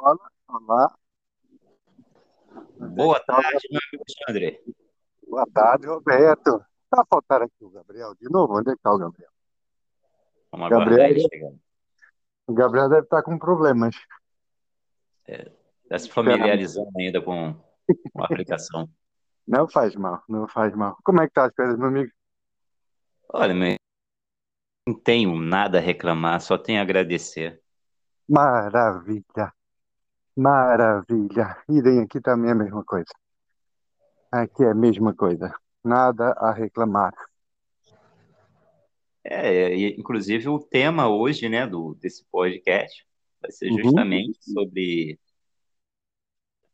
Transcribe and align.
Olá, 0.00 0.16
olá. 0.48 0.98
Boa 2.78 3.20
tarde, 3.20 3.68
meu 3.70 3.80
amigo 3.92 4.04
Alexandre. 4.08 4.64
Boa 5.28 5.46
tarde, 5.52 5.86
Roberto. 5.86 6.64
Tá 6.88 7.04
faltando 7.08 7.44
aqui 7.44 7.62
o 7.64 7.68
Gabriel 7.68 8.14
de 8.14 8.30
novo? 8.30 8.58
Onde 8.58 8.70
é 8.70 8.74
que 8.74 8.80
tá 8.80 8.94
o 8.94 8.98
Gabriel? 8.98 9.30
Vamos 10.52 10.70
Gabriel- 10.70 11.10
ele 11.10 11.20
chegar. 11.20 11.52
O 12.46 12.54
Gabriel 12.54 12.88
deve 12.88 13.02
estar 13.02 13.22
com 13.22 13.38
problemas. 13.38 13.94
Está 15.28 15.98
se 15.98 16.10
familiarizando 16.10 16.90
ainda 16.98 17.20
com, 17.20 17.54
com 18.14 18.22
a 18.22 18.24
aplicação. 18.24 18.88
Não 19.46 19.68
faz 19.68 19.94
mal, 19.94 20.22
não 20.26 20.48
faz 20.48 20.74
mal. 20.74 20.96
Como 21.04 21.20
é 21.20 21.26
que 21.26 21.34
tá 21.34 21.44
as 21.44 21.52
coisas, 21.54 21.76
meu 21.78 21.88
amigo? 21.88 22.10
Olha, 23.34 23.52
meu, 23.52 23.76
não 24.88 24.94
tenho 24.94 25.38
nada 25.38 25.76
a 25.76 25.80
reclamar, 25.82 26.40
só 26.40 26.56
tenho 26.56 26.78
a 26.80 26.82
agradecer. 26.82 27.62
Maravilha. 28.26 29.52
Maravilha. 30.40 31.54
Idem 31.68 32.00
aqui 32.00 32.18
também 32.18 32.48
é 32.48 32.52
a 32.52 32.56
mesma 32.56 32.82
coisa. 32.82 33.10
Aqui 34.32 34.64
é 34.64 34.70
a 34.70 34.74
mesma 34.74 35.14
coisa. 35.14 35.54
Nada 35.84 36.32
a 36.32 36.50
reclamar. 36.50 37.12
É, 39.22 39.74
e, 39.74 40.00
inclusive 40.00 40.48
o 40.48 40.58
tema 40.58 41.08
hoje, 41.10 41.46
né, 41.46 41.66
do, 41.66 41.94
desse 41.96 42.24
podcast 42.32 43.06
vai 43.42 43.50
ser 43.50 43.70
Uhum. 43.70 43.82
justamente 43.82 44.38
sobre 44.42 45.18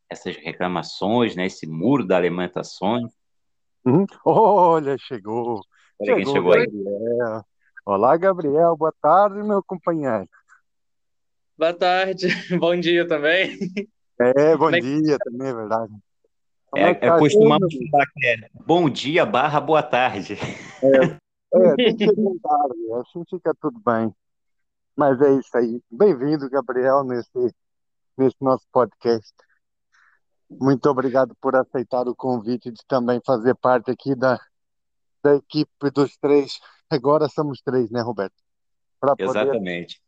essas 0.09 0.37
reclamações, 0.37 1.34
né, 1.34 1.46
esse 1.46 1.66
muro 1.66 2.06
da 2.06 2.16
alimentações. 2.16 3.12
Uhum. 3.84 4.06
Olha, 4.24 4.96
chegou. 4.96 5.60
Olha 5.98 6.14
quem 6.14 6.24
Chegou 6.24 6.32
chegou 6.34 6.52
aí. 6.52 6.66
Gabriel. 6.66 7.45
Olá, 7.84 8.16
Gabriel. 8.16 8.76
Boa 8.76 8.95
tarde, 9.02 9.42
meu 9.42 9.60
companheiro. 9.60 10.28
Boa 11.59 11.73
tarde, 11.73 12.27
bom 12.60 12.78
dia 12.78 13.09
também. 13.09 13.56
É, 14.20 14.56
bom 14.56 14.70
é 14.70 14.78
dia 14.78 15.16
também, 15.24 15.48
é 15.48 15.55
verdade. 15.55 15.92
Como 16.71 16.85
É, 16.85 16.90
é 16.90 16.95
que 16.95 17.04
é, 17.07 17.09
tá? 17.09 17.18
costumamos 17.18 17.74
falar 17.90 18.07
que 18.13 18.26
é 18.26 18.37
bom 18.66 18.90
dia 18.90 19.24
barra 19.24 19.59
boa 19.59 19.82
tarde. 19.82 20.35
É, 20.35 21.01
tem 21.76 21.96
que 21.96 22.04
ser 22.04 22.15
bom 22.15 22.37
tarde, 22.38 22.74
assim 23.01 23.24
fica 23.30 23.54
tudo 23.59 23.80
bem. 23.80 24.15
Mas 24.95 25.18
é 25.23 25.32
isso 25.32 25.57
aí. 25.57 25.80
Bem-vindo, 25.90 26.51
Gabriel, 26.51 27.02
nesse, 27.04 27.54
nesse 28.18 28.37
nosso 28.41 28.66
podcast. 28.70 29.32
Muito 30.51 30.87
obrigado 30.91 31.35
por 31.41 31.57
aceitar 31.57 32.07
o 32.07 32.15
convite 32.15 32.70
de 32.70 32.82
também 32.87 33.18
fazer 33.24 33.54
parte 33.54 33.91
aqui 33.91 34.15
da, 34.15 34.38
da 35.23 35.37
equipe 35.37 35.91
dos 35.91 36.18
três. 36.18 36.60
Agora 36.91 37.29
somos 37.29 37.63
três, 37.63 37.91
né, 37.91 38.02
Roberto? 38.02 38.35
Poder 39.01 39.23
Exatamente. 39.23 40.01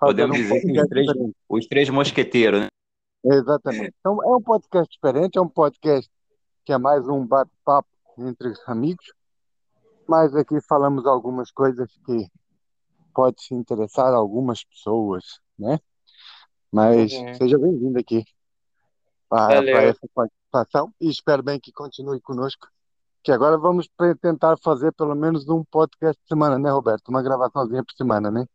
Fazer 0.00 0.12
Podemos 0.12 0.38
um 0.38 0.42
dizer 0.42 0.60
que 0.62 0.80
os 0.80 0.88
três, 0.88 1.08
os 1.48 1.66
três 1.66 1.90
mosqueteiros, 1.90 2.60
né? 2.62 2.66
Exatamente. 3.22 3.94
Então, 4.00 4.22
é 4.24 4.34
um 4.34 4.40
podcast 4.40 4.90
diferente, 4.90 5.36
é 5.36 5.40
um 5.40 5.48
podcast 5.48 6.10
que 6.64 6.72
é 6.72 6.78
mais 6.78 7.06
um 7.06 7.26
bate-papo 7.26 7.88
entre 8.18 8.52
amigos, 8.66 9.12
mas 10.08 10.34
aqui 10.34 10.58
falamos 10.62 11.06
algumas 11.06 11.50
coisas 11.50 11.90
que 12.06 12.26
pode 13.14 13.42
se 13.42 13.54
interessar 13.54 14.12
a 14.12 14.16
algumas 14.16 14.64
pessoas, 14.64 15.38
né? 15.58 15.78
Mas 16.72 17.12
Uhum. 17.12 17.34
seja 17.34 17.58
bem-vindo 17.58 17.98
aqui 17.98 18.24
para 19.28 19.62
para 19.62 19.82
essa 19.82 20.08
participação 20.14 20.92
e 21.00 21.08
espero 21.10 21.42
bem 21.42 21.60
que 21.60 21.72
continue 21.72 22.20
conosco, 22.20 22.68
que 23.22 23.30
agora 23.30 23.58
vamos 23.58 23.88
tentar 24.20 24.56
fazer 24.58 24.92
pelo 24.92 25.14
menos 25.14 25.48
um 25.48 25.62
podcast 25.64 26.20
por 26.22 26.28
semana, 26.28 26.58
né, 26.58 26.70
Roberto? 26.70 27.08
Uma 27.08 27.22
gravaçãozinha 27.22 27.84
por 27.84 27.94
semana, 27.94 28.30
né? 28.30 28.46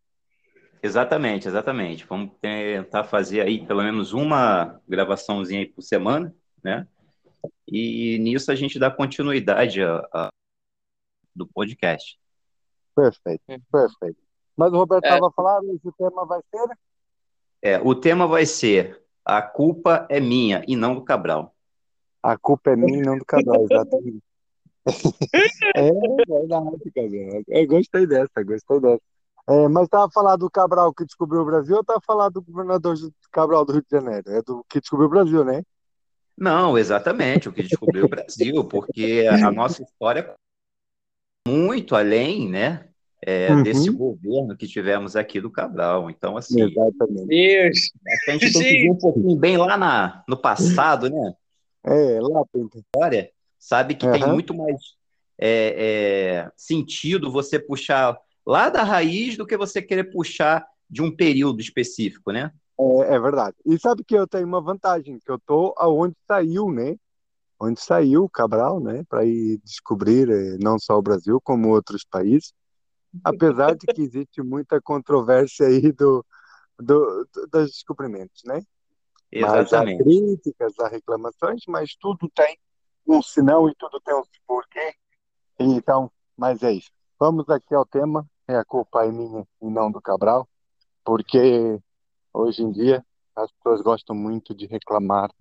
Exatamente, 0.86 1.48
exatamente. 1.48 2.06
Vamos 2.06 2.32
tentar 2.40 3.04
fazer 3.06 3.42
aí 3.42 3.66
pelo 3.66 3.82
menos 3.84 4.14
uma 4.14 4.80
gravaçãozinha 4.88 5.62
aí 5.62 5.66
por 5.68 5.82
semana, 5.82 6.34
né? 6.64 6.88
E 7.68 8.20
nisso 8.20 8.52
a 8.52 8.56
gente 8.56 8.78
dá 8.78 8.92
continuidade 8.92 9.82
a- 9.82 10.08
a- 10.14 10.30
do 11.36 11.48
podcast. 11.48 12.20
Perfeito, 12.96 13.42
Uhum. 13.50 13.60
perfeito. 13.72 14.18
Mas 14.56 14.72
o 14.72 14.78
Roberto 14.78 15.06
É. 15.06 15.08
estava 15.14 15.32
falando, 15.32 15.72
esse 15.74 15.92
tema 15.98 16.24
vai 16.26 16.40
ser 16.52 16.78
É, 17.64 17.80
o 17.80 17.96
tema 17.96 18.28
vai 18.28 18.46
ser 18.46 19.02
A 19.28 19.42
culpa 19.42 20.06
é 20.08 20.20
minha 20.20 20.64
e 20.68 20.76
não 20.76 20.94
do 20.94 21.04
Cabral. 21.04 21.56
A 22.22 22.38
culpa 22.38 22.70
é 22.70 22.76
minha 22.76 23.00
e 23.00 23.02
não 23.02 23.18
do 23.18 23.26
Cabral, 23.26 23.66
exatamente. 23.72 24.22
É 25.76 25.92
verdade, 25.92 26.92
Cabral. 26.94 27.42
Eu 27.48 27.68
gostei 27.68 28.06
dessa, 28.06 28.44
gostei 28.44 28.80
dessa. 28.80 29.02
É, 29.48 29.68
mas 29.68 29.86
estava 29.86 30.06
a 30.06 30.12
falar 30.12 30.36
do 30.38 30.50
Cabral 30.50 30.94
que 30.94 31.06
descobriu 31.06 31.42
o 31.42 31.46
Brasil 31.46 31.76
ou 31.76 31.82
estava 31.82 32.00
a 32.00 32.06
falar 32.06 32.30
do 32.30 32.42
governador 32.42 32.96
Cabral 33.32 33.64
do 33.64 33.74
Rio 33.74 33.84
de 33.84 33.92
Janeiro? 33.92 34.32
É 34.32 34.42
do 34.42 34.66
que 34.68 34.80
descobriu 34.80 35.08
o 35.08 35.12
Brasil, 35.12 35.46
né? 35.46 35.64
Não, 36.38 36.78
exatamente, 36.78 37.48
o 37.48 37.54
que 37.54 37.64
descobriu 37.64 38.06
o 38.06 38.10
Brasil, 38.10 38.66
porque 38.66 39.26
a 39.42 39.50
nossa 39.52 39.82
história 39.84 40.36
é 41.48 41.50
muito 41.50 41.96
além, 41.96 42.50
né, 42.50 42.90
é, 43.22 43.54
Uhum. 43.54 43.64
desse 43.64 43.90
governo 43.92 44.58
que 44.58 44.68
tivemos 44.68 45.16
aqui 45.16 45.40
do 45.40 45.50
Cabral. 45.50 46.10
Então, 46.10 46.36
assim, 46.36 46.62
Exatamente. 46.62 47.26
Deus, 47.28 47.92
a 48.28 48.32
gente 48.32 48.52
tem 48.52 48.64
que 48.64 48.82
ver 48.82 48.92
um 48.92 48.98
pouquinho 48.98 49.36
bem 49.38 49.58
lá 49.58 49.78
na, 49.78 50.24
no 50.28 50.36
passado, 50.36 51.10
né? 51.10 51.34
É, 51.86 52.20
lá 52.20 52.44
tem. 52.52 52.68
história, 52.76 53.32
sabe 53.58 53.96
que 53.96 54.06
tem 54.12 54.24
Aham. 54.24 54.34
muito 54.34 54.54
mais 54.54 54.76
é, 55.38 56.46
é, 56.48 56.52
sentido 56.56 57.32
você 57.32 57.60
puxar 57.60 58.18
lá 58.46 58.70
da 58.70 58.84
raiz 58.84 59.38
do 59.38 59.46
que 59.46 59.58
você 59.58 59.82
querer 59.82 60.06
puxar 60.12 60.66
de 60.90 61.02
um 61.02 61.16
período 61.16 61.60
específico, 61.62 62.32
né? 62.32 62.52
É, 62.80 63.16
é 63.16 63.20
verdade. 63.20 63.56
E 63.66 63.80
sabe 63.80 64.04
que 64.04 64.16
eu 64.16 64.28
tenho 64.28 64.46
uma 64.48 64.62
vantagem, 64.62 65.20
que 65.20 65.32
eu 65.32 65.40
tô 65.40 65.74
aonde 65.78 66.16
saiu, 66.28 66.72
né? 66.72 66.96
Onde 67.60 67.80
saiu 67.82 68.26
o 68.26 68.30
Cabral, 68.30 68.80
né? 68.80 69.04
Para 69.10 69.26
ir 69.26 69.60
descobrir 69.64 70.30
eh, 70.30 70.58
não 70.62 70.78
só 70.78 70.98
o 70.98 71.02
Brasil, 71.02 71.40
como 71.42 71.70
outros 71.70 72.04
países. 72.04 72.54
Apesar 73.24 73.76
de 73.76 73.88
que 73.88 74.02
existe 74.02 74.42
muita 74.42 74.82
controvérsia 74.82 75.68
aí 75.68 75.92
do, 75.92 76.24
do, 76.78 77.28
do- 77.34 77.48
dos 77.48 77.72
descobrimentos, 77.72 78.44
né? 78.46 78.62
Mas 79.34 79.54
há 79.54 79.62
Exatamente. 79.62 80.04
críticas, 80.04 80.80
há 80.80 80.88
reclamações, 80.88 81.62
mas 81.68 81.96
tudo 81.96 82.30
tem 82.36 82.58
um 83.08 83.22
sinão 83.22 83.70
e 83.70 83.76
tudo 83.76 84.00
tem 84.02 84.14
um 84.16 84.24
porquê. 84.46 84.94
Então, 85.60 86.12
mas 86.38 86.62
é 86.64 86.74
isso. 86.74 86.92
Vamos 87.20 87.50
aqui 87.50 87.74
ao 87.74 87.86
tema. 87.86 88.26
É 88.48 88.56
a 88.56 88.64
culpa 88.64 89.06
é 89.06 89.12
minha 89.12 89.46
e 89.62 89.70
não 89.70 89.92
do 89.92 90.00
Cabral, 90.00 90.48
porque 91.04 91.80
hoje 92.32 92.62
em 92.62 92.72
dia 92.72 93.04
as 93.36 93.52
pessoas 93.52 93.82
gostam 93.82 94.16
muito 94.16 94.54
de 94.54 94.68
reclamar, 94.68 95.32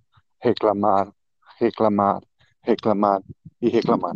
reclamar, 0.41 1.12
reclamar, 1.59 2.22
reclamar 2.62 3.22
e 3.60 3.69
reclamar. 3.69 4.15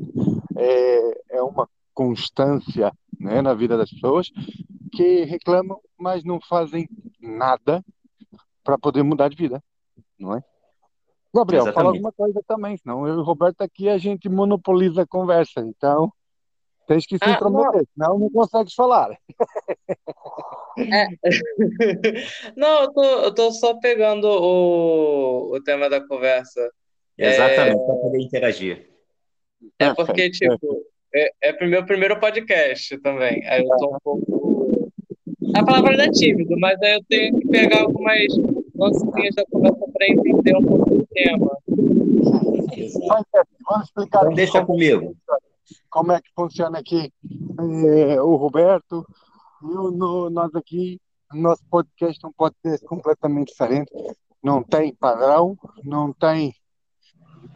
É, 0.57 1.37
é 1.37 1.43
uma 1.43 1.69
constância, 1.93 2.93
né, 3.21 3.43
na 3.43 3.53
vida 3.53 3.77
das 3.77 3.91
pessoas 3.91 4.29
que 4.93 5.25
reclamam, 5.25 5.81
mas 5.99 6.25
não 6.25 6.41
fazem 6.41 6.89
nada 7.21 7.85
para 8.65 8.79
poder 8.79 9.03
mudar 9.03 9.29
de 9.29 9.37
vida, 9.37 9.63
não 10.19 10.35
é? 10.35 10.43
Gabriel, 11.35 11.65
fala 11.65 11.91
Exatamente. 11.91 11.97
alguma 11.97 12.13
coisa 12.13 12.43
também, 12.47 12.77
senão 12.79 13.07
eu 13.07 13.17
e 13.17 13.19
o 13.19 13.23
Roberto 13.23 13.61
aqui 13.61 13.89
a 13.89 13.99
gente 13.99 14.29
monopoliza 14.29 15.03
a 15.03 15.07
conversa, 15.07 15.61
então 15.61 16.11
tens 16.89 17.07
que 17.07 17.17
se 17.19 17.25
Ah, 17.25 17.33
intrometer, 17.33 17.85
senão 17.93 18.19
não 18.19 18.31
consegues 18.31 18.75
falar. 18.75 19.17
não, 22.57 22.83
eu 22.83 22.93
tô, 22.93 23.05
eu 23.05 23.35
tô 23.35 23.53
só 23.53 23.79
pegando 23.79 24.27
o, 24.27 25.55
o 25.55 25.63
tema 25.63 25.89
da 25.91 26.05
conversa. 26.05 26.73
Exatamente, 27.17 27.85
para 27.85 27.97
poder 27.97 28.21
interagir. 28.21 28.89
É 29.79 29.93
porque, 29.93 30.31
tipo, 30.31 30.83
é, 31.15 31.31
é 31.43 31.65
o 31.65 31.69
meu 31.69 31.85
primeiro 31.85 32.19
podcast 32.19 32.97
também. 32.99 33.47
Aí 33.47 33.63
eu 33.63 33.77
tô 33.77 33.95
um 33.95 33.99
pouco. 34.03 34.91
A 35.55 35.65
palavra 35.65 35.97
não 35.97 36.05
é 36.05 36.11
tímido, 36.11 36.57
mas 36.59 36.81
aí 36.81 36.95
eu 36.95 37.05
tenho 37.09 37.39
que 37.39 37.49
pegar 37.49 37.81
algumas 37.83 38.29
lancinhas 38.75 39.35
da 39.35 39.45
conversa 39.51 39.85
para 39.93 40.07
entender 40.09 40.57
um 40.57 40.63
pouco 40.63 40.91
do 40.91 41.07
tema. 41.13 41.59
Mas, 43.09 43.25
é, 43.35 43.43
vamos 43.69 43.87
explicar 43.87 44.21
Então 44.23 44.35
deixa 44.35 44.65
comigo. 44.65 45.17
Como 45.91 46.13
é 46.13 46.21
que 46.21 46.31
funciona 46.35 46.79
aqui. 46.79 47.13
É, 48.09 48.21
o 48.21 48.37
Roberto, 48.37 49.07
eu, 49.63 49.91
no- 49.91 50.31
nós 50.31 50.55
aqui, 50.55 51.01
nosso 51.33 51.63
podcast 51.71 52.25
é 52.25 52.29
um 52.29 52.33
podcast 52.33 52.85
completamente 52.87 53.49
diferente. 53.49 53.91
Não 54.43 54.63
tem 54.63 54.95
padrão, 54.95 55.57
não 55.85 56.13
tem 56.13 56.55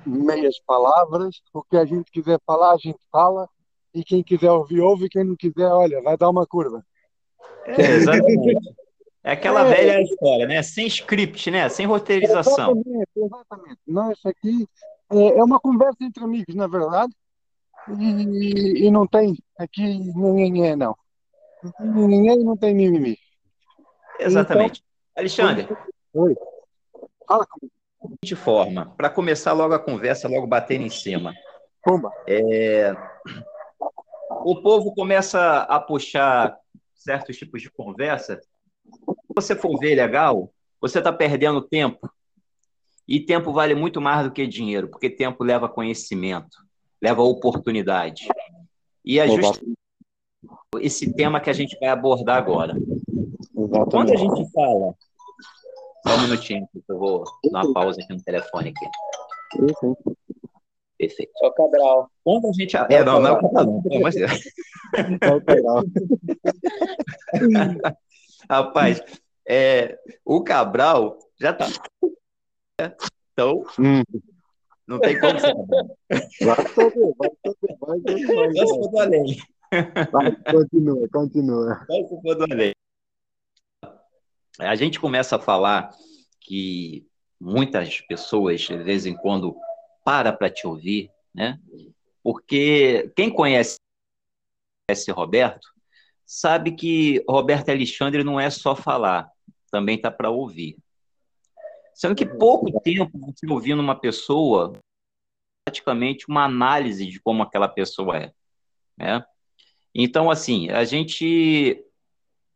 meias 0.06 0.58
palavras. 0.66 1.36
O 1.52 1.62
que 1.62 1.76
a 1.76 1.84
gente 1.84 2.10
quiser 2.10 2.38
falar, 2.46 2.72
a 2.72 2.78
gente 2.78 2.98
fala. 3.10 3.48
E 3.94 4.02
quem 4.02 4.22
quiser 4.22 4.50
ouvir, 4.50 4.80
ouve. 4.80 5.08
Quem 5.08 5.22
não 5.24 5.36
quiser, 5.36 5.66
olha, 5.68 6.00
vai 6.02 6.16
dar 6.16 6.30
uma 6.30 6.46
curva. 6.46 6.84
É, 7.66 7.80
exatamente. 7.92 8.58
É 9.24 9.32
aquela 9.32 9.60
É. 9.66 9.70
velha 9.70 10.02
história, 10.02 10.46
né? 10.46 10.62
Sem 10.62 10.86
script, 10.86 11.50
né? 11.50 11.68
Sem 11.68 11.86
roteirização. 11.86 12.72
Exatamente, 12.72 13.10
exatamente. 13.16 13.80
Não, 13.86 14.10
isso 14.10 14.26
aqui 14.28 14.66
é, 15.12 15.38
é 15.38 15.44
uma 15.44 15.60
conversa 15.60 15.98
entre 16.02 16.24
amigos, 16.24 16.54
na 16.54 16.66
verdade. 16.66 17.12
E, 17.88 18.86
e 18.86 18.90
não 18.90 19.06
tem 19.06 19.36
aqui 19.58 19.82
ninguém, 19.82 20.76
não. 20.76 20.96
Não 21.80 22.08
ninguém 22.08 22.44
não 22.44 22.56
tem 22.56 22.74
mimimi. 22.74 23.18
Exatamente. 24.18 24.82
Alexandre, 25.16 25.68
Oi. 26.14 26.36
Fala 27.26 27.46
comigo. 27.46 27.72
De 28.22 28.34
forma, 28.34 28.92
para 28.96 29.08
começar 29.08 29.52
logo 29.52 29.74
a 29.74 29.78
conversa, 29.78 30.28
logo 30.28 30.46
bater 30.46 30.80
em 30.80 30.88
cima. 30.88 31.32
Pumba. 31.84 32.10
É, 32.26 32.92
o 34.44 34.60
povo 34.60 34.92
começa 34.94 35.58
a 35.58 35.80
puxar 35.80 36.56
certos 36.94 37.36
tipos 37.36 37.62
de 37.62 37.70
conversa. 37.70 38.40
Se 38.40 39.34
você 39.34 39.54
for 39.54 39.78
ver 39.78 39.94
legal, 39.94 40.52
você 40.80 40.98
está 40.98 41.12
perdendo 41.12 41.62
tempo. 41.62 42.10
E 43.06 43.20
tempo 43.20 43.52
vale 43.52 43.74
muito 43.74 44.00
mais 44.00 44.24
do 44.24 44.32
que 44.32 44.46
dinheiro, 44.46 44.88
porque 44.88 45.10
tempo 45.10 45.44
leva 45.44 45.68
conhecimento, 45.68 46.56
leva 47.02 47.22
oportunidade. 47.22 48.28
E 49.04 49.18
é 49.18 49.26
justamente 49.26 49.74
esse 50.80 51.12
tema 51.12 51.40
que 51.40 51.50
a 51.50 51.52
gente 51.52 51.78
vai 51.78 51.88
abordar 51.88 52.38
agora. 52.38 52.74
Exatamente. 52.74 53.90
Quando 53.90 54.12
a 54.12 54.16
gente 54.16 54.52
fala. 54.52 54.94
Só 56.06 56.16
um 56.16 56.22
minutinho, 56.22 56.68
que 56.72 56.82
eu 56.88 56.98
vou 56.98 57.24
dar 57.52 57.64
uma 57.64 57.72
pausa 57.72 58.00
aqui 58.00 58.12
no 58.12 58.22
telefone 58.22 58.70
aqui. 58.70 58.86
Sim. 59.78 59.94
Perfeito. 60.98 61.32
Só 61.38 61.50
Cabral. 61.50 62.10
Quando 62.24 62.48
a 62.48 62.52
gente. 62.52 62.76
É, 62.76 63.04
não, 63.04 63.20
não 63.20 63.28
é 63.28 63.32
o 63.32 63.40
Cabral, 63.40 63.82
não, 63.84 64.00
mas... 64.00 64.16
É 64.16 64.26
o 65.32 65.40
Cabral. 65.44 65.84
Rapaz, 68.50 69.02
é, 69.48 69.98
o 70.24 70.42
Cabral 70.42 71.18
já 71.40 71.52
tá. 71.52 71.68
Então, 73.32 73.64
Hum, 73.78 74.02
não 74.86 74.98
tem 75.00 75.18
como 75.18 75.38
ser. 75.38 75.54
vai 76.44 76.56
saber, 76.68 77.14
vai 77.18 77.30
saber, 77.44 77.76
vai 77.80 78.00
saber, 78.00 78.54
vai 78.54 78.66
se 78.66 78.90
do 78.90 78.98
além. 78.98 79.38
Vai, 80.12 80.36
continua, 80.52 81.08
continua. 81.08 81.86
Só 81.86 82.08
se 82.08 82.34
do 82.34 82.52
além. 82.52 82.72
A 84.58 84.74
gente 84.74 85.00
começa 85.00 85.36
a 85.36 85.40
falar 85.40 85.90
que 86.40 87.06
muitas 87.40 88.00
pessoas, 88.02 88.60
de 88.60 88.76
vez 88.78 89.06
em 89.06 89.14
quando, 89.14 89.56
para 90.04 90.32
para 90.32 90.50
te 90.50 90.66
ouvir, 90.66 91.10
né? 91.34 91.58
Porque 92.22 93.10
quem 93.16 93.30
conhece 93.30 93.76
esse 94.90 95.10
Roberto 95.10 95.68
sabe 96.24 96.72
que 96.72 97.24
Roberto 97.28 97.70
Alexandre 97.70 98.22
não 98.22 98.38
é 98.38 98.50
só 98.50 98.76
falar, 98.76 99.30
também 99.70 100.00
tá 100.00 100.10
para 100.10 100.30
ouvir. 100.30 100.76
Sendo 101.94 102.14
que 102.14 102.26
pouco 102.26 102.80
tempo 102.80 103.18
você 103.18 103.46
ouvindo 103.48 103.80
uma 103.80 103.98
pessoa, 103.98 104.78
praticamente 105.64 106.26
uma 106.28 106.44
análise 106.44 107.06
de 107.06 107.20
como 107.20 107.42
aquela 107.42 107.68
pessoa 107.68 108.16
é, 108.16 108.32
né? 108.96 109.24
Então, 109.94 110.30
assim, 110.30 110.70
a 110.70 110.84
gente 110.84 111.84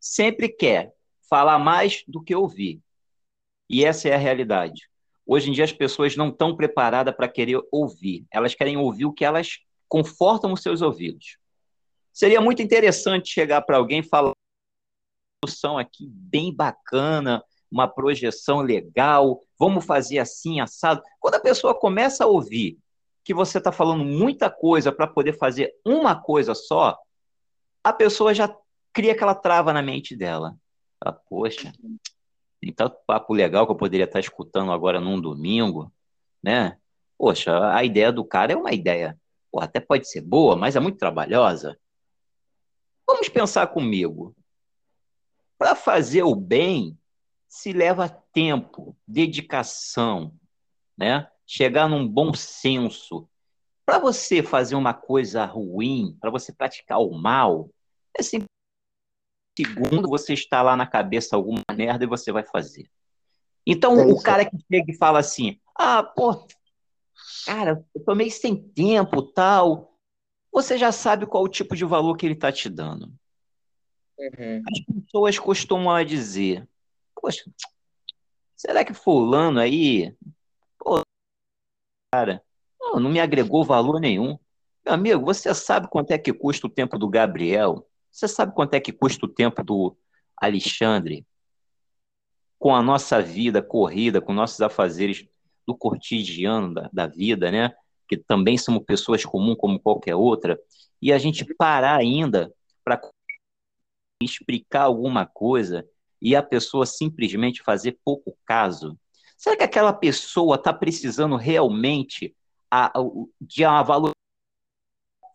sempre 0.00 0.49
quer 0.49 0.94
falar 1.29 1.59
mais 1.59 2.03
do 2.09 2.23
que 2.23 2.35
ouvir. 2.35 2.81
E 3.69 3.85
essa 3.85 4.09
é 4.09 4.15
a 4.15 4.19
realidade. 4.19 4.88
Hoje 5.27 5.50
em 5.50 5.53
dia 5.53 5.65
as 5.65 5.73
pessoas 5.73 6.17
não 6.17 6.29
estão 6.29 6.56
preparadas 6.56 7.15
para 7.15 7.29
querer 7.29 7.61
ouvir. 7.71 8.25
Elas 8.31 8.55
querem 8.55 8.77
ouvir 8.77 9.05
o 9.06 9.12
que 9.12 9.25
elas 9.25 9.59
confortam 9.89 10.53
os 10.53 10.62
seus 10.62 10.82
ouvidos. 10.82 11.37
Seria 12.12 12.41
muito 12.41 12.62
interessante 12.62 13.29
chegar 13.29 13.62
para 13.62 13.77
alguém 13.77 13.99
e 14.00 14.09
falar 14.09 14.29
uma 14.29 14.35
solução 15.44 15.77
aqui 15.77 16.06
bem 16.09 16.55
bacana, 16.55 17.44
uma 17.71 17.89
projeção 17.89 18.61
legal, 18.61 19.41
vamos 19.59 19.85
fazer 19.85 20.19
assim, 20.19 20.61
assado. 20.61 21.03
Quando 21.21 21.35
a 21.35 21.41
pessoa 21.41 21.75
começa 21.75 22.25
a 22.25 22.27
ouvir 22.27 22.79
que 23.25 23.35
você 23.35 23.59
está 23.59 23.73
falando 23.73 24.05
muita 24.05 24.49
coisa 24.49 24.93
para 24.93 25.07
poder 25.07 25.37
fazer 25.37 25.75
uma 25.85 26.15
coisa 26.15 26.55
só, 26.55 26.97
a 27.83 27.93
pessoa 27.93 28.33
já 28.33 28.55
cria 28.93 29.13
aquela 29.13 29.35
trava 29.35 29.73
na 29.73 29.83
mente 29.83 30.17
dela. 30.17 30.57
Ah, 31.05 31.13
poxa, 31.13 31.73
tem 32.61 32.73
tanto 32.73 32.97
papo 33.07 33.35
legal 33.35 33.67
que 33.67 33.73
eu 33.73 33.77
poderia 33.77 34.05
estar 34.05 34.21
escutando 34.21 34.73
agora 34.73 35.01
num 35.01 35.21
domingo, 35.21 35.93
né? 36.43 36.79
Poxa, 37.19 37.73
a 37.75 37.85
ideia 37.85 38.13
do 38.13 38.25
cara 38.25 38.53
é 38.53 38.57
uma 38.57 38.73
ideia, 38.73 39.19
pô, 39.51 39.61
até 39.61 39.81
pode 39.81 40.09
ser 40.09 40.21
boa, 40.21 40.57
mas 40.57 40.77
é 40.77 40.81
muito 40.81 40.99
trabalhosa. 40.99 41.79
Vamos 43.07 43.29
pensar 43.29 43.67
comigo. 43.69 44.35
Para 45.59 45.75
fazer 45.75 46.23
o 46.23 46.35
bem, 46.35 46.97
se 47.56 47.73
leva 47.73 48.06
tempo, 48.35 48.94
dedicação, 49.08 50.31
né? 50.94 51.26
Chegar 51.47 51.88
num 51.88 52.06
bom 52.06 52.35
senso. 52.35 53.26
Para 53.87 53.99
você 53.99 54.43
fazer 54.43 54.75
uma 54.75 54.93
coisa 54.93 55.43
ruim, 55.47 56.19
para 56.20 56.31
você 56.31 56.53
praticar 56.53 56.99
o 56.99 57.11
mal, 57.14 57.70
é 58.14 58.23
sempre 58.23 58.47
segundo 59.58 60.06
você 60.06 60.35
está 60.35 60.61
lá 60.61 60.76
na 60.76 60.87
cabeça 60.87 61.35
alguma 61.35 61.62
merda 61.75 62.05
e 62.05 62.08
você 62.08 62.31
vai 62.31 62.44
fazer. 62.44 62.91
Então, 63.67 63.99
É 63.99 64.05
o 64.05 64.20
cara 64.20 64.44
que 64.44 64.58
chega 64.70 64.93
e 64.93 64.99
fala 64.99 65.19
assim: 65.19 65.58
ah, 65.75 66.03
pô, 66.03 66.47
cara, 67.47 67.82
eu 67.94 68.05
tô 68.05 68.14
meio 68.14 68.31
sem 68.31 68.55
tempo, 68.55 69.23
tal. 69.23 69.97
Você 70.53 70.76
já 70.76 70.93
sabe 70.93 71.25
qual 71.25 71.43
o 71.43 71.49
tipo 71.49 71.75
de 71.75 71.87
valor 71.87 72.19
que 72.19 72.26
ele 72.26 72.35
está 72.35 72.53
te 72.53 72.69
dando. 72.69 73.11
Uhum. 74.19 74.62
As 74.70 74.81
pessoas 74.81 75.38
costumam 75.38 76.05
dizer: 76.05 76.69
Poxa, 77.21 77.51
será 78.55 78.85
que 78.85 78.95
Fulano 78.95 79.59
aí, 79.59 80.15
pô, 80.79 81.01
cara, 82.13 82.43
não, 82.81 83.01
não 83.01 83.11
me 83.11 83.21
agregou 83.21 83.65
valor 83.65 84.01
nenhum? 84.01 84.39
Meu 84.85 84.95
amigo, 84.95 85.25
você 85.25 85.53
sabe 85.55 85.89
quanto 85.89 86.13
é 86.13 86.19
que 86.19 86.33
custa 86.33 86.67
o 86.67 86.71
tempo 86.71 86.99
do 86.99 87.09
Gabriel? 87.09 87.89
Você 88.13 88.29
sabe 88.29 88.55
quanto 88.55 88.75
é 88.75 88.81
que 88.81 88.93
custa 88.93 89.27
o 89.27 89.29
tempo 89.29 89.63
do 89.65 89.97
Alexandre? 90.37 91.27
Com 92.59 92.75
a 92.75 92.83
nossa 92.83 93.21
vida 93.21 93.61
corrida, 93.63 94.21
com 94.21 94.33
nossos 94.33 94.61
afazeres 94.61 95.27
do 95.67 95.77
cotidiano 95.77 96.73
da, 96.73 96.89
da 96.93 97.07
vida, 97.07 97.51
né? 97.51 97.75
Que 98.09 98.17
também 98.17 98.57
somos 98.57 98.85
pessoas 98.85 99.25
comuns 99.25 99.59
como 99.59 99.81
qualquer 99.81 100.15
outra, 100.15 100.59
e 101.03 101.13
a 101.13 101.19
gente 101.19 101.45
parar 101.57 101.97
ainda 101.97 102.55
para 102.85 103.01
explicar 104.23 104.83
alguma 104.83 105.27
coisa 105.27 105.87
e 106.21 106.35
a 106.35 106.43
pessoa 106.43 106.87
simplesmente 106.87 107.63
fazer 107.63 107.99
pouco 108.05 108.37
caso? 108.45 108.99
Será 109.37 109.57
que 109.57 109.63
aquela 109.63 109.93
pessoa 109.93 110.57
está 110.57 110.73
precisando 110.73 111.37
realmente 111.37 112.35
a, 112.71 112.87
a, 112.99 113.03
de 113.41 113.65
uma 113.65 113.83
valor 113.83 114.13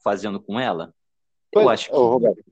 fazendo 0.04 0.42
com 0.42 0.60
ela? 0.60 0.94
Eu 1.52 1.64
Pois, 1.64 1.68
acho 1.68 1.90
que 1.90 1.96
ô, 1.96 2.10
Roberto, 2.12 2.44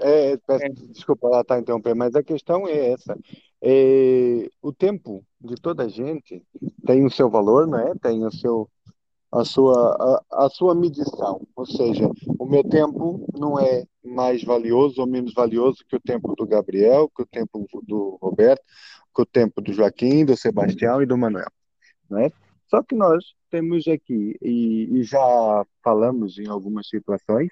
é, 0.00 0.36
peço 0.38 0.86
desculpa 0.92 1.28
lá 1.28 1.44
tá 1.44 1.58
interromper, 1.58 1.94
mas 1.94 2.14
a 2.14 2.22
questão 2.22 2.66
é 2.68 2.90
essa. 2.90 3.18
É, 3.60 4.48
o 4.62 4.72
tempo 4.72 5.24
de 5.40 5.56
toda 5.56 5.84
a 5.84 5.88
gente 5.88 6.42
tem 6.86 7.04
o 7.04 7.10
seu 7.10 7.28
valor, 7.28 7.66
não 7.66 7.78
é? 7.78 7.94
Tem 8.00 8.24
o 8.24 8.30
seu, 8.30 8.68
a 9.32 9.44
sua, 9.44 10.22
a, 10.30 10.46
a 10.46 10.50
sua 10.50 10.74
medição. 10.74 11.46
Ou 11.56 11.66
seja, 11.66 12.08
o 12.38 12.46
meu 12.46 12.64
tempo 12.64 13.26
não 13.38 13.58
é 13.58 13.84
mais 14.04 14.42
valioso 14.42 15.00
ou 15.00 15.06
menos 15.06 15.34
valioso 15.34 15.84
que 15.88 15.96
o 15.96 16.00
tempo 16.00 16.34
do 16.36 16.46
Gabriel, 16.46 17.10
que 17.14 17.22
o 17.22 17.26
tempo 17.26 17.66
do 17.82 18.18
Roberto, 18.22 18.62
que 19.14 19.22
o 19.22 19.26
tempo 19.26 19.60
do 19.60 19.72
Joaquim, 19.72 20.24
do 20.24 20.36
Sebastião 20.36 21.02
e 21.02 21.06
do 21.06 21.18
Manuel, 21.18 21.50
não 22.08 22.18
é? 22.20 22.32
Só 22.68 22.82
que 22.82 22.94
nós 22.94 23.24
temos 23.50 23.86
aqui, 23.88 24.36
e, 24.42 24.88
e 25.00 25.02
já 25.02 25.64
falamos 25.82 26.38
em 26.38 26.48
algumas 26.48 26.88
situações, 26.88 27.48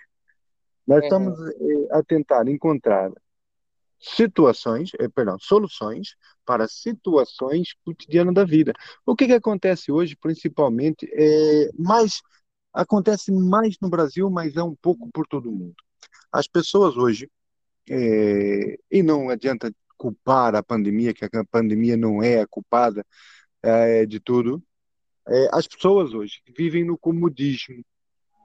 nós 0.86 0.98
Uhum. 0.98 1.04
estamos 1.04 1.38
eh, 1.40 1.88
a 1.92 2.02
tentar 2.02 2.48
encontrar 2.48 3.10
situações, 3.98 4.90
eh, 4.98 5.08
perdão, 5.08 5.38
soluções 5.38 6.16
para 6.44 6.68
situações 6.68 7.74
cotidianas 7.84 8.34
da 8.34 8.44
vida. 8.44 8.72
O 9.04 9.16
que 9.16 9.26
que 9.26 9.32
acontece 9.34 9.90
hoje, 9.90 10.16
principalmente, 10.16 11.08
é 11.12 11.70
mais 11.78 12.20
acontece 12.72 13.32
mais 13.32 13.76
no 13.80 13.88
Brasil, 13.88 14.28
mas 14.30 14.54
é 14.56 14.62
um 14.62 14.74
pouco 14.76 15.08
por 15.10 15.26
todo 15.26 15.50
mundo. 15.50 15.74
As 16.32 16.46
pessoas 16.46 16.96
hoje, 16.96 17.30
eh, 17.88 18.76
e 18.90 19.02
não 19.02 19.30
adianta 19.30 19.72
culpar 19.96 20.54
a 20.54 20.62
pandemia, 20.62 21.14
que 21.14 21.24
a 21.24 21.44
pandemia 21.50 21.96
não 21.96 22.22
é 22.22 22.40
a 22.40 22.46
culpada 22.46 23.04
eh, 23.62 24.06
de 24.06 24.20
tudo. 24.20 24.62
Eh, 25.28 25.48
as 25.52 25.66
pessoas 25.66 26.14
hoje 26.14 26.40
vivem 26.56 26.84
no 26.84 26.98
comodismo, 26.98 27.82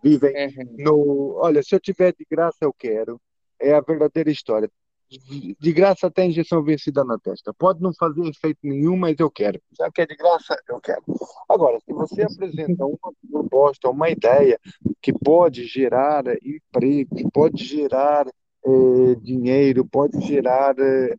vivem 0.03 0.33
Uhum. 0.57 0.75
no, 0.79 1.35
olha, 1.37 1.61
se 1.61 1.75
eu 1.75 1.79
tiver 1.79 2.13
de 2.13 2.25
graça 2.29 2.57
eu 2.61 2.73
quero. 2.73 3.19
É 3.59 3.73
a 3.73 3.81
verdadeira 3.81 4.31
história. 4.31 4.69
De, 5.11 5.73
graça 5.73 6.07
até 6.07 6.25
injeção 6.25 6.63
vencida 6.63 7.03
na 7.03 7.19
testa. 7.19 7.53
Pode 7.53 7.81
não 7.81 7.93
fazer 7.93 8.21
efeito 8.29 8.59
nenhum, 8.63 8.95
mas 8.95 9.19
eu 9.19 9.29
quero. 9.29 9.61
Já 9.77 9.91
que 9.91 10.01
é 10.01 10.05
de 10.05 10.15
graça, 10.15 10.55
eu 10.69 10.79
quero. 10.79 11.03
Agora, 11.49 11.79
se 11.81 11.91
você 11.91 12.21
apresenta 12.23 12.85
uma 12.85 13.13
proposta, 13.29 13.89
uma 13.89 14.09
ideia 14.09 14.57
que 15.01 15.11
pode 15.11 15.65
gerar 15.65 16.23
emprego, 16.41 17.15
que 17.15 17.29
pode 17.29 17.65
gerar 17.65 18.25
eh, 18.27 19.15
dinheiro, 19.21 19.85
pode 19.85 20.21
gerar 20.21 20.75
eh, 20.79 21.17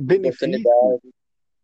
benefício, 0.00 0.48
Oportunidade. 0.48 1.14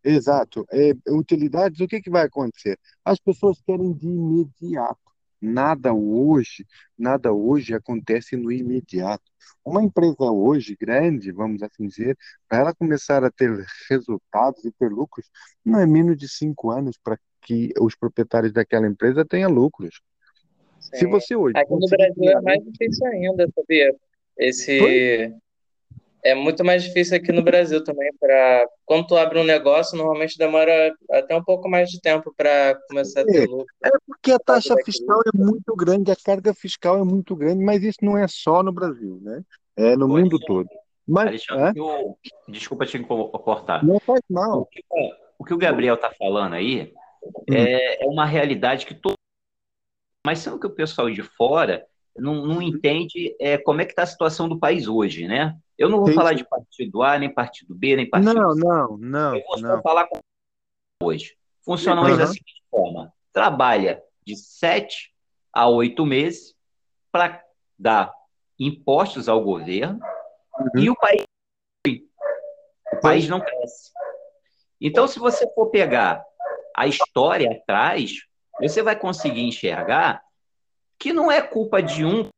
exato, 0.04 0.64
eh, 0.70 0.94
utilidades, 1.08 1.80
o 1.80 1.88
que 1.88 2.00
que 2.00 2.10
vai 2.10 2.26
acontecer? 2.26 2.78
As 3.04 3.18
pessoas 3.18 3.60
querem 3.62 3.92
de 3.94 4.06
imediato. 4.06 5.07
Nada 5.40 5.92
hoje, 5.94 6.66
nada 6.96 7.32
hoje 7.32 7.74
acontece 7.74 8.36
no 8.36 8.50
imediato. 8.50 9.22
Uma 9.64 9.82
empresa 9.82 10.24
hoje 10.24 10.76
grande, 10.78 11.30
vamos 11.30 11.62
assim 11.62 11.86
dizer, 11.86 12.16
para 12.48 12.58
ela 12.58 12.74
começar 12.74 13.22
a 13.24 13.30
ter 13.30 13.64
resultados 13.88 14.64
e 14.64 14.72
ter 14.72 14.90
lucros, 14.90 15.30
não 15.64 15.78
é 15.78 15.86
menos 15.86 16.16
de 16.16 16.28
cinco 16.28 16.70
anos 16.70 16.98
para 17.02 17.18
que 17.42 17.72
os 17.80 17.94
proprietários 17.94 18.52
daquela 18.52 18.86
empresa 18.86 19.24
tenham 19.24 19.50
lucros. 19.50 20.00
Sim. 20.80 20.96
Se 20.96 21.06
você 21.06 21.36
hoje. 21.36 21.56
Aqui 21.56 21.72
no 21.72 21.86
Brasil 21.86 22.30
é 22.30 22.40
mais 22.40 22.64
difícil 22.64 23.06
ainda, 23.06 23.48
sabia? 23.54 23.94
Esse. 24.36 25.34
É 26.24 26.34
muito 26.34 26.64
mais 26.64 26.82
difícil 26.82 27.16
aqui 27.16 27.32
no 27.32 27.42
Brasil 27.42 27.82
também. 27.82 28.10
Pra... 28.18 28.66
Quando 28.84 29.06
tu 29.06 29.16
abre 29.16 29.38
um 29.38 29.44
negócio, 29.44 29.96
normalmente 29.96 30.36
demora 30.36 30.94
até 31.10 31.36
um 31.36 31.42
pouco 31.42 31.68
mais 31.68 31.90
de 31.90 32.00
tempo 32.00 32.32
para 32.36 32.78
começar 32.88 33.22
a 33.22 33.24
ter 33.24 33.46
lucro. 33.46 33.66
É 33.84 33.90
porque 34.06 34.32
a 34.32 34.38
taxa 34.38 34.74
fiscal 34.84 35.20
é 35.20 35.36
muito 35.36 35.74
grande, 35.76 36.10
a 36.10 36.16
carga 36.16 36.52
fiscal 36.52 36.98
é 36.98 37.04
muito 37.04 37.36
grande, 37.36 37.64
mas 37.64 37.82
isso 37.82 37.98
não 38.02 38.18
é 38.18 38.26
só 38.26 38.62
no 38.62 38.72
Brasil, 38.72 39.18
né? 39.22 39.42
É 39.76 39.96
no 39.96 40.08
mundo 40.08 40.38
é. 40.42 40.46
todo. 40.46 40.68
Mas, 41.06 41.28
Alexandre, 41.28 41.80
é? 41.80 42.50
desculpa 42.50 42.84
te 42.84 42.98
cortar. 42.98 43.82
Não 43.82 43.98
faz 44.00 44.20
mal. 44.28 44.62
O 44.62 44.66
que 44.66 44.84
o, 45.38 45.44
que 45.44 45.54
o 45.54 45.58
Gabriel 45.58 45.94
está 45.94 46.10
falando 46.10 46.54
aí 46.54 46.92
hum. 47.24 47.54
é, 47.54 48.04
é 48.04 48.06
uma 48.06 48.26
realidade 48.26 48.84
que 48.84 48.94
todo. 48.94 49.14
Mas 50.26 50.40
sendo 50.40 50.58
que 50.58 50.66
o 50.66 50.74
pessoal 50.74 51.08
de 51.08 51.22
fora 51.22 51.86
não, 52.18 52.44
não 52.44 52.60
entende 52.60 53.34
é, 53.40 53.56
como 53.56 53.80
é 53.80 53.84
que 53.84 53.92
está 53.92 54.02
a 54.02 54.06
situação 54.06 54.48
do 54.48 54.58
país 54.58 54.86
hoje, 54.86 55.26
né? 55.26 55.56
Eu 55.78 55.88
não 55.88 55.98
vou 55.98 56.08
Sim. 56.08 56.14
falar 56.14 56.32
de 56.32 56.44
partido 56.44 57.02
A, 57.02 57.18
nem 57.18 57.32
partido 57.32 57.74
B, 57.74 57.94
nem 57.96 58.10
partido 58.10 58.34
Não, 58.34 58.52
C. 58.52 58.60
não, 58.60 58.98
não. 58.98 59.36
Eu 59.36 59.44
vou 59.46 59.60
não. 59.60 59.80
falar 59.80 60.06
com 60.08 60.18
hoje. 61.02 61.36
Funciona 61.64 62.02
hoje 62.02 62.12
uhum. 62.12 62.18
da 62.18 62.26
seguinte 62.26 62.64
forma: 62.70 63.12
trabalha 63.32 64.02
de 64.26 64.36
sete 64.36 65.14
a 65.52 65.68
oito 65.68 66.04
meses 66.04 66.54
para 67.12 67.42
dar 67.78 68.12
impostos 68.58 69.28
ao 69.28 69.40
governo 69.42 70.00
uhum. 70.58 70.82
e 70.82 70.90
o 70.90 70.96
país 70.96 71.24
o 72.92 73.00
país 73.00 73.28
não 73.28 73.40
cresce. 73.40 73.92
Então, 74.80 75.06
se 75.06 75.18
você 75.18 75.46
for 75.54 75.70
pegar 75.70 76.24
a 76.74 76.86
história 76.86 77.50
atrás, 77.52 78.12
você 78.60 78.82
vai 78.82 78.96
conseguir 78.96 79.42
enxergar 79.42 80.22
que 80.98 81.12
não 81.12 81.30
é 81.30 81.40
culpa 81.40 81.82
de 81.82 82.04
um 82.04 82.28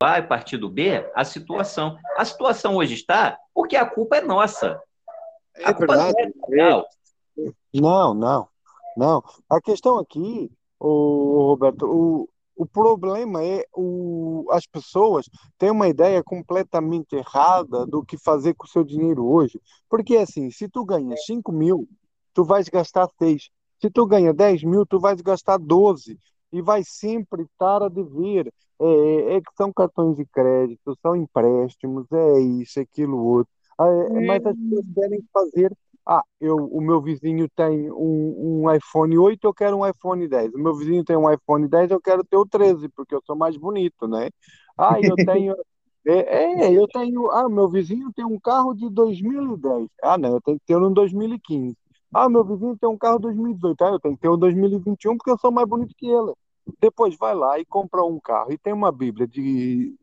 A 0.00 0.20
e 0.20 0.22
partido 0.22 0.68
B 0.68 1.04
a 1.12 1.24
situação. 1.24 1.98
A 2.16 2.24
situação 2.24 2.76
hoje 2.76 2.94
está 2.94 3.36
porque 3.52 3.76
a 3.76 3.84
culpa 3.84 4.18
é 4.18 4.20
nossa. 4.20 4.80
É 5.56 5.72
verdade. 5.72 6.14
Não, 6.48 6.80
é 7.36 7.50
não, 7.74 8.14
não, 8.14 8.48
não. 8.96 9.24
A 9.50 9.60
questão 9.60 9.98
aqui, 9.98 10.52
o 10.78 11.48
Roberto, 11.48 11.84
o, 11.84 12.28
o 12.54 12.64
problema 12.64 13.42
é 13.42 13.64
o, 13.74 14.46
as 14.52 14.66
pessoas 14.66 15.28
têm 15.58 15.72
uma 15.72 15.88
ideia 15.88 16.22
completamente 16.22 17.16
errada 17.16 17.84
do 17.84 18.04
que 18.04 18.16
fazer 18.16 18.54
com 18.54 18.66
o 18.66 18.70
seu 18.70 18.84
dinheiro 18.84 19.26
hoje. 19.26 19.60
Porque 19.88 20.16
assim, 20.16 20.48
se 20.52 20.68
tu 20.68 20.84
ganha 20.84 21.16
5 21.16 21.50
mil, 21.50 21.88
tu 22.32 22.44
vais 22.44 22.68
gastar 22.68 23.08
6. 23.18 23.50
Se 23.80 23.90
tu 23.90 24.06
ganha 24.06 24.32
10 24.32 24.62
mil, 24.62 24.86
tu 24.86 25.00
vais 25.00 25.20
gastar 25.20 25.58
12 25.58 26.16
e 26.52 26.62
vai 26.62 26.84
sempre 26.84 27.42
estar 27.42 27.82
a 27.82 27.88
dever. 27.88 28.52
É, 28.80 28.84
é, 28.84 29.36
é 29.36 29.40
que 29.40 29.54
são 29.56 29.72
cartões 29.72 30.16
de 30.16 30.24
crédito, 30.26 30.96
são 31.02 31.16
empréstimos, 31.16 32.06
é 32.12 32.40
isso, 32.40 32.80
aquilo 32.80 33.18
outro. 33.18 33.52
Ah, 33.78 33.88
é, 33.88 34.26
mas 34.26 34.46
as 34.46 34.56
pessoas 34.56 34.84
querem 34.94 35.24
fazer. 35.32 35.76
Ah, 36.06 36.22
eu, 36.40 36.56
o 36.56 36.80
meu 36.80 37.02
vizinho 37.02 37.48
tem 37.54 37.90
um, 37.92 38.64
um 38.64 38.74
iPhone 38.74 39.18
8, 39.18 39.44
eu 39.46 39.52
quero 39.52 39.76
um 39.76 39.86
iPhone 39.86 40.26
10. 40.26 40.54
O 40.54 40.58
meu 40.58 40.74
vizinho 40.74 41.04
tem 41.04 41.16
um 41.16 41.30
iPhone 41.30 41.68
10, 41.68 41.90
eu 41.90 42.00
quero 42.00 42.24
ter 42.24 42.36
o 42.36 42.46
13, 42.46 42.88
porque 42.88 43.14
eu 43.14 43.20
sou 43.26 43.36
mais 43.36 43.56
bonito, 43.56 44.08
né? 44.08 44.30
Ah, 44.76 44.98
eu 45.00 45.14
tenho. 45.16 45.54
É, 46.06 46.64
é, 46.64 46.72
eu 46.72 46.88
tenho. 46.88 47.30
Ah, 47.30 47.48
meu 47.48 47.68
vizinho 47.68 48.10
tem 48.14 48.24
um 48.24 48.40
carro 48.40 48.74
de 48.74 48.88
2010. 48.88 49.88
Ah, 50.02 50.16
não, 50.16 50.34
eu 50.34 50.40
tenho 50.40 50.58
que 50.58 50.64
ter 50.66 50.76
um 50.76 50.92
2015. 50.92 51.76
Ah, 52.14 52.28
meu 52.28 52.42
vizinho 52.42 52.76
tem 52.78 52.88
um 52.88 52.96
carro 52.96 53.18
2018. 53.18 53.82
Ah, 53.82 53.88
eu 53.90 54.00
tenho 54.00 54.14
que 54.14 54.22
ter 54.22 54.30
um 54.30 54.38
2021 54.38 55.16
porque 55.18 55.30
eu 55.30 55.38
sou 55.38 55.50
mais 55.52 55.68
bonito 55.68 55.94
que 55.96 56.06
ele. 56.06 56.32
Depois 56.80 57.16
vai 57.16 57.34
lá 57.34 57.58
e 57.58 57.64
compra 57.64 58.04
um 58.04 58.20
carro 58.20 58.52
e 58.52 58.58
tem 58.58 58.72
uma 58.72 58.92
Bíblia 58.92 59.26
de 59.26 59.94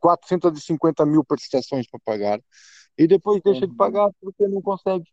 450 0.00 1.06
mil 1.06 1.24
prestações 1.24 1.86
para 1.88 2.00
pagar 2.04 2.40
e 2.98 3.06
depois 3.06 3.40
deixa 3.42 3.66
de 3.66 3.74
pagar 3.74 4.10
porque 4.20 4.46
não 4.48 4.60
consegue 4.60 5.04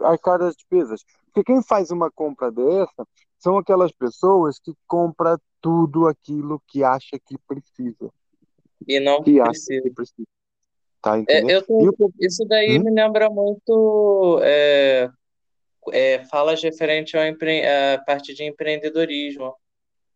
arcar 0.00 0.40
as 0.42 0.54
despesas. 0.54 1.04
Porque 1.26 1.52
quem 1.52 1.62
faz 1.62 1.90
uma 1.90 2.10
compra 2.10 2.50
dessa 2.50 3.06
são 3.38 3.58
aquelas 3.58 3.92
pessoas 3.92 4.58
que 4.58 4.72
compram 4.86 5.38
tudo 5.60 6.06
aquilo 6.06 6.62
que 6.66 6.82
acha 6.82 7.18
que 7.24 7.36
precisa. 7.46 8.10
E 8.86 9.00
não 9.00 9.22
que 9.22 9.40
precisa. 9.40 9.82
Que 9.82 9.90
precisa. 9.90 10.28
Tá, 11.02 11.18
é, 11.28 11.42
eu 11.44 11.62
tô, 11.62 12.10
isso 12.18 12.44
daí 12.46 12.78
hum? 12.78 12.84
me 12.84 12.90
lembra 12.90 13.28
muito 13.30 14.40
é, 14.42 15.08
é, 15.92 16.24
falas 16.24 16.62
referente 16.62 17.16
à 17.16 18.02
parte 18.04 18.34
de 18.34 18.42
empreendedorismo, 18.44 19.54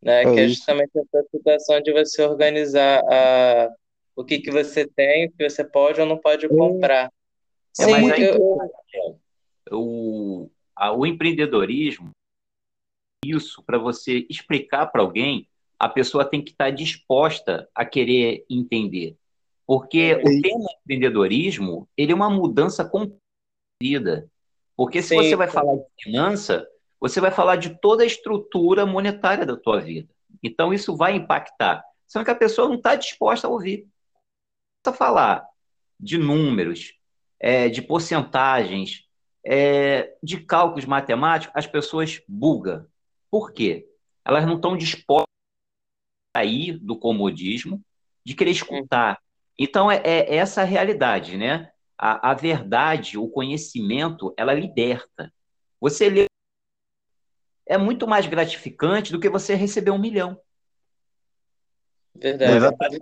né? 0.03 0.23
É 0.23 0.33
que 0.33 0.41
é 0.41 0.49
justamente 0.49 0.91
essa 0.97 1.27
situação 1.31 1.81
de 1.81 1.93
você 1.93 2.23
organizar 2.23 3.03
a, 3.09 3.71
o 4.17 4.25
que, 4.25 4.39
que 4.39 4.51
você 4.51 4.87
tem, 4.87 5.27
o 5.27 5.33
que 5.33 5.49
você 5.49 5.65
pode 5.65 6.01
ou 6.01 6.07
não 6.07 6.19
pode 6.19 6.47
é. 6.47 6.49
comprar. 6.49 7.13
É, 7.79 7.85
Sim, 7.85 7.91
mas 7.91 8.13
aí, 8.13 8.25
eu... 8.25 8.59
o, 9.71 10.51
a, 10.75 10.93
o 10.93 11.07
empreendedorismo, 11.07 12.11
isso, 13.25 13.63
para 13.63 13.79
você 13.79 14.27
explicar 14.31 14.87
para 14.87 15.03
alguém, 15.03 15.47
a 15.79 15.89
pessoa 15.89 16.25
tem 16.25 16.43
que 16.43 16.51
estar 16.51 16.71
disposta 16.71 17.69
a 17.75 17.85
querer 17.85 18.45
entender. 18.49 19.17
Porque 19.67 20.15
o 20.15 20.43
tema 20.43 20.67
empreendedorismo, 20.83 21.89
ele 21.97 22.13
é 22.13 22.15
uma 22.15 22.29
mudança 22.29 22.85
completa 22.85 23.21
porque 24.81 25.03
se 25.03 25.09
Sim. 25.09 25.17
você 25.17 25.37
vai 25.37 25.47
falar 25.47 25.77
de 25.77 25.85
finança, 26.03 26.67
você 27.01 27.21
vai 27.21 27.31
falar 27.31 27.57
de 27.57 27.81
toda 27.81 28.03
a 28.03 28.07
estrutura 28.07 28.85
monetária 28.85 29.47
da 29.47 29.57
tua 29.57 29.81
vida. 29.81 30.09
Então, 30.43 30.73
isso 30.73 30.97
vai 30.97 31.15
impactar. 31.15 31.83
Só 32.07 32.23
que 32.23 32.31
a 32.31 32.35
pessoa 32.35 32.69
não 32.69 32.77
está 32.77 32.95
disposta 32.95 33.47
a 33.47 33.51
ouvir. 33.51 33.87
A 34.87 34.93
falar 34.93 35.45
de 35.99 36.19
números, 36.19 36.95
é, 37.39 37.69
de 37.69 37.83
porcentagens, 37.83 39.05
é, 39.45 40.15
de 40.23 40.41
cálculos 40.41 40.85
matemáticos, 40.85 41.55
as 41.57 41.67
pessoas 41.67 42.21
bugam. 42.29 42.87
Por 43.31 43.53
quê? 43.53 43.89
Elas 44.25 44.47
não 44.47 44.57
estão 44.57 44.77
dispostas 44.77 45.29
a 46.35 46.41
sair 46.41 46.79
do 46.79 46.99
comodismo, 46.99 47.83
de 48.25 48.35
querer 48.35 48.51
escutar. 48.51 49.19
Então, 49.59 49.91
é, 49.91 50.01
é 50.05 50.37
essa 50.37 50.63
a 50.63 50.65
realidade, 50.65 51.37
né? 51.37 51.71
a, 52.01 52.31
a 52.31 52.35
verdade, 52.35 53.19
o 53.19 53.29
conhecimento, 53.29 54.33
ela 54.35 54.55
liberta. 54.55 55.31
Você 55.79 56.09
lê 56.09 56.25
é 57.71 57.79
muito 57.79 58.05
mais 58.05 58.27
gratificante 58.27 59.13
do 59.13 59.21
que 59.21 59.29
você 59.29 59.55
receber 59.55 59.93
um 59.93 59.99
milhão. 59.99 60.37
Verdade. 62.17 63.01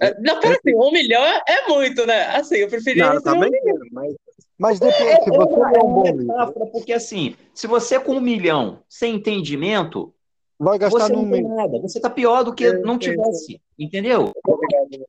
É, 0.00 0.14
não, 0.20 0.38
pera 0.38 0.54
assim, 0.54 0.72
um 0.72 0.92
milhão 0.92 1.20
é 1.24 1.66
muito, 1.66 2.06
né? 2.06 2.26
Assim, 2.36 2.58
eu 2.58 2.68
preferia 2.68 3.14
não, 3.14 3.20
tá 3.20 3.32
um 3.32 3.40
milhão. 3.40 3.78
Mas, 3.90 4.14
mas 4.56 4.78
depois, 4.78 5.02
é, 5.02 5.22
se 5.24 5.30
você 5.30 5.54
é, 5.54 5.78
é 5.78 5.82
um 5.82 5.92
bom 5.92 6.12
metáfora, 6.14 6.66
porque 6.66 6.92
assim, 6.92 7.34
se 7.52 7.66
você 7.66 7.98
com 7.98 8.12
um 8.12 8.20
milhão 8.20 8.84
sem 8.88 9.16
entendimento, 9.16 10.14
vai 10.56 10.78
gastar 10.78 11.08
você 11.08 11.12
não 11.12 11.28
tem 11.28 11.42
nada. 11.42 11.80
Você 11.80 11.98
está 11.98 12.08
pior 12.08 12.44
do 12.44 12.54
que 12.54 12.66
é, 12.66 12.78
não 12.78 12.96
tivesse, 12.96 13.56
é, 13.56 13.58
entendeu? 13.76 14.32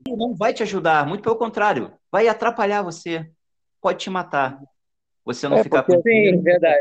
Não 0.07 0.33
vai 0.33 0.51
te 0.51 0.63
ajudar, 0.63 1.05
muito 1.05 1.21
pelo 1.21 1.35
contrário, 1.35 1.91
vai 2.11 2.27
atrapalhar 2.27 2.81
você, 2.81 3.29
pode 3.79 3.99
te 3.99 4.09
matar. 4.09 4.59
Você 5.23 5.47
não 5.47 5.57
é 5.57 5.63
ficar 5.63 5.83
porque, 5.83 5.97
com 5.97 6.09
Sim, 6.09 6.41
verdade. 6.41 6.79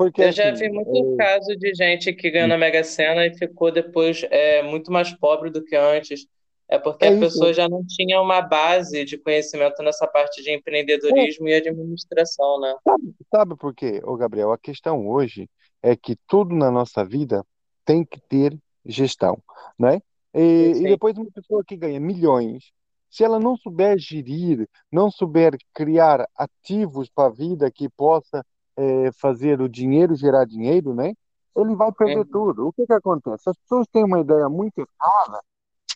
Porque, 0.00 0.22
eu 0.22 0.32
já 0.32 0.50
assim, 0.50 0.64
vi 0.64 0.70
muito 0.70 0.96
eu... 0.96 1.14
caso 1.14 1.54
de 1.58 1.74
gente 1.74 2.10
que 2.14 2.30
ganhou 2.30 2.48
na 2.48 2.56
Mega 2.56 2.82
Sena 2.82 3.26
e 3.26 3.36
ficou 3.36 3.70
depois 3.70 4.24
é, 4.30 4.62
muito 4.62 4.90
mais 4.90 5.12
pobre 5.12 5.50
do 5.50 5.62
que 5.62 5.76
antes. 5.76 6.26
É 6.66 6.78
porque 6.78 7.04
é 7.04 7.14
a 7.14 7.20
pessoa 7.20 7.52
já 7.52 7.68
não 7.68 7.84
tinha 7.86 8.18
uma 8.18 8.40
base 8.40 9.04
de 9.04 9.18
conhecimento 9.18 9.82
nessa 9.82 10.06
parte 10.06 10.42
de 10.42 10.52
empreendedorismo 10.52 11.48
é. 11.48 11.50
e 11.50 11.54
administração, 11.56 12.58
né? 12.60 12.74
Sabe, 12.82 13.14
sabe 13.30 13.56
por 13.56 13.74
quê, 13.74 14.00
ô 14.02 14.16
Gabriel? 14.16 14.52
A 14.52 14.56
questão 14.56 15.06
hoje 15.06 15.50
é 15.82 15.94
que 15.94 16.16
tudo 16.26 16.54
na 16.54 16.70
nossa 16.70 17.04
vida 17.04 17.44
tem 17.84 18.02
que 18.02 18.22
ter 18.22 18.56
gestão, 18.86 19.36
né? 19.78 20.00
E, 20.34 20.72
e, 20.76 20.82
depois 20.84 21.14
uma 21.18 21.30
pessoa 21.30 21.62
que 21.62 21.76
ganha 21.76 22.00
milhões, 22.00 22.72
se 23.10 23.22
ela 23.22 23.38
não 23.38 23.54
souber 23.54 23.98
gerir, 23.98 24.66
não 24.90 25.10
souber 25.10 25.58
criar 25.74 26.26
ativos 26.34 27.10
para 27.10 27.28
a 27.28 27.34
vida 27.34 27.70
que 27.70 27.86
possa 27.90 28.42
é, 28.80 29.12
fazer 29.12 29.60
o 29.60 29.68
dinheiro 29.68 30.14
gerar 30.14 30.46
dinheiro, 30.46 30.94
né? 30.94 31.12
Ele 31.54 31.74
vai 31.74 31.92
perder 31.92 32.18
uhum. 32.18 32.24
tudo. 32.24 32.68
O 32.68 32.72
que 32.72 32.86
que 32.86 32.92
acontece? 32.92 33.50
As 33.50 33.56
pessoas 33.58 33.86
têm 33.92 34.04
uma 34.04 34.20
ideia 34.20 34.48
muito 34.48 34.78
errada 34.78 35.42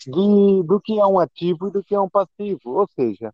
de, 0.07 0.63
do 0.65 0.81
que 0.81 0.99
é 0.99 1.07
um 1.07 1.19
ativo 1.19 1.69
e 1.69 1.71
do 1.71 1.83
que 1.83 1.95
é 1.95 2.01
um 2.01 2.11
passivo. 2.11 2.61
Ou 2.67 2.87
seja, 2.95 3.33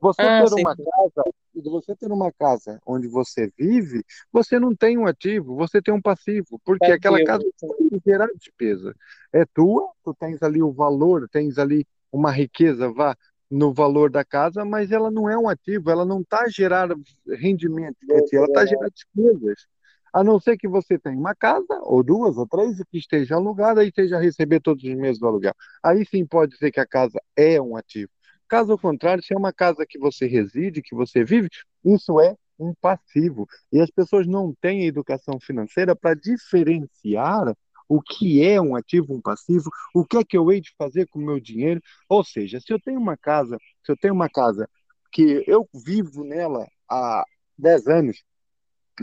Você 0.00 0.22
ah, 0.22 0.42
ter 0.42 0.48
sim. 0.48 0.60
uma 0.60 0.76
casa, 0.76 1.24
você 1.54 1.96
ter 1.96 2.12
uma 2.12 2.32
casa 2.32 2.80
onde 2.86 3.08
você 3.08 3.52
vive, 3.58 4.04
você 4.32 4.58
não 4.58 4.74
tem 4.74 4.96
um 4.96 5.06
ativo, 5.06 5.56
você 5.56 5.82
tem 5.82 5.92
um 5.92 6.00
passivo, 6.00 6.60
porque 6.64 6.86
passivo. 6.86 6.96
aquela 6.96 7.24
casa 7.24 7.44
vai 7.60 8.00
gerar 8.06 8.28
despesa. 8.36 8.94
É 9.32 9.44
tua, 9.44 9.90
tu 10.04 10.14
tens 10.14 10.42
ali 10.42 10.62
o 10.62 10.72
valor, 10.72 11.28
tens 11.28 11.58
ali 11.58 11.84
uma 12.12 12.30
riqueza, 12.30 12.90
vá 12.90 13.16
no 13.50 13.72
valor 13.72 14.10
da 14.10 14.24
casa, 14.24 14.64
mas 14.64 14.90
ela 14.90 15.10
não 15.10 15.28
é 15.28 15.36
um 15.38 15.48
ativo, 15.48 15.90
ela 15.90 16.04
não 16.04 16.20
está 16.20 16.42
a 16.42 16.48
gerar 16.48 16.88
rendimento, 17.26 17.96
ela 18.10 18.46
está 18.46 18.60
a 18.60 18.66
gerar 18.66 18.88
despesas. 18.90 19.66
A 20.12 20.24
não 20.24 20.40
ser 20.40 20.56
que 20.56 20.66
você 20.66 20.98
tenha 20.98 21.18
uma 21.18 21.34
casa, 21.34 21.80
ou 21.82 22.02
duas, 22.02 22.36
ou 22.36 22.46
três, 22.46 22.82
que 22.90 22.98
esteja 22.98 23.36
alugada 23.36 23.84
e 23.84 23.88
esteja 23.88 24.16
a 24.16 24.20
receber 24.20 24.60
todos 24.60 24.82
os 24.84 24.94
meses 24.94 25.18
do 25.18 25.26
aluguel. 25.26 25.54
Aí 25.82 26.04
sim 26.06 26.26
pode 26.26 26.56
ser 26.56 26.70
que 26.70 26.80
a 26.80 26.86
casa 26.86 27.20
é 27.36 27.60
um 27.60 27.76
ativo. 27.76 28.10
Caso 28.48 28.78
contrário, 28.78 29.22
se 29.22 29.34
é 29.34 29.36
uma 29.36 29.52
casa 29.52 29.84
que 29.86 29.98
você 29.98 30.26
reside, 30.26 30.82
que 30.82 30.94
você 30.94 31.22
vive, 31.22 31.50
isso 31.84 32.18
é 32.20 32.34
um 32.58 32.72
passivo. 32.80 33.46
E 33.70 33.80
as 33.80 33.90
pessoas 33.90 34.26
não 34.26 34.54
têm 34.60 34.86
educação 34.86 35.38
financeira 35.38 35.94
para 35.94 36.14
diferenciar 36.14 37.54
o 37.88 38.02
que 38.02 38.44
é 38.44 38.60
um 38.60 38.76
ativo, 38.76 39.14
um 39.14 39.20
passivo, 39.20 39.70
o 39.94 40.04
que 40.04 40.18
é 40.18 40.24
que 40.24 40.36
eu 40.36 40.52
hei 40.52 40.60
de 40.60 40.74
fazer 40.76 41.06
com 41.08 41.18
o 41.18 41.24
meu 41.24 41.40
dinheiro. 41.40 41.80
Ou 42.08 42.22
seja, 42.22 42.60
se 42.60 42.72
eu 42.72 42.80
tenho 42.80 43.00
uma 43.00 43.16
casa, 43.16 43.58
se 43.84 43.90
eu 43.90 43.96
tenho 43.96 44.14
uma 44.14 44.28
casa 44.28 44.68
que 45.10 45.42
eu 45.46 45.68
vivo 45.72 46.22
nela 46.22 46.66
há 46.88 47.24
10 47.56 47.86
anos, 47.86 48.22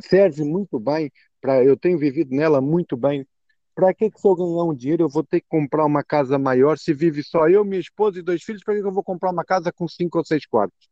serve 0.01 0.43
muito 0.43 0.79
bem, 0.79 1.11
para 1.41 1.63
eu 1.63 1.77
tenho 1.77 1.97
vivido 1.97 2.35
nela 2.35 2.61
muito 2.61 2.95
bem, 2.95 3.27
para 3.73 3.93
que, 3.93 4.09
que 4.09 4.19
se 4.19 4.27
eu 4.27 4.35
ganhar 4.35 4.63
um 4.63 4.73
dinheiro 4.73 5.03
eu 5.03 5.09
vou 5.09 5.23
ter 5.23 5.41
que 5.41 5.47
comprar 5.49 5.85
uma 5.85 6.03
casa 6.03 6.39
maior 6.39 6.77
se 6.77 6.93
vive 6.93 7.21
só 7.23 7.49
eu, 7.49 7.65
minha 7.65 7.81
esposa 7.81 8.19
e 8.19 8.21
dois 8.21 8.41
filhos? 8.41 8.63
Para 8.63 8.75
que, 8.75 8.81
que 8.81 8.87
eu 8.87 8.93
vou 8.93 9.03
comprar 9.03 9.31
uma 9.31 9.43
casa 9.43 9.71
com 9.73 9.87
cinco 9.87 10.17
ou 10.17 10.25
seis 10.25 10.45
quartos? 10.45 10.87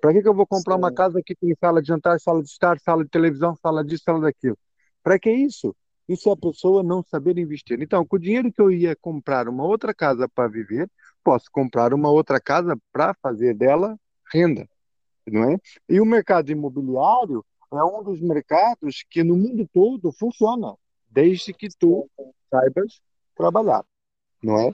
Para 0.00 0.12
que, 0.12 0.20
que 0.20 0.28
eu 0.28 0.34
vou 0.34 0.46
comprar 0.46 0.74
Sim. 0.74 0.80
uma 0.80 0.92
casa 0.92 1.22
que 1.24 1.34
tem 1.34 1.54
sala 1.58 1.80
de 1.80 1.88
jantar, 1.88 2.18
sala 2.20 2.42
de 2.42 2.48
estar, 2.48 2.78
sala 2.80 3.04
de 3.04 3.10
televisão, 3.10 3.56
sala 3.56 3.84
disso, 3.84 4.02
sala 4.04 4.20
daquilo? 4.20 4.58
Para 5.02 5.18
que 5.18 5.30
isso? 5.30 5.74
Isso 6.08 6.28
é 6.28 6.32
a 6.32 6.36
pessoa 6.36 6.82
não 6.82 7.02
saber 7.02 7.38
investir. 7.38 7.80
Então, 7.80 8.04
com 8.04 8.16
o 8.16 8.18
dinheiro 8.18 8.52
que 8.52 8.60
eu 8.60 8.70
ia 8.70 8.94
comprar 8.94 9.48
uma 9.48 9.64
outra 9.64 9.94
casa 9.94 10.28
para 10.28 10.48
viver, 10.48 10.90
posso 11.22 11.50
comprar 11.50 11.94
uma 11.94 12.10
outra 12.10 12.38
casa 12.38 12.76
para 12.92 13.14
fazer 13.14 13.54
dela 13.54 13.98
renda, 14.32 14.68
não 15.26 15.50
é? 15.50 15.58
E 15.88 16.00
o 16.00 16.04
mercado 16.04 16.50
imobiliário 16.50 17.44
é 17.72 17.82
um 17.82 18.02
dos 18.02 18.20
mercados 18.20 19.04
que 19.08 19.22
no 19.24 19.36
mundo 19.36 19.68
todo 19.72 20.12
funciona 20.12 20.74
desde 21.08 21.52
que 21.52 21.68
tu 21.78 22.08
saibas 22.50 23.00
trabalhar, 23.34 23.84
não 24.42 24.58
é? 24.58 24.72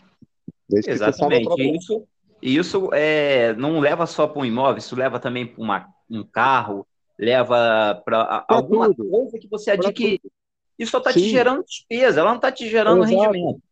Desde 0.69 0.91
Exatamente. 0.91 1.55
Que 1.55 1.77
isso, 1.77 2.09
isso 2.43 2.91
é, 2.93 3.55
não 3.55 3.79
leva 3.79 4.07
só 4.07 4.27
para 4.27 4.41
um 4.41 4.45
imóvel, 4.45 4.79
isso 4.79 4.97
leva 4.97 5.21
também 5.21 5.47
para 5.47 5.89
um 6.11 6.25
carro, 6.25 6.87
leva 7.19 8.01
para 8.05 8.45
alguma 8.49 8.93
tudo. 8.95 9.09
coisa 9.11 9.39
que 9.39 9.49
você 9.49 9.73
adquire. 9.73 10.21
Isso 10.81 10.93
só 10.93 10.99
está 10.99 11.13
te 11.13 11.29
gerando 11.29 11.63
despesa, 11.63 12.21
ela 12.21 12.31
não 12.31 12.37
está 12.37 12.51
te 12.51 12.67
gerando 12.67 13.05
Exato. 13.05 13.23
rendimento. 13.23 13.63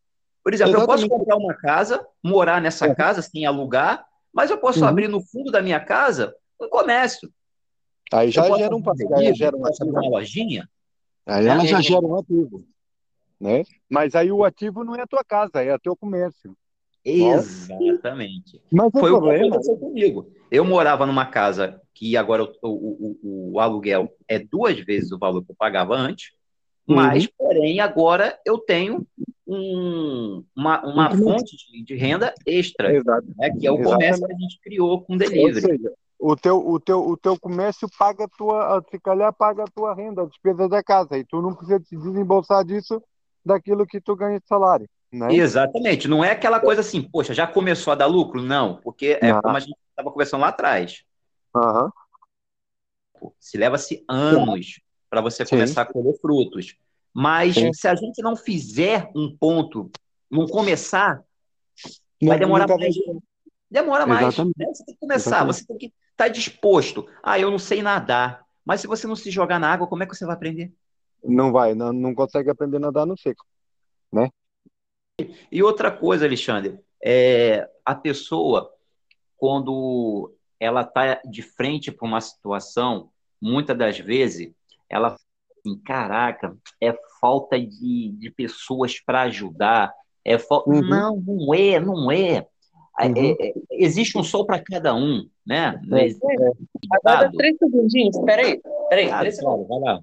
Por 0.44 0.52
exemplo, 0.52 0.72
Exatamente. 0.74 1.02
eu 1.02 1.08
posso 1.08 1.08
comprar 1.08 1.36
uma 1.36 1.54
casa, 1.54 2.06
morar 2.22 2.60
nessa 2.60 2.86
é. 2.86 2.94
casa 2.94 3.22
sem 3.22 3.46
alugar, 3.46 4.06
mas 4.30 4.50
eu 4.50 4.58
posso 4.58 4.80
uhum. 4.80 4.88
abrir 4.88 5.08
no 5.08 5.22
fundo 5.22 5.50
da 5.50 5.62
minha 5.62 5.80
casa 5.80 6.34
um 6.60 6.68
comércio. 6.68 7.32
Aí 8.12 8.30
já 8.30 8.44
gera 8.58 8.76
um 8.76 8.82
passeio, 8.82 9.34
gera 9.34 9.56
uma, 9.56 9.70
uma 9.82 10.08
lojinha. 10.08 10.68
Aí 11.26 11.46
ela 11.46 11.64
já 11.64 11.80
gera 11.80 12.04
um 12.04 12.18
ativo. 12.18 12.62
Né? 13.40 13.62
Mas 13.88 14.14
aí 14.14 14.30
o 14.30 14.44
ativo 14.44 14.84
não 14.84 14.94
é 14.94 15.00
a 15.00 15.06
tua 15.06 15.24
casa, 15.24 15.62
é 15.62 15.74
o 15.74 15.78
teu 15.78 15.96
comércio. 15.96 16.54
Exatamente. 17.02 18.60
Mas 18.70 18.90
Foi 18.92 19.10
o 19.10 19.22
que 19.22 19.30
aconteceu 19.30 19.78
comigo. 19.78 20.30
Eu 20.50 20.62
morava 20.62 21.06
numa 21.06 21.24
casa 21.24 21.80
que 21.94 22.16
agora 22.16 22.44
o, 22.44 22.50
o, 22.62 23.18
o, 23.22 23.52
o, 23.52 23.60
aluguel 23.60 24.14
é 24.26 24.38
duas 24.38 24.78
vezes 24.80 25.10
o 25.10 25.18
valor 25.18 25.42
que 25.42 25.52
eu 25.52 25.56
pagava 25.56 25.96
antes, 25.96 26.32
uhum. 26.88 26.96
mas, 26.96 27.26
porém, 27.26 27.80
agora 27.80 28.38
eu 28.44 28.58
tenho 28.58 29.06
um, 29.46 30.44
uma, 30.54 30.80
uma 30.84 31.10
uhum. 31.12 31.18
fonte 31.18 31.56
de, 31.56 31.84
de, 31.84 31.94
renda 31.94 32.34
extra, 32.46 32.92
né, 33.36 33.50
que 33.58 33.66
é 33.66 33.70
o 33.70 33.82
comércio 33.82 34.26
que 34.26 34.32
a 34.32 34.38
gente 34.38 34.60
criou 34.60 35.02
com 35.02 35.16
delivery. 35.16 35.56
Ou 35.56 35.60
seja, 35.60 35.92
o 36.18 36.36
teu, 36.36 36.68
o 36.68 36.80
teu, 36.80 37.06
o 37.06 37.16
teu 37.16 37.38
comércio 37.38 37.88
paga 37.98 38.24
a 38.24 38.28
tua, 38.28 38.84
se 38.90 38.98
calhar 38.98 39.32
paga 39.32 39.64
a 39.64 39.68
tua 39.68 39.94
renda, 39.94 40.22
a 40.22 40.26
despesa 40.26 40.68
da 40.68 40.82
casa, 40.82 41.16
e 41.16 41.24
tu 41.24 41.40
não 41.40 41.54
precisa 41.54 41.78
te 41.78 41.96
desembolsar 41.96 42.64
disso 42.64 43.02
daquilo 43.44 43.86
que 43.86 44.00
tu 44.00 44.16
ganha 44.16 44.38
de 44.38 44.46
salário. 44.46 44.88
Né? 45.10 45.32
Exatamente, 45.34 46.08
não 46.08 46.22
é 46.22 46.32
aquela 46.32 46.60
coisa 46.60 46.82
assim, 46.82 47.00
poxa, 47.00 47.32
já 47.32 47.46
começou 47.46 47.92
a 47.92 47.96
dar 47.96 48.06
lucro? 48.06 48.42
Não, 48.42 48.76
porque 48.76 49.18
é 49.22 49.32
como 49.40 49.56
a 49.56 49.60
gente 49.60 49.76
estava 49.90 50.10
conversando 50.10 50.42
lá 50.42 50.48
atrás. 50.48 51.02
Uhum. 51.54 53.30
Se 53.38 53.56
leva-se 53.56 54.04
anos 54.06 54.80
para 55.08 55.20
você 55.20 55.44
Sim. 55.44 55.50
começar 55.50 55.82
a 55.82 55.86
colher 55.86 56.14
frutos. 56.20 56.76
Mas 57.12 57.54
Sim. 57.54 57.72
se 57.72 57.88
a 57.88 57.94
gente 57.94 58.22
não 58.22 58.36
fizer 58.36 59.10
um 59.14 59.34
ponto, 59.36 59.90
não 60.30 60.46
começar, 60.46 61.22
não, 62.20 62.28
vai 62.28 62.38
demorar 62.38 62.68
mais. 62.68 62.94
Demora 63.70 64.06
mais. 64.06 64.38
Né? 64.38 64.66
Você 64.72 64.84
tem 64.84 64.94
que 64.94 65.00
começar, 65.00 65.28
Exatamente. 65.28 65.56
você 65.56 65.66
tem 65.66 65.78
que 65.78 65.86
estar 65.86 66.24
tá 66.24 66.28
disposto. 66.28 67.06
Ah, 67.22 67.38
eu 67.38 67.50
não 67.50 67.58
sei 67.58 67.82
nadar. 67.82 68.44
Mas 68.64 68.80
se 68.80 68.86
você 68.86 69.06
não 69.06 69.16
se 69.16 69.30
jogar 69.30 69.58
na 69.58 69.72
água, 69.72 69.86
como 69.86 70.02
é 70.02 70.06
que 70.06 70.14
você 70.14 70.24
vai 70.24 70.34
aprender? 70.34 70.72
Não 71.24 71.50
vai, 71.50 71.74
não, 71.74 71.92
não 71.92 72.14
consegue 72.14 72.50
aprender 72.50 72.76
a 72.76 72.80
nadar 72.80 73.06
no 73.06 73.16
seco, 73.16 73.44
né? 74.12 74.30
E 75.50 75.62
outra 75.62 75.90
coisa, 75.90 76.24
Alexandre, 76.24 76.78
é 77.02 77.68
a 77.84 77.94
pessoa, 77.94 78.72
quando 79.36 80.32
ela 80.60 80.82
está 80.82 81.20
de 81.24 81.42
frente 81.42 81.90
para 81.90 82.06
uma 82.06 82.20
situação, 82.20 83.10
muitas 83.40 83.76
das 83.76 83.98
vezes, 83.98 84.52
ela 84.90 85.16
assim, 85.58 85.78
caraca, 85.84 86.56
é 86.80 86.96
falta 87.20 87.58
de, 87.58 88.14
de 88.18 88.30
pessoas 88.30 89.00
para 89.00 89.22
ajudar, 89.22 89.92
é 90.24 90.38
falta... 90.38 90.70
Uhum. 90.70 90.88
Não, 90.88 91.16
não 91.16 91.54
é, 91.54 91.80
não 91.80 92.10
é. 92.10 92.46
É, 93.00 93.06
uhum. 93.06 93.14
É, 93.16 93.48
é, 93.48 93.54
existe 93.70 94.18
um 94.18 94.24
sol 94.24 94.44
para 94.44 94.62
cada 94.62 94.94
um, 94.94 95.28
né? 95.46 95.80
É, 95.92 96.08
é. 96.08 96.52
Agora, 96.92 97.30
três 97.32 97.56
segundinhos, 97.56 98.18
peraí, 98.24 98.60
peraí, 98.88 99.10
ah, 99.10 99.20
três 99.20 99.36
segundos. 99.36 99.68
Vai 99.68 99.80
lá. 99.80 100.00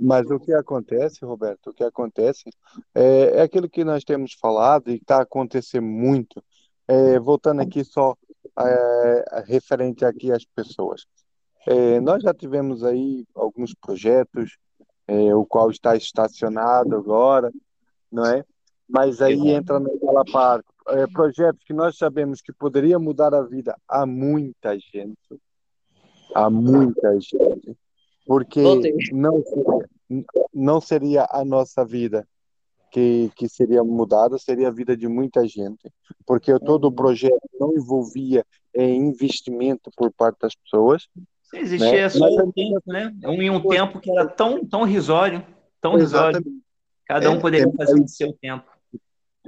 Mas 0.00 0.30
o 0.30 0.38
que 0.38 0.52
acontece, 0.52 1.24
Roberto, 1.24 1.70
o 1.70 1.74
que 1.74 1.84
acontece 1.84 2.50
é, 2.94 3.38
é 3.38 3.42
aquilo 3.42 3.68
que 3.68 3.84
nós 3.84 4.04
temos 4.04 4.34
falado 4.34 4.90
e 4.90 4.96
está 4.96 5.22
acontecendo 5.22 5.86
muito. 5.86 6.42
É, 6.88 7.18
voltando 7.18 7.60
aqui 7.62 7.84
só 7.84 8.16
é, 8.58 9.44
referente 9.46 10.04
aqui 10.04 10.30
às 10.32 10.44
pessoas. 10.44 11.04
É, 11.66 12.00
nós 12.00 12.22
já 12.22 12.34
tivemos 12.34 12.84
aí 12.84 13.24
alguns 13.34 13.74
projetos, 13.74 14.56
o 15.36 15.44
qual 15.44 15.70
está 15.70 15.94
estacionado 15.94 16.96
agora, 16.96 17.52
não 18.10 18.24
é? 18.24 18.44
Mas 18.88 19.20
aí 19.20 19.50
entra 19.50 19.78
naquela 19.78 20.24
parte, 20.24 20.66
é, 20.88 21.06
projetos 21.06 21.62
que 21.64 21.72
nós 21.72 21.96
sabemos 21.96 22.40
que 22.40 22.52
poderia 22.52 22.98
mudar 22.98 23.34
a 23.34 23.42
vida 23.42 23.76
a 23.88 24.04
muita 24.06 24.78
gente, 24.78 25.40
a 26.34 26.50
muita 26.50 27.18
gente, 27.20 27.76
porque 28.26 28.62
não 29.12 29.42
seria, 29.42 29.88
não 30.52 30.80
seria 30.80 31.26
a 31.30 31.44
nossa 31.44 31.84
vida 31.84 32.26
que, 32.92 33.32
que 33.34 33.48
seria 33.48 33.82
mudada, 33.82 34.38
seria 34.38 34.68
a 34.68 34.72
vida 34.72 34.96
de 34.96 35.08
muita 35.08 35.44
gente, 35.48 35.90
porque 36.24 36.56
todo 36.60 36.84
o 36.84 36.88
uhum. 36.88 36.94
projeto 36.94 37.48
não 37.58 37.74
envolvia 37.74 38.44
em 38.74 39.08
investimento 39.08 39.90
por 39.96 40.12
parte 40.12 40.40
das 40.40 40.54
pessoas. 40.54 41.08
Existia 41.52 42.02
né? 42.02 42.08
só 42.08 42.26
um 42.26 42.52
tempo, 42.52 42.82
né? 42.86 43.12
Um, 43.24 43.56
um 43.56 43.68
tempo 43.68 43.98
que 43.98 44.10
era 44.10 44.26
tão, 44.26 44.64
tão 44.64 44.84
risório, 44.84 45.44
tão 45.80 45.96
risório. 45.96 46.40
Cada 47.06 47.30
um 47.30 47.36
é, 47.36 47.40
poderia 47.40 47.66
é, 47.66 47.72
fazer 47.76 48.00
o 48.00 48.06
seu 48.06 48.32
tempo 48.34 48.72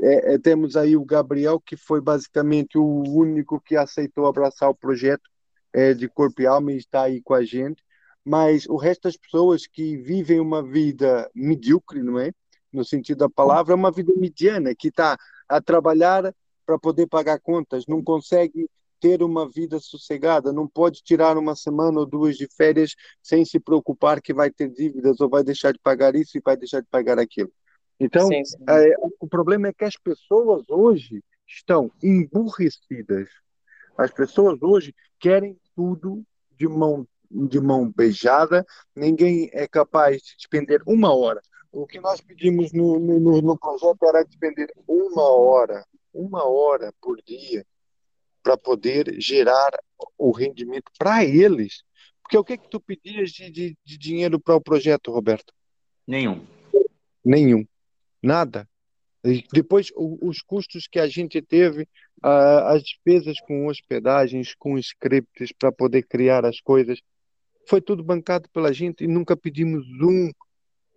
é, 0.01 0.35
é, 0.35 0.39
temos 0.39 0.77
aí 0.77 0.97
o 0.97 1.05
Gabriel, 1.05 1.61
que 1.61 1.77
foi 1.77 2.01
basicamente 2.01 2.77
o 2.77 2.85
único 2.85 3.61
que 3.61 3.77
aceitou 3.77 4.27
abraçar 4.27 4.69
o 4.69 4.75
projeto 4.75 5.31
é, 5.73 5.95
de 5.95 6.09
corpo 6.09 6.43
e 6.43 6.47
alma 6.47 6.73
e 6.73 6.77
está 6.77 7.03
aí 7.03 7.21
com 7.23 7.35
a 7.35 7.45
gente. 7.45 7.83
Mas 8.25 8.67
o 8.67 8.77
resto 8.77 9.03
das 9.03 9.17
pessoas 9.17 9.67
que 9.67 9.97
vivem 9.97 10.41
uma 10.41 10.63
vida 10.63 11.31
medíocre, 11.35 12.03
não 12.03 12.19
é? 12.19 12.33
No 12.75 12.85
sentido 12.85 13.19
da 13.19 13.31
palavra, 13.31 13.73
é 13.73 13.77
uma 13.77 13.93
vida 13.93 14.13
mediana, 14.17 14.75
que 14.75 14.89
está 14.89 15.17
a 15.49 15.61
trabalhar 15.61 16.35
para 16.67 16.79
poder 16.79 17.07
pagar 17.07 17.39
contas, 17.41 17.87
não 17.87 18.03
consegue 18.03 18.69
ter 19.01 19.23
uma 19.23 19.49
vida 19.49 19.79
sossegada, 19.79 20.53
não 20.53 20.67
pode 20.67 21.03
tirar 21.03 21.37
uma 21.37 21.55
semana 21.55 22.01
ou 22.01 22.07
duas 22.07 22.37
de 22.37 22.49
férias 22.49 22.95
sem 23.23 23.45
se 23.45 23.61
preocupar 23.61 24.21
que 24.21 24.33
vai 24.33 24.51
ter 24.51 24.71
dívidas 24.71 25.21
ou 25.21 25.29
vai 25.29 25.45
deixar 25.45 25.73
de 25.73 25.79
pagar 25.79 26.15
isso 26.15 26.39
e 26.39 26.43
vai 26.43 26.57
deixar 26.57 26.81
de 26.81 26.89
pagar 26.89 27.19
aquilo. 27.19 27.53
Então, 28.01 28.27
sim, 28.27 28.45
sim. 28.45 28.65
É, 28.69 28.95
o 29.21 29.29
problema 29.29 29.69
é 29.69 29.73
que 29.73 29.85
as 29.85 29.97
pessoas 29.97 30.69
hoje 30.69 31.23
estão 31.47 31.93
emburrecidas. 32.03 33.29
As 33.97 34.11
pessoas 34.11 34.61
hoje 34.63 34.95
querem 35.21 35.57
tudo 35.77 36.25
de 36.57 36.67
mão 36.67 37.07
de 37.31 37.61
mão 37.61 37.91
beijada, 37.91 38.65
ninguém 38.95 39.51
é 39.53 39.67
capaz 39.67 40.23
de 40.23 40.37
despender 40.37 40.81
uma 40.87 41.13
hora. 41.13 41.43
O 41.75 41.89
que 41.89 41.99
nós 41.99 42.21
pedimos 42.21 42.73
no, 42.73 43.01
no, 43.01 43.43
no 43.43 43.59
projeto 43.59 44.07
era 44.07 44.23
despender 44.23 44.73
uma 44.87 45.29
hora, 45.29 45.85
uma 46.13 46.45
hora 46.45 46.95
por 47.03 47.21
dia, 47.21 47.67
para 48.45 48.57
poder 48.57 49.21
gerar 49.21 49.71
o 50.17 50.31
rendimento 50.31 50.93
para 50.97 51.25
eles. 51.25 51.83
Porque 52.23 52.39
o 52.39 52.45
que 52.45 52.57
que 52.57 52.71
tu 52.71 52.79
pedias 52.79 53.33
de, 53.33 53.51
de, 53.51 53.77
de 53.85 53.99
dinheiro 53.99 54.39
para 54.39 54.55
o 54.55 54.61
projeto, 54.61 55.11
Roberto? 55.11 55.53
Nenhum. 56.07 56.47
Nenhum. 57.25 57.67
Nada. 58.23 58.69
E 59.25 59.45
depois, 59.53 59.91
o, 59.97 60.29
os 60.29 60.41
custos 60.41 60.87
que 60.87 61.01
a 61.01 61.09
gente 61.09 61.43
teve, 61.43 61.89
as 62.23 62.85
despesas 62.85 63.41
com 63.41 63.67
hospedagens, 63.67 64.55
com 64.55 64.79
scripts 64.79 65.51
para 65.59 65.73
poder 65.73 66.03
criar 66.05 66.45
as 66.45 66.61
coisas, 66.61 67.01
foi 67.69 67.81
tudo 67.81 68.05
bancado 68.05 68.49
pela 68.51 68.73
gente 68.73 69.03
e 69.03 69.09
nunca 69.09 69.37
pedimos 69.37 69.85
um, 70.01 70.31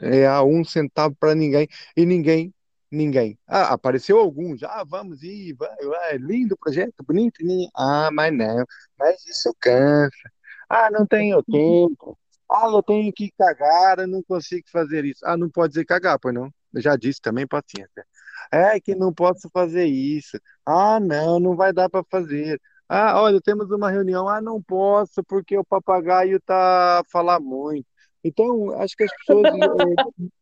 é, 0.02 0.28
a 0.28 0.44
um 0.44 0.64
centavo 0.64 1.16
para 1.20 1.36
ninguém. 1.36 1.68
E 1.96 2.06
ninguém 2.06 2.54
Ninguém. 2.92 3.38
Ah, 3.46 3.74
apareceu 3.74 4.18
alguns. 4.18 4.64
Ah, 4.64 4.84
vamos 4.88 5.22
ir, 5.22 5.54
vai, 5.56 5.76
vai, 5.86 6.18
lindo 6.18 6.56
projeto, 6.58 7.04
bonito. 7.06 7.44
Ah, 7.76 8.10
mas 8.14 8.34
não, 8.34 8.66
mas 8.98 9.26
isso 9.28 9.54
cansa. 9.60 10.32
Ah, 10.70 10.90
não 10.92 11.06
tenho 11.06 11.44
tempo. 11.44 12.18
Ah, 12.50 12.68
eu 12.72 12.82
tenho 12.84 13.12
que 13.14 13.32
cagar, 13.38 14.00
eu 14.00 14.08
não 14.08 14.24
consigo 14.24 14.68
fazer 14.72 15.04
isso. 15.06 15.20
Ah, 15.26 15.36
não 15.38 15.50
pode 15.50 15.74
dizer 15.74 15.86
cagar, 15.86 16.18
pois 16.20 16.34
não? 16.34 16.50
Eu 16.74 16.82
já 16.82 16.96
disse 16.96 17.22
também, 17.22 17.46
paciência. 17.48 18.06
É 18.52 18.80
que 18.80 18.96
não 18.96 19.14
posso 19.14 19.50
fazer 19.52 19.86
isso. 19.86 20.40
Ah, 20.66 21.00
não, 21.00 21.40
não 21.40 21.56
vai 21.56 21.74
dar 21.74 21.90
para 21.90 22.06
fazer. 22.10 22.62
Ah, 22.88 23.22
olha, 23.22 23.42
temos 23.42 23.70
uma 23.72 23.92
reunião. 23.92 24.30
Ah, 24.30 24.40
não 24.42 24.62
posso 24.62 25.24
porque 25.26 25.58
o 25.58 25.66
papagaio 25.66 26.40
tá 26.42 27.00
a 27.02 27.04
falar 27.12 27.40
muito. 27.40 27.86
Então, 28.28 28.72
acho 28.80 28.96
que 28.96 29.04
as 29.04 29.12
pessoas, 29.18 29.46
eh, 29.46 29.96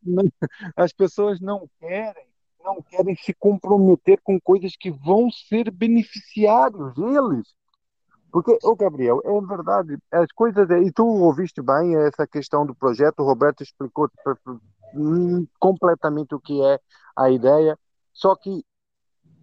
não, 0.03 0.23
as 0.75 0.93
pessoas 0.93 1.39
não 1.39 1.69
querem 1.79 2.25
não 2.63 2.81
querem 2.81 3.15
se 3.15 3.31
comprometer 3.31 4.19
com 4.23 4.41
coisas 4.41 4.75
que 4.75 4.89
vão 4.89 5.29
ser 5.29 5.69
beneficiários 5.69 6.97
eles. 6.97 7.53
Porque, 8.31 8.57
ô 8.63 8.75
Gabriel, 8.75 9.21
é 9.23 9.47
verdade, 9.47 9.97
as 10.11 10.31
coisas, 10.33 10.67
e 10.69 10.91
tu 10.91 11.05
ouviste 11.05 11.61
bem 11.61 11.95
essa 11.95 12.25
questão 12.27 12.65
do 12.65 12.75
projeto, 12.75 13.19
o 13.19 13.23
Roberto 13.23 13.61
explicou 13.61 14.09
hum, 14.95 15.45
completamente 15.59 16.33
o 16.33 16.39
que 16.39 16.61
é 16.61 16.79
a 17.15 17.29
ideia, 17.29 17.77
só 18.11 18.35
que 18.35 18.65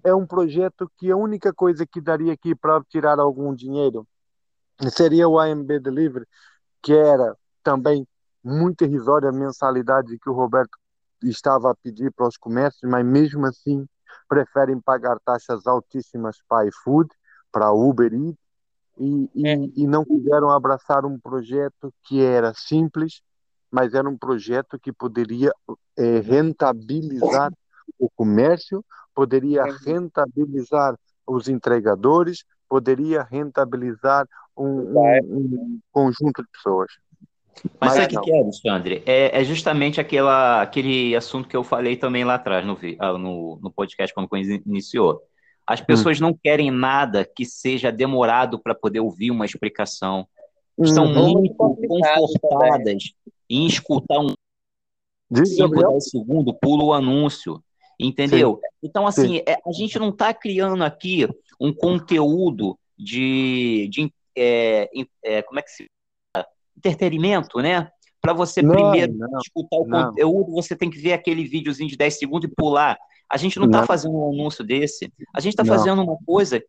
é 0.04 0.12
um 0.14 0.26
projeto 0.26 0.90
que 0.98 1.10
a 1.10 1.16
única 1.16 1.54
coisa 1.54 1.86
que 1.86 2.00
daria 2.00 2.32
aqui 2.32 2.54
para 2.54 2.82
tirar 2.84 3.18
algum 3.18 3.54
dinheiro 3.54 4.06
seria 4.90 5.28
o 5.28 5.38
AMB 5.38 5.78
Delivery, 5.78 6.26
que 6.82 6.92
era 6.92 7.36
também 7.62 8.06
muito 8.44 8.84
irrisória 8.84 9.28
a 9.28 9.32
mensalidade 9.32 10.18
que 10.18 10.28
o 10.28 10.32
Roberto 10.32 10.78
estava 11.22 11.70
a 11.70 11.74
pedir 11.74 12.12
para 12.12 12.26
os 12.26 12.36
comércios, 12.36 12.90
mas 12.90 13.04
mesmo 13.04 13.46
assim 13.46 13.86
preferem 14.28 14.80
pagar 14.80 15.18
taxas 15.24 15.66
altíssimas 15.66 16.38
para 16.48 16.66
iFood, 16.66 17.08
para 17.50 17.72
Uber 17.72 18.12
Eats, 18.12 18.36
e, 18.98 19.30
é. 19.46 19.56
e 19.76 19.86
não 19.86 20.04
quiseram 20.04 20.50
abraçar 20.50 21.04
um 21.04 21.18
projeto 21.18 21.92
que 22.04 22.22
era 22.22 22.52
simples, 22.54 23.22
mas 23.70 23.94
era 23.94 24.08
um 24.08 24.18
projeto 24.18 24.78
que 24.78 24.92
poderia 24.92 25.52
é, 25.96 26.20
rentabilizar 26.20 27.52
o 27.98 28.10
comércio, 28.10 28.84
poderia 29.14 29.62
é. 29.62 29.70
rentabilizar 29.84 30.98
os 31.26 31.48
entregadores, 31.48 32.44
poderia 32.68 33.22
rentabilizar 33.22 34.26
um, 34.56 34.66
um, 34.66 35.24
um 35.30 35.80
conjunto 35.90 36.42
de 36.42 36.48
pessoas. 36.50 36.92
Mas, 37.80 37.92
sabe 37.92 38.16
o 38.16 38.20
que, 38.20 38.24
que 38.24 38.32
é, 38.32 38.40
Alexandre? 38.40 39.02
É, 39.06 39.40
é, 39.40 39.44
justamente 39.44 40.00
aquela, 40.00 40.62
aquele 40.62 41.14
assunto 41.14 41.48
que 41.48 41.56
eu 41.56 41.62
falei 41.62 41.96
também 41.96 42.24
lá 42.24 42.34
atrás, 42.34 42.66
no, 42.66 42.78
ah, 42.98 43.12
no, 43.18 43.58
no 43.62 43.70
podcast, 43.70 44.14
quando 44.14 44.28
iniciou. 44.36 45.20
As 45.66 45.80
hum. 45.80 45.84
pessoas 45.84 46.18
hum. 46.18 46.24
não 46.24 46.34
querem 46.34 46.70
nada 46.70 47.24
que 47.24 47.44
seja 47.44 47.92
demorado 47.92 48.58
para 48.58 48.74
poder 48.74 49.00
ouvir 49.00 49.30
uma 49.30 49.46
explicação. 49.46 50.26
Estão 50.78 51.04
hum. 51.04 51.32
muito 51.32 51.54
confortadas 51.54 53.12
em 53.48 53.66
escutar 53.66 54.18
um 54.18 54.34
5, 55.34 55.88
10 55.88 56.10
segundos, 56.10 56.54
pula 56.60 56.84
o 56.84 56.92
anúncio. 56.92 57.62
Entendeu? 57.98 58.58
Sim. 58.60 58.68
Então, 58.82 59.06
assim, 59.06 59.38
é, 59.46 59.58
a 59.64 59.72
gente 59.72 59.98
não 59.98 60.08
está 60.08 60.34
criando 60.34 60.82
aqui 60.82 61.28
um 61.60 61.72
conteúdo 61.72 62.76
de. 62.98 63.88
de 63.88 64.12
é, 64.36 64.90
é, 65.22 65.42
como 65.42 65.60
é 65.60 65.62
que 65.62 65.70
se 65.70 65.86
entretenimento, 66.76 67.58
né? 67.60 67.88
Para 68.20 68.32
você 68.32 68.62
não, 68.62 68.74
primeiro 68.74 69.14
não, 69.14 69.38
escutar 69.38 69.76
o 69.76 69.86
não. 69.86 70.06
conteúdo, 70.06 70.52
você 70.52 70.76
tem 70.76 70.88
que 70.88 70.98
ver 70.98 71.12
aquele 71.12 71.44
videozinho 71.44 71.88
de 71.88 71.96
10 71.96 72.18
segundos 72.18 72.48
e 72.48 72.54
pular. 72.54 72.96
A 73.28 73.36
gente 73.36 73.58
não 73.58 73.66
está 73.66 73.84
fazendo 73.84 74.14
um 74.14 74.32
anúncio 74.32 74.62
desse. 74.62 75.12
A 75.34 75.40
gente 75.40 75.54
está 75.54 75.64
fazendo 75.64 76.02
uma 76.02 76.16
coisa 76.24 76.62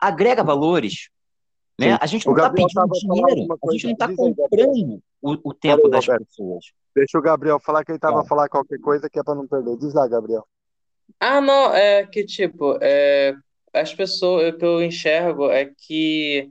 agrega 0.00 0.42
valores. 0.42 1.10
Né? 1.78 1.98
A 2.00 2.06
gente 2.06 2.26
não 2.26 2.34
está 2.34 2.50
pedindo 2.50 2.88
dinheiro, 2.88 3.58
a 3.62 3.72
gente 3.72 3.84
não 3.84 3.92
está 3.92 4.08
comprando 4.14 5.02
o, 5.22 5.50
o 5.50 5.54
tempo 5.54 5.88
das 5.88 6.06
Roberto. 6.06 6.26
pessoas. 6.26 6.64
Deixa 6.94 7.18
o 7.18 7.22
Gabriel 7.22 7.58
falar 7.58 7.84
que 7.84 7.90
ele 7.90 7.96
estava 7.96 8.20
a 8.20 8.24
falar 8.24 8.48
qualquer 8.48 8.78
coisa 8.80 9.08
que 9.08 9.18
é 9.18 9.22
para 9.22 9.34
não 9.34 9.46
perder. 9.46 9.76
Diz 9.78 9.94
lá, 9.94 10.06
Gabriel. 10.06 10.46
Ah, 11.18 11.40
não, 11.40 11.74
é 11.74 12.06
que 12.06 12.24
tipo, 12.24 12.78
é, 12.82 13.34
as 13.72 13.94
pessoas, 13.94 14.52
o 14.52 14.58
que 14.58 14.64
eu 14.64 14.82
enxergo 14.82 15.50
é 15.50 15.66
que 15.66 16.50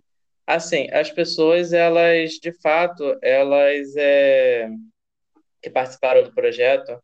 Assim, 0.49 0.87
as 0.91 1.11
pessoas, 1.11 1.73
elas, 1.73 2.31
de 2.41 2.51
fato, 2.51 3.15
elas 3.21 3.95
é, 3.95 4.67
que 5.61 5.69
participaram 5.69 6.23
do 6.23 6.33
projeto, 6.33 6.99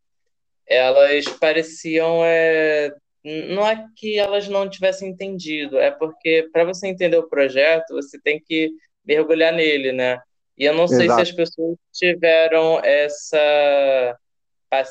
elas 0.66 1.26
pareciam. 1.40 2.26
É, 2.26 2.92
não 3.24 3.68
é 3.68 3.86
que 3.96 4.18
elas 4.18 4.48
não 4.48 4.68
tivessem 4.68 5.10
entendido, 5.10 5.78
é 5.78 5.92
porque 5.92 6.50
para 6.52 6.64
você 6.64 6.88
entender 6.88 7.18
o 7.18 7.30
projeto, 7.30 7.94
você 7.94 8.20
tem 8.20 8.42
que 8.44 8.72
mergulhar 9.06 9.54
nele, 9.54 9.92
né? 9.92 10.20
E 10.58 10.66
eu 10.66 10.74
não 10.74 10.88
sei 10.88 11.06
Exato. 11.06 11.24
se 11.24 11.30
as 11.30 11.32
pessoas 11.32 11.78
tiveram 11.94 12.80
essa. 12.84 14.18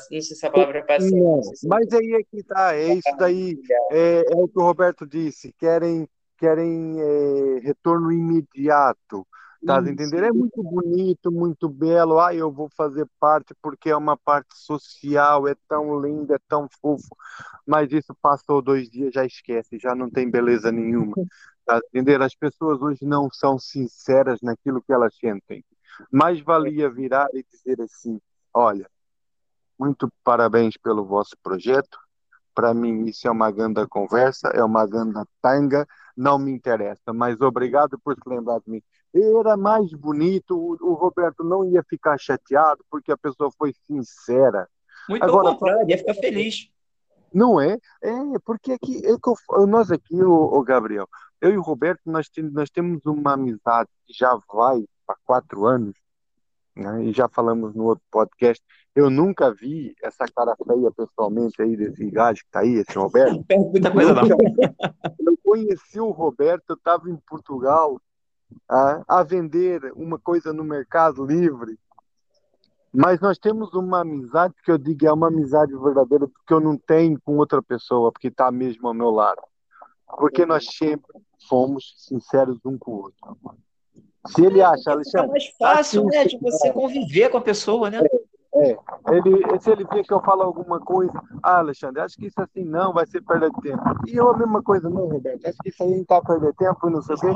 Não 0.09 0.21
sei 0.21 0.33
se 0.37 0.45
a 0.45 0.49
palavra 0.49 0.79
é 0.79 0.81
paciência. 0.83 1.67
mas 1.67 1.91
aí 1.91 2.13
é 2.13 2.23
que 2.23 2.41
tá, 2.41 2.73
é 2.73 2.93
isso 2.93 3.17
daí, 3.19 3.59
é, 3.91 4.23
é 4.31 4.35
o 4.35 4.47
que 4.47 4.57
o 4.57 4.63
Roberto 4.63 5.05
disse, 5.05 5.53
querem 5.59 6.07
querem 6.37 6.99
é, 6.99 7.59
retorno 7.59 8.11
imediato. 8.11 9.25
Tá 9.65 9.79
entender? 9.79 10.23
É 10.23 10.31
muito 10.31 10.61
bonito, 10.61 11.31
muito 11.31 11.67
belo. 11.67 12.19
Ah, 12.19 12.35
eu 12.35 12.51
vou 12.51 12.69
fazer 12.69 13.07
parte 13.19 13.55
porque 13.61 13.89
é 13.89 13.97
uma 13.97 14.15
parte 14.15 14.55
social, 14.55 15.47
é 15.47 15.55
tão 15.67 15.99
lindo, 15.99 16.33
é 16.33 16.37
tão 16.47 16.67
fofo. 16.79 17.15
Mas 17.65 17.91
isso 17.91 18.15
passou 18.21 18.61
dois 18.61 18.87
dias, 18.87 19.11
já 19.11 19.25
esquece, 19.25 19.79
já 19.79 19.95
não 19.95 20.09
tem 20.09 20.29
beleza 20.29 20.71
nenhuma. 20.71 21.15
Tá 21.65 21.79
entender? 21.87 22.21
As 22.21 22.35
pessoas 22.35 22.79
hoje 22.79 23.03
não 23.03 23.27
são 23.31 23.57
sinceras 23.57 24.39
naquilo 24.41 24.83
que 24.83 24.93
elas 24.93 25.15
sentem. 25.15 25.65
Mais 26.11 26.39
valia 26.41 26.87
virar 26.87 27.27
e 27.33 27.43
dizer 27.43 27.81
assim: 27.81 28.21
olha, 28.53 28.87
muito 29.79 30.07
parabéns 30.23 30.77
pelo 30.77 31.03
vosso 31.03 31.35
projeto. 31.41 31.97
Para 32.55 32.73
mim, 32.73 33.05
isso 33.05 33.27
é 33.27 33.31
uma 33.31 33.51
grande 33.51 33.85
conversa, 33.87 34.47
é 34.47 34.63
uma 34.63 34.87
grande 34.87 35.21
tanga 35.41 35.85
não 36.15 36.39
me 36.39 36.51
interessa, 36.51 37.11
mas 37.13 37.39
obrigado 37.41 37.99
por 37.99 38.15
se 38.15 38.21
lembrar 38.27 38.59
de 38.59 38.71
mim. 38.71 38.81
Era 39.13 39.57
mais 39.57 39.91
bonito, 39.93 40.57
o, 40.57 40.93
Roberto 40.93 41.43
não 41.43 41.65
ia 41.65 41.83
ficar 41.83 42.17
chateado 42.17 42.83
porque 42.89 43.11
a 43.11 43.17
pessoa 43.17 43.49
foi 43.57 43.73
sincera. 43.85 44.67
Muito 45.09 45.23
Agora, 45.23 45.49
pelo 45.49 45.59
contrário, 45.59 45.89
ia 45.89 45.97
ficar 45.97 46.13
feliz. 46.13 46.69
Não 47.33 47.59
é? 47.59 47.77
É, 48.01 48.11
porque 48.45 48.71
aqui, 48.71 49.01
é 49.05 49.65
nós 49.67 49.91
aqui, 49.91 50.23
o, 50.23 50.61
Gabriel, 50.63 51.07
eu 51.41 51.51
e 51.51 51.57
o 51.57 51.61
Roberto, 51.61 52.01
nós, 52.05 52.29
nós 52.51 52.69
temos 52.69 53.05
uma 53.05 53.33
amizade 53.33 53.89
que 54.07 54.13
já 54.13 54.37
vai 54.51 54.85
há 55.07 55.15
quatro 55.25 55.65
anos, 55.65 55.95
né? 56.75 57.05
e 57.05 57.13
já 57.13 57.27
falamos 57.29 57.73
no 57.73 57.85
outro 57.85 58.03
podcast, 58.11 58.63
eu 58.95 59.09
nunca 59.09 59.53
vi 59.53 59.95
essa 60.03 60.25
cara 60.25 60.55
feia 60.55 60.91
pessoalmente 60.91 61.61
aí 61.61 61.75
desse 61.75 62.09
gajo 62.09 62.43
que 62.43 62.51
tá 62.51 62.59
aí, 62.59 62.75
esse 62.75 62.97
Roberto. 62.97 63.45
Muita 63.71 63.91
coisa 63.91 64.13
não. 64.13 64.27
Eu 65.19 65.37
conheci 65.43 65.99
o 65.99 66.11
Roberto, 66.11 66.63
eu 66.69 66.75
estava 66.75 67.09
em 67.09 67.17
Portugal 67.27 67.99
a, 68.69 69.03
a 69.07 69.23
vender 69.23 69.91
uma 69.95 70.19
coisa 70.19 70.53
no 70.53 70.63
Mercado 70.63 71.25
Livre. 71.25 71.77
Mas 72.93 73.19
nós 73.19 73.37
temos 73.37 73.73
uma 73.73 74.01
amizade 74.01 74.53
que 74.63 74.71
eu 74.71 74.77
digo 74.77 75.05
é 75.05 75.11
uma 75.11 75.27
amizade 75.27 75.73
verdadeira 75.77 76.27
porque 76.27 76.53
eu 76.53 76.61
não 76.61 76.77
tenho 76.77 77.19
com 77.21 77.37
outra 77.37 77.61
pessoa, 77.61 78.11
porque 78.11 78.29
está 78.29 78.49
mesmo 78.49 78.87
ao 78.87 78.93
meu 78.93 79.11
lado. 79.11 79.41
Porque 80.17 80.45
nós 80.45 80.65
sempre 80.65 81.11
fomos 81.49 81.93
sinceros 81.97 82.57
um 82.63 82.77
com 82.77 82.91
o 82.91 82.95
outro. 83.03 83.37
Se 84.27 84.45
ele 84.45 84.61
acha, 84.61 84.91
Alexandre. 84.91 85.27
É 85.27 85.31
mais 85.31 85.47
fácil, 85.57 86.07
assim, 86.07 86.17
né, 86.17 86.25
de 86.25 86.37
você 86.39 86.71
conviver 86.71 87.29
com 87.29 87.37
a 87.37 87.41
pessoa, 87.41 87.89
né? 87.89 88.01
É, 88.57 88.77
ele, 89.11 89.59
se 89.59 89.69
ele 89.69 89.83
vê 89.83 90.01
que 90.01 90.13
eu 90.13 90.21
falo 90.21 90.41
alguma 90.41 90.79
coisa, 90.79 91.11
ah, 91.43 91.57
Alexandre, 91.57 92.01
acho 92.01 92.15
que 92.15 92.27
isso 92.27 92.39
assim 92.39 92.63
não 92.63 92.93
vai 92.93 93.05
ser 93.05 93.21
perder 93.21 93.51
tempo. 93.61 93.83
E 94.07 94.15
eu 94.15 94.31
a 94.31 94.37
mesma 94.37 94.63
coisa, 94.63 94.89
não, 94.89 95.09
Roberto, 95.09 95.45
acho 95.45 95.57
que 95.57 95.69
isso 95.69 95.83
aí 95.83 95.91
não 95.91 96.01
está 96.01 96.21
perder 96.21 96.53
tempo, 96.55 96.89
não 96.89 97.01
sei 97.01 97.15
o 97.15 97.19
quê. 97.19 97.27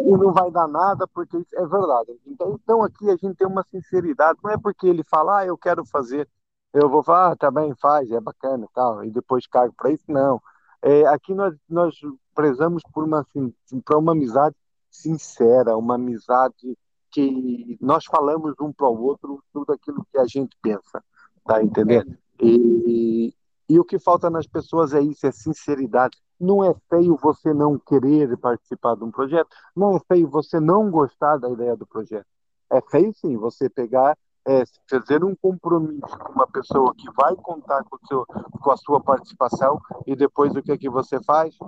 E, 0.00 0.08
e, 0.08 0.10
não 0.10 0.32
vai 0.32 0.50
dar 0.50 0.66
nada, 0.66 1.06
porque 1.06 1.38
isso 1.38 1.56
é 1.56 1.64
verdade. 1.64 2.18
Então, 2.26 2.58
então 2.60 2.82
aqui 2.82 3.08
a 3.08 3.14
gente 3.14 3.36
tem 3.36 3.46
uma 3.46 3.64
sinceridade, 3.70 4.40
não 4.42 4.50
é 4.50 4.58
porque 4.58 4.88
ele 4.88 5.04
fala, 5.04 5.38
ah, 5.38 5.46
eu 5.46 5.56
quero 5.56 5.84
fazer, 5.84 6.28
eu 6.74 6.88
vou 6.88 7.04
falar, 7.04 7.30
ah, 7.30 7.36
também 7.36 7.70
tá 7.70 7.76
faz, 7.80 8.10
é 8.10 8.20
bacana 8.20 8.64
e 8.64 8.74
tal, 8.74 9.04
e 9.04 9.10
depois 9.10 9.46
cago 9.46 9.72
para 9.76 9.92
isso, 9.92 10.04
não. 10.08 10.42
É, 10.82 11.06
aqui 11.06 11.32
nós, 11.34 11.54
nós 11.68 11.94
prezamos 12.34 12.82
por 12.92 13.04
uma, 13.04 13.20
assim, 13.20 13.54
por 13.84 13.96
uma 13.96 14.10
amizade 14.10 14.56
sincera, 14.90 15.76
uma 15.76 15.94
amizade 15.94 16.76
que 17.10 17.76
nós 17.80 18.04
falamos 18.04 18.54
um 18.60 18.72
para 18.72 18.88
o 18.88 19.02
outro 19.02 19.42
tudo 19.52 19.72
aquilo 19.72 20.06
que 20.10 20.18
a 20.18 20.26
gente 20.26 20.56
pensa, 20.62 21.02
tá 21.44 21.62
entendendo? 21.62 22.12
É. 22.12 22.44
E, 22.44 23.34
e 23.68 23.78
o 23.78 23.84
que 23.84 23.98
falta 23.98 24.30
nas 24.30 24.46
pessoas 24.46 24.94
é 24.94 25.00
isso, 25.00 25.26
é 25.26 25.32
sinceridade. 25.32 26.16
Não 26.38 26.64
é 26.64 26.74
feio 26.88 27.18
você 27.20 27.52
não 27.52 27.78
querer 27.78 28.36
participar 28.38 28.96
de 28.96 29.04
um 29.04 29.10
projeto, 29.10 29.48
não 29.76 29.96
é 29.96 30.00
feio 30.08 30.28
você 30.28 30.58
não 30.58 30.90
gostar 30.90 31.36
da 31.36 31.50
ideia 31.50 31.76
do 31.76 31.86
projeto. 31.86 32.26
É 32.70 32.80
feio 32.80 33.12
sim 33.12 33.36
você 33.36 33.68
pegar, 33.68 34.16
é, 34.46 34.62
fazer 34.88 35.22
um 35.22 35.34
compromisso 35.34 36.18
com 36.18 36.32
uma 36.32 36.46
pessoa 36.46 36.94
que 36.96 37.10
vai 37.12 37.34
contar 37.36 37.84
com, 37.84 37.98
seu, 38.06 38.24
com 38.24 38.70
a 38.70 38.76
sua 38.76 39.00
participação 39.00 39.78
e 40.06 40.16
depois 40.16 40.54
o 40.54 40.62
que 40.62 40.72
é 40.72 40.78
que 40.78 40.88
você 40.88 41.22
faz? 41.22 41.58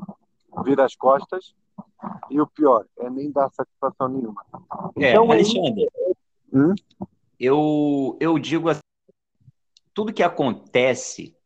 Vira 0.64 0.84
as 0.84 0.94
costas 0.94 1.54
e 2.30 2.40
o 2.40 2.46
pior 2.46 2.84
é 2.98 3.10
nem 3.10 3.30
dar 3.30 3.50
satisfação 3.50 4.08
nenhuma. 4.08 4.44
É, 4.96 5.10
então, 5.10 5.30
Alexandre, 5.30 5.88
hum? 6.52 6.74
eu, 7.38 8.16
eu 8.20 8.38
digo 8.38 8.68
assim, 8.68 8.80
tudo 9.94 10.12
que 10.12 10.22
acontece, 10.22 11.36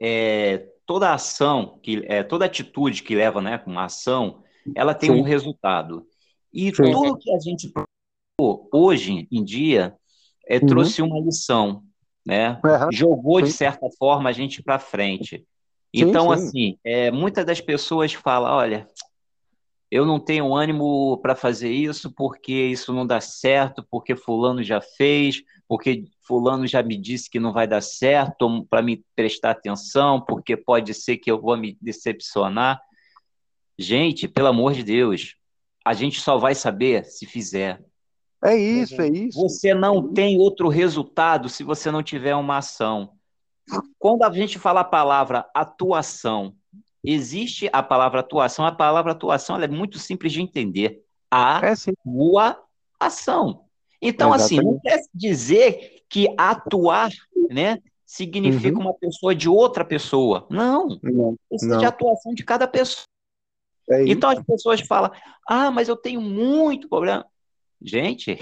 é, 0.00 0.68
toda 0.86 1.14
ação, 1.14 1.78
que, 1.82 2.04
é, 2.06 2.22
toda 2.22 2.44
atitude 2.44 3.02
que 3.02 3.14
leva 3.14 3.40
né, 3.40 3.62
uma 3.66 3.84
ação, 3.84 4.42
ela 4.74 4.94
tem 4.94 5.10
Sim. 5.10 5.20
um 5.20 5.22
resultado. 5.22 6.06
E 6.52 6.74
Sim. 6.74 6.90
tudo 6.92 7.18
que 7.18 7.34
a 7.34 7.38
gente 7.38 7.72
hoje 8.38 9.28
em 9.30 9.44
dia 9.44 9.94
é, 10.48 10.58
uhum. 10.58 10.66
trouxe 10.66 11.02
uma 11.02 11.20
lição, 11.20 11.82
né? 12.26 12.60
Uhum. 12.64 12.92
Jogou, 12.92 13.38
Sim. 13.40 13.46
de 13.46 13.52
certa 13.52 13.86
forma, 13.98 14.28
a 14.28 14.32
gente 14.32 14.62
para 14.62 14.78
frente. 14.78 15.46
Então, 15.92 16.32
assim, 16.32 16.76
é, 16.82 17.10
muitas 17.10 17.44
das 17.44 17.60
pessoas 17.60 18.12
falam, 18.12 18.52
olha, 18.52 18.88
eu 19.94 20.04
não 20.04 20.18
tenho 20.18 20.52
ânimo 20.52 21.16
para 21.18 21.36
fazer 21.36 21.70
isso 21.70 22.12
porque 22.12 22.52
isso 22.52 22.92
não 22.92 23.06
dá 23.06 23.20
certo, 23.20 23.86
porque 23.88 24.16
fulano 24.16 24.60
já 24.60 24.80
fez, 24.80 25.40
porque 25.68 26.06
fulano 26.26 26.66
já 26.66 26.82
me 26.82 26.96
disse 26.96 27.30
que 27.30 27.38
não 27.38 27.52
vai 27.52 27.64
dar 27.68 27.80
certo 27.80 28.66
para 28.68 28.82
me 28.82 29.04
prestar 29.14 29.52
atenção, 29.52 30.20
porque 30.20 30.56
pode 30.56 30.92
ser 30.94 31.18
que 31.18 31.30
eu 31.30 31.40
vou 31.40 31.56
me 31.56 31.78
decepcionar. 31.80 32.82
Gente, 33.78 34.26
pelo 34.26 34.48
amor 34.48 34.72
de 34.72 34.82
Deus, 34.82 35.36
a 35.84 35.94
gente 35.94 36.20
só 36.20 36.38
vai 36.38 36.56
saber 36.56 37.04
se 37.04 37.24
fizer. 37.24 37.80
É 38.44 38.56
isso, 38.56 39.00
é 39.00 39.06
isso. 39.06 39.40
Você 39.40 39.74
não 39.74 40.12
tem 40.12 40.40
outro 40.40 40.68
resultado 40.68 41.48
se 41.48 41.62
você 41.62 41.92
não 41.92 42.02
tiver 42.02 42.34
uma 42.34 42.58
ação. 42.58 43.12
Quando 43.96 44.24
a 44.24 44.32
gente 44.32 44.58
fala 44.58 44.80
a 44.80 44.84
palavra 44.84 45.48
atuação, 45.54 46.52
existe 47.04 47.68
a 47.72 47.82
palavra 47.82 48.20
atuação. 48.20 48.64
A 48.64 48.72
palavra 48.72 49.12
atuação 49.12 49.60
é 49.60 49.68
muito 49.68 49.98
simples 49.98 50.32
de 50.32 50.40
entender. 50.40 51.02
A 51.30 51.60
é, 51.62 51.74
tua 52.02 52.62
ação. 52.98 53.64
Então, 54.00 54.32
assim, 54.32 54.56
não 54.56 54.78
quer 54.80 55.02
dizer 55.14 56.02
que 56.08 56.32
atuar, 56.36 57.10
né, 57.50 57.80
significa 58.04 58.76
uhum. 58.76 58.84
uma 58.84 58.94
pessoa 58.94 59.34
de 59.34 59.48
outra 59.48 59.84
pessoa. 59.84 60.46
Não. 60.50 60.98
não 61.02 61.36
é 61.52 61.78
de 61.78 61.84
atuação 61.84 62.34
de 62.34 62.44
cada 62.44 62.68
pessoa. 62.68 63.06
É 63.90 64.06
então 64.06 64.30
as 64.30 64.42
pessoas 64.42 64.80
falam: 64.80 65.10
ah, 65.48 65.70
mas 65.70 65.88
eu 65.88 65.96
tenho 65.96 66.20
muito 66.20 66.88
problema. 66.88 67.26
Gente, 67.82 68.38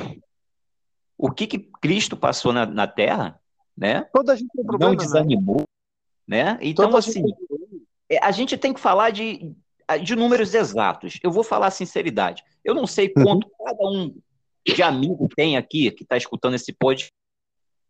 o 1.16 1.30
que, 1.30 1.46
que 1.46 1.58
Cristo 1.80 2.16
passou 2.16 2.52
na, 2.52 2.66
na 2.66 2.86
Terra, 2.86 3.40
né? 3.76 4.02
Toda 4.12 4.32
a 4.32 4.36
gente 4.36 4.50
tem 4.52 4.64
problema, 4.64 4.92
não 4.92 4.98
né? 4.98 5.04
desanimou, 5.04 5.64
né? 6.26 6.58
Então, 6.60 6.86
Toda 6.86 6.98
assim, 6.98 7.22
é, 7.22 7.61
a 8.20 8.30
gente 8.30 8.56
tem 8.56 8.72
que 8.72 8.80
falar 8.80 9.10
de, 9.10 9.54
de 10.02 10.16
números 10.16 10.54
exatos. 10.54 11.18
Eu 11.22 11.30
vou 11.30 11.44
falar 11.44 11.68
a 11.68 11.70
sinceridade. 11.70 12.42
Eu 12.64 12.74
não 12.74 12.86
sei 12.86 13.12
uhum. 13.16 13.24
quanto 13.24 13.44
uhum. 13.46 13.64
cada 13.64 13.84
um 13.84 14.14
de 14.66 14.82
amigo 14.82 15.28
tem 15.34 15.56
aqui 15.56 15.90
que 15.90 16.02
está 16.04 16.16
escutando 16.16 16.54
esse 16.54 16.72
podcast, 16.72 17.12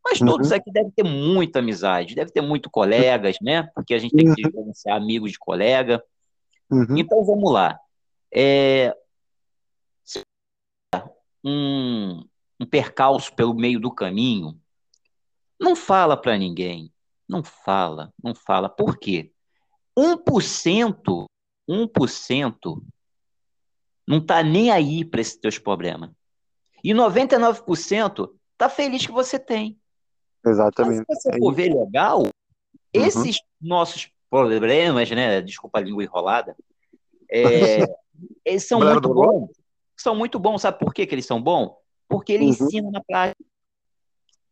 mas 0.05 0.19
todos 0.19 0.51
uhum. 0.51 0.57
aqui 0.57 0.73
devem 0.73 0.91
ter 0.91 1.05
muita 1.05 1.61
amizade, 1.61 2.15
deve 2.15 2.33
ter 2.33 2.41
muito 2.41 2.71
colegas, 2.71 3.37
né? 3.41 3.65
Porque 3.75 3.95
a 3.95 3.99
gente 3.99 4.15
tem 4.15 4.25
que 4.35 4.43
uhum. 4.43 4.51
diferenciar 4.51 4.97
amigos 4.97 5.33
de 5.33 5.39
colega. 5.39 6.03
Uhum. 6.71 6.97
Então 6.97 7.25
vamos 7.25 7.53
lá. 7.53 7.79
É... 8.35 8.95
Um, 11.45 12.25
um 12.61 12.67
percalço 12.67 13.35
pelo 13.35 13.53
meio 13.53 13.81
do 13.81 13.91
caminho, 13.91 14.57
não 15.61 15.75
fala 15.75 16.17
para 16.17 16.39
ninguém. 16.39 16.93
Não 17.29 17.43
fala, 17.43 18.13
não 18.23 18.35
fala. 18.35 18.69
Por 18.69 18.99
quê? 18.99 19.32
1%, 19.99 21.27
1% 21.69 22.83
não 24.07 24.19
está 24.19 24.43
nem 24.43 24.71
aí 24.71 25.05
para 25.05 25.21
esses 25.21 25.37
teus 25.37 25.59
problemas. 25.59 26.11
E 26.83 26.93
99% 26.93 28.31
está 28.53 28.69
feliz 28.69 29.07
que 29.07 29.13
você 29.13 29.39
tem. 29.39 29.79
Exatamente. 30.45 31.05
Mas 31.09 31.23
se 31.23 31.31
você 31.31 31.39
for 31.39 31.55
ver 31.55 31.73
legal, 31.73 32.23
uhum. 32.23 32.31
esses 32.93 33.39
nossos 33.61 34.11
problemas, 34.29 35.11
né? 35.11 35.41
Desculpa 35.41 35.79
a 35.79 35.83
língua 35.83 36.03
enrolada, 36.03 36.57
é, 37.31 37.85
eles 38.45 38.67
são 38.67 38.81
muito 38.81 39.15
bons. 39.15 39.51
São 39.97 40.17
muito 40.17 40.39
bons. 40.39 40.63
Sabe 40.63 40.79
por 40.79 40.93
que, 40.93 41.07
que 41.07 41.15
eles 41.15 41.27
são 41.27 41.41
bons? 41.41 41.73
Porque 42.09 42.33
ele 42.33 42.45
uhum. 42.45 42.51
ensina 42.51 42.91
na 42.91 43.01
prática. 43.01 43.45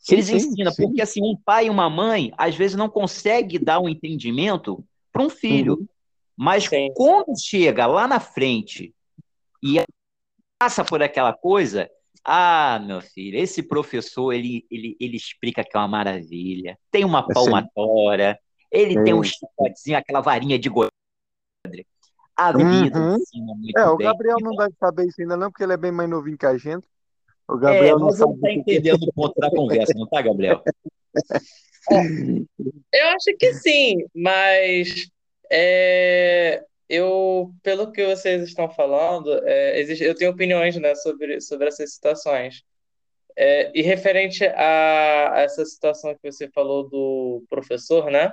Eles 0.09 0.27
sim, 0.27 0.37
ensinam, 0.37 0.73
sim. 0.73 0.85
porque 0.85 1.03
assim, 1.03 1.21
um 1.23 1.37
pai 1.37 1.67
e 1.67 1.71
uma 1.71 1.91
mãe, 1.91 2.33
às 2.39 2.55
vezes, 2.55 2.77
não 2.77 2.89
consegue 2.89 3.59
dar 3.59 3.81
um 3.81 3.89
entendimento 3.89 4.83
para 5.21 5.27
um 5.27 5.31
filho. 5.31 5.75
Uhum. 5.75 5.87
Mas 6.37 6.65
Sim. 6.65 6.93
quando 6.95 7.39
chega 7.39 7.87
lá 7.87 8.09
na 8.09 8.19
frente 8.19 8.95
e 9.63 9.83
passa 10.59 10.85
por 10.85 11.03
aquela 11.03 11.35
coisa, 11.35 11.91
ah, 12.25 12.81
meu 12.85 13.01
filho, 13.01 13.39
esse 13.39 13.63
professor, 13.63 14.33
ele, 14.33 14.67
ele, 14.71 14.97
ele 14.99 15.17
explica 15.17 15.63
que 15.63 15.77
é 15.77 15.81
uma 15.81 15.89
maravilha. 15.89 16.79
Tem 16.91 17.05
uma 17.05 17.27
palmatória, 17.27 18.39
ele 18.71 18.95
Sim. 18.95 19.05
tem 19.05 19.15
um 19.15 19.23
chicotezinho, 19.23 19.99
aquela 19.99 20.21
varinha 20.21 20.59
de 20.59 20.69
goiânia. 20.69 20.91
A 22.37 22.53
vida 22.53 22.99
uhum. 22.99 23.17
ensina 23.17 23.55
muito 23.55 23.79
É, 23.79 23.89
o. 23.91 23.99
Gabriel 23.99 24.39
não 24.41 24.53
deve 24.57 24.75
saber 24.81 25.07
isso 25.07 25.21
ainda 25.21 25.37
não, 25.37 25.51
porque 25.51 25.63
ele 25.63 25.75
é 25.75 25.77
bem 25.77 25.93
mais 25.93 26.09
novinho 26.09 26.39
que 26.39 26.47
a 26.47 26.57
gente. 26.57 26.87
O 27.47 27.59
Gabriel 27.59 27.99
é, 27.99 28.01
mas 28.01 28.19
não 28.19 28.35
está 28.35 28.51
entendendo 28.51 29.03
o 29.03 29.13
ponto 29.13 29.39
da 29.39 29.51
conversa, 29.51 29.93
não 29.95 30.07
tá, 30.07 30.23
Gabriel? 30.23 30.63
Eu 32.93 33.07
acho 33.09 33.37
que 33.39 33.55
sim, 33.55 34.05
mas 34.15 35.09
é, 35.51 36.63
eu, 36.89 37.53
pelo 37.63 37.91
que 37.93 38.05
vocês 38.05 38.43
estão 38.43 38.69
falando, 38.69 39.33
é, 39.47 39.79
existe, 39.81 40.05
eu 40.05 40.15
tenho 40.15 40.33
opiniões 40.33 40.77
né, 40.77 40.95
sobre, 40.97 41.41
sobre 41.41 41.69
essas 41.69 41.95
situações. 41.95 42.63
É, 43.37 43.71
e 43.73 43.81
referente 43.81 44.45
a, 44.45 45.35
a, 45.35 45.41
essa 45.41 45.65
situação 45.65 46.15
que 46.15 46.31
você 46.31 46.49
falou 46.51 46.89
do 46.89 47.45
professor, 47.49 48.11
né? 48.11 48.33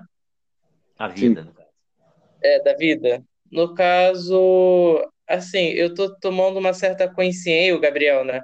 A 0.98 1.08
vida, 1.08 1.44
no 1.44 1.54
caso. 1.54 1.70
É, 2.42 2.60
da 2.64 2.74
vida. 2.74 3.24
No 3.52 3.74
caso, 3.74 5.08
assim, 5.28 5.68
eu 5.68 5.94
tô 5.94 6.14
tomando 6.20 6.58
uma 6.58 6.74
certa 6.74 7.08
consciência, 7.08 7.76
o 7.76 7.80
Gabriel, 7.80 8.26
né? 8.26 8.42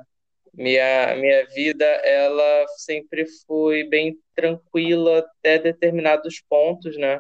Minha, 0.54 1.16
minha 1.16 1.46
vida, 1.48 1.84
ela 1.86 2.68
sempre 2.78 3.26
foi 3.48 3.84
bem 3.86 4.18
tranquila 4.36 5.20
até 5.20 5.58
determinados 5.58 6.42
pontos, 6.48 6.96
né? 6.98 7.20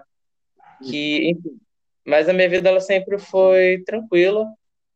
Que, 0.84 1.30
enfim, 1.30 1.58
mas 2.06 2.30
a 2.30 2.34
minha 2.34 2.50
vida 2.50 2.70
ela 2.70 2.80
sempre 2.80 3.18
foi 3.18 3.82
tranquila 3.86 4.46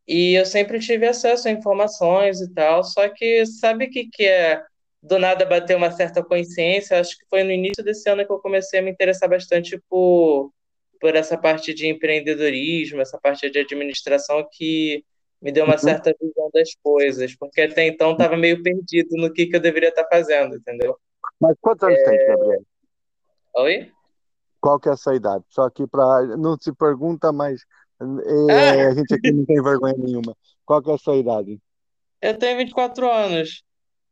e 0.08 0.36
eu 0.36 0.46
sempre 0.46 0.80
tive 0.80 1.08
acesso 1.08 1.48
a 1.48 1.52
informações 1.52 2.40
e 2.42 2.54
tal, 2.54 2.84
só 2.84 3.10
que 3.10 3.46
sabe 3.46 3.86
o 3.86 3.90
que, 3.90 4.08
que 4.08 4.26
é 4.26 4.64
do 5.02 5.18
nada 5.18 5.46
bater 5.46 5.76
uma 5.76 5.92
certa 5.92 6.24
consciência? 6.24 7.00
Acho 7.00 7.18
que 7.18 7.26
foi 7.30 7.44
no 7.44 7.52
início 7.52 7.84
desse 7.84 8.10
ano 8.10 8.26
que 8.26 8.32
eu 8.32 8.40
comecei 8.40 8.80
a 8.80 8.84
me 8.84 8.92
interessar 8.92 9.30
bastante 9.30 9.82
por, 9.90 10.52
por 11.00 11.16
essa 11.16 11.38
parte 11.38 11.74
de 11.74 11.88
empreendedorismo, 11.88 13.02
essa 13.02 13.20
parte 13.20 13.50
de 13.50 13.60
administração 13.60 14.48
que 14.52 15.04
me 15.42 15.52
deu 15.52 15.66
uma 15.66 15.74
uhum. 15.74 15.80
certa 15.80 16.14
visão 16.20 16.50
das 16.54 16.74
coisas, 16.82 17.36
porque 17.36 17.62
até 17.62 17.88
então 17.88 18.14
estava 18.14 18.36
meio 18.36 18.62
perdido 18.64 19.16
no 19.18 19.32
que, 19.32 19.46
que 19.46 19.56
eu 19.56 19.60
deveria 19.60 19.90
estar 19.90 20.04
tá 20.04 20.10
fazendo, 20.10 20.56
entendeu? 20.56 20.98
Mas 21.40 21.56
quantos 21.62 21.84
anos 21.84 22.00
é... 22.00 22.04
tem, 22.04 22.28
Gabriel? 22.28 22.62
Oi? 23.56 23.92
Qual 24.60 24.80
que 24.80 24.90
é 24.90 24.94
essa 24.94 25.14
idade? 25.14 25.44
Só 25.50 25.70
que 25.70 25.86
para 25.88 26.36
não 26.38 26.58
se 26.60 26.74
pergunta, 26.74 27.32
mas 27.32 27.62
é, 28.00 28.86
ah. 28.86 28.90
a 28.90 28.94
gente 28.94 29.14
aqui 29.14 29.32
não 29.32 29.46
tem 29.46 29.62
vergonha 29.62 29.96
nenhuma. 29.98 30.36
Qual 30.66 30.82
que 30.82 30.92
é 30.92 30.94
a 30.94 30.98
sua 30.98 31.16
idade? 31.16 31.60
Eu 32.22 32.38
tenho 32.38 32.58
24 32.58 33.12
anos. 33.12 33.64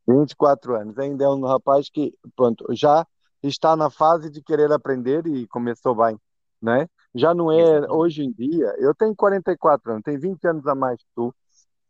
24 0.08 0.76
anos. 0.76 0.98
Ainda 0.98 1.24
é 1.24 1.28
um 1.28 1.44
rapaz 1.44 1.90
que, 1.90 2.14
pronto, 2.34 2.64
já 2.70 3.06
está 3.42 3.76
na 3.76 3.90
fase 3.90 4.30
de 4.30 4.42
querer 4.42 4.72
aprender 4.72 5.26
e 5.26 5.46
começou 5.48 5.94
bem, 5.94 6.18
né? 6.62 6.88
Já 7.16 7.34
não 7.34 7.50
é 7.50 7.90
hoje 7.90 8.22
em 8.22 8.30
dia. 8.30 8.74
Eu 8.78 8.94
tenho 8.94 9.14
44 9.16 9.92
anos, 9.92 10.02
tenho 10.04 10.20
20 10.20 10.44
anos 10.46 10.66
a 10.66 10.74
mais 10.74 11.00
que 11.00 11.08
tu. 11.14 11.34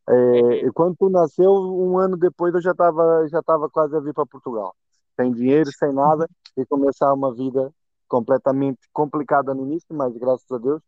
É, 0.09 0.67
e 0.67 0.73
quando 0.73 0.97
tu 0.97 1.09
nasceu, 1.09 1.53
um 1.53 1.99
ano 1.99 2.17
depois 2.17 2.55
eu 2.55 2.63
já 2.63 2.71
estava 2.71 3.27
já 3.29 3.43
tava 3.43 3.69
quase 3.69 3.97
a 3.97 4.01
vir 4.01 4.15
para 4.15 4.25
Portugal. 4.25 4.75
Sem 5.17 5.33
dinheiro, 5.33 5.71
sem 5.73 5.93
nada, 5.93 6.29
e 6.57 6.65
começar 6.65 7.13
uma 7.13 7.35
vida 7.35 7.73
completamente 8.09 8.79
complicada 8.93 9.53
no 9.53 9.67
início, 9.67 9.89
mas 9.91 10.17
graças 10.17 10.51
a 10.51 10.59
Deus 10.59 10.81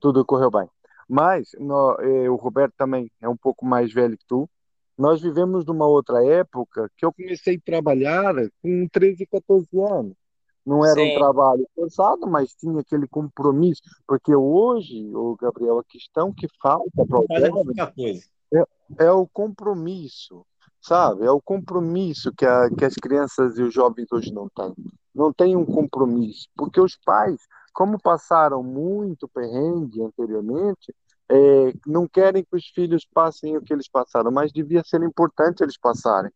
tudo 0.00 0.24
correu 0.24 0.50
bem. 0.50 0.68
Mas 1.08 1.50
no, 1.58 1.96
eh, 2.00 2.30
o 2.30 2.36
Roberto 2.36 2.74
também 2.76 3.10
é 3.20 3.28
um 3.28 3.36
pouco 3.36 3.64
mais 3.64 3.92
velho 3.92 4.16
que 4.16 4.26
tu. 4.26 4.48
Nós 4.98 5.20
vivemos 5.20 5.66
numa 5.66 5.86
outra 5.86 6.24
época 6.24 6.90
que 6.96 7.04
eu 7.04 7.12
comecei 7.12 7.56
a 7.56 7.60
trabalhar 7.64 8.34
com 8.62 8.88
13, 8.90 9.26
14 9.26 9.68
anos. 9.80 10.16
Não 10.66 10.84
era 10.84 11.00
um 11.00 11.06
Sim. 11.06 11.14
trabalho 11.14 11.66
forçado, 11.74 12.26
mas 12.26 12.54
tinha 12.54 12.80
aquele 12.80 13.06
compromisso. 13.06 13.82
Porque 14.06 14.34
hoje, 14.34 15.08
o 15.14 15.36
Gabriel, 15.36 15.78
a 15.78 15.84
questão 15.84 16.32
que 16.32 16.48
falta 16.60 17.06
para 17.06 17.18
o 17.20 17.26
jovem 17.28 17.64
mesma 17.66 17.92
coisa. 17.92 18.26
é 18.98 19.10
o 19.10 19.26
compromisso, 19.26 20.44
sabe? 20.80 21.24
É 21.24 21.30
o 21.30 21.40
compromisso 21.40 22.32
que, 22.32 22.44
a- 22.46 22.68
que 22.70 22.84
as 22.84 22.94
crianças 22.94 23.58
e 23.58 23.62
os 23.62 23.72
jovens 23.72 24.06
hoje 24.12 24.32
não 24.32 24.48
têm. 24.48 24.74
Não 25.14 25.32
têm 25.32 25.56
um 25.56 25.64
compromisso, 25.64 26.48
porque 26.56 26.80
os 26.80 26.96
pais, 27.04 27.40
como 27.72 28.00
passaram 28.00 28.62
muito 28.62 29.28
perrengue 29.28 30.02
anteriormente, 30.02 30.94
é, 31.28 31.72
não 31.86 32.06
querem 32.06 32.44
que 32.44 32.56
os 32.56 32.66
filhos 32.68 33.04
passem 33.12 33.56
o 33.56 33.62
que 33.62 33.72
eles 33.72 33.88
passaram, 33.88 34.30
mas 34.30 34.52
devia 34.52 34.82
ser 34.84 35.02
importante 35.02 35.62
eles 35.62 35.78
passarem. 35.78 36.30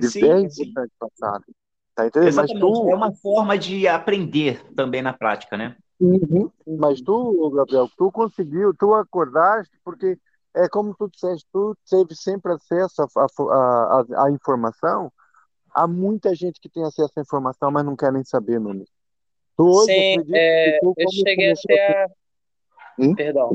Sim, 0.00 0.24
é 0.24 0.48
sim. 0.50 0.62
importante 0.64 0.92
passarem. 0.98 1.54
Tá 1.94 2.06
entendendo? 2.06 2.28
Exatamente. 2.28 2.60
tu, 2.60 2.90
É 2.90 2.94
uma 2.94 3.12
forma 3.14 3.56
de 3.56 3.86
aprender 3.86 4.62
também 4.74 5.00
na 5.00 5.12
prática, 5.12 5.56
né? 5.56 5.76
Uhum. 6.00 6.50
Mas 6.66 7.00
tu, 7.00 7.50
Gabriel, 7.50 7.88
tu 7.96 8.10
conseguiu, 8.10 8.74
tu 8.74 8.94
acordaste, 8.94 9.78
porque 9.84 10.18
é 10.54 10.68
como 10.68 10.94
tu 10.94 11.08
disseste, 11.08 11.46
tu 11.52 11.76
teve 11.88 12.14
sempre 12.14 12.52
acesso 12.52 13.02
à 13.02 13.06
a, 13.06 14.04
a, 14.20 14.26
a, 14.26 14.30
informação. 14.30 15.12
Há 15.72 15.86
muita 15.86 16.34
gente 16.34 16.60
que 16.60 16.68
tem 16.68 16.84
acesso 16.84 17.12
à 17.16 17.22
informação, 17.22 17.70
mas 17.70 17.84
não 17.84 17.96
querem 17.96 18.24
saber, 18.24 18.58
Nunes. 18.60 18.88
Tu 19.56 19.64
hoje 19.64 19.92
Sim, 19.92 20.34
é, 20.34 20.78
tu, 20.80 20.94
eu 20.96 21.10
cheguei 21.10 21.52
até 21.52 22.04
a. 22.04 22.06
Hum? 22.98 23.14
Perdão. 23.14 23.50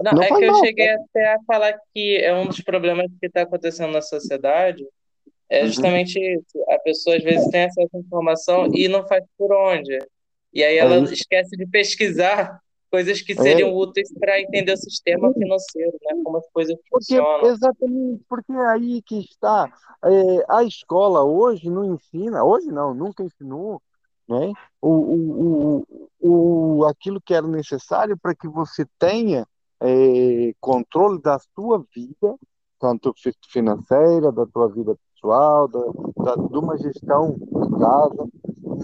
Não, 0.00 0.12
Não 0.12 0.22
é 0.22 0.28
que 0.28 0.44
eu 0.44 0.52
mal, 0.52 0.64
cheguei 0.64 0.88
até 0.90 1.34
a 1.34 1.38
falar 1.46 1.78
que 1.92 2.18
é 2.18 2.34
um 2.34 2.46
dos 2.46 2.60
problemas 2.60 3.06
que 3.18 3.26
está 3.26 3.42
acontecendo 3.42 3.92
na 3.92 4.02
sociedade 4.02 4.84
é 5.48 5.64
Uhum. 5.64 5.68
justamente 5.68 6.18
isso. 6.18 6.64
A 6.70 6.78
pessoa 6.80 7.16
às 7.16 7.22
vezes 7.24 7.48
tem 7.50 7.64
acesso 7.64 7.96
à 7.96 7.98
informação 8.00 8.66
e 8.74 8.88
não 8.88 9.06
faz 9.06 9.24
por 9.38 9.52
onde. 9.52 9.98
E 10.52 10.62
aí 10.64 10.76
ela 10.78 10.96
É 10.96 11.00
isso. 11.00 11.14
esquece 11.14 11.56
de 11.56 11.66
pesquisar 11.66 12.60
coisas 12.90 13.20
que 13.22 13.34
É. 13.38 13.42
seriam 13.42 13.74
úteis 13.74 14.12
para 14.18 14.40
entender 14.40 14.72
o 14.72 14.76
sistema 14.76 15.32
financeiro, 15.32 15.92
né? 16.02 16.20
Como 16.24 16.38
as 16.38 16.48
coisas 16.52 16.76
Porque, 16.90 17.14
funcionam. 17.14 17.42
exatamente, 17.42 18.24
porque 18.28 18.52
é 18.52 18.66
aí 18.68 19.02
que 19.02 19.18
está. 19.20 19.68
É, 20.04 20.44
a 20.48 20.64
escola 20.64 21.22
hoje 21.24 21.68
não 21.68 21.84
ensina, 21.94 22.44
hoje 22.44 22.68
não, 22.68 22.94
nunca 22.94 23.22
ensinou, 23.22 23.82
né? 24.28 24.54
O, 24.80 24.90
o, 24.90 25.86
o, 26.20 26.78
o, 26.80 26.84
aquilo 26.86 27.20
que 27.20 27.34
era 27.34 27.46
necessário 27.46 28.16
para 28.16 28.34
que 28.34 28.48
você 28.48 28.86
tenha 28.98 29.46
é, 29.80 30.54
controle 30.60 31.20
da 31.20 31.38
sua 31.54 31.84
vida, 31.94 32.36
tanto 32.78 33.12
fi- 33.16 33.34
financeira, 33.50 34.30
da 34.32 34.46
tua 34.46 34.68
vida 34.68 34.96
pessoal, 35.26 35.68
da, 35.68 35.80
da, 36.24 36.34
de 36.36 36.58
uma 36.58 36.78
gestão 36.78 37.34
de 37.34 37.78
casa, 37.78 38.28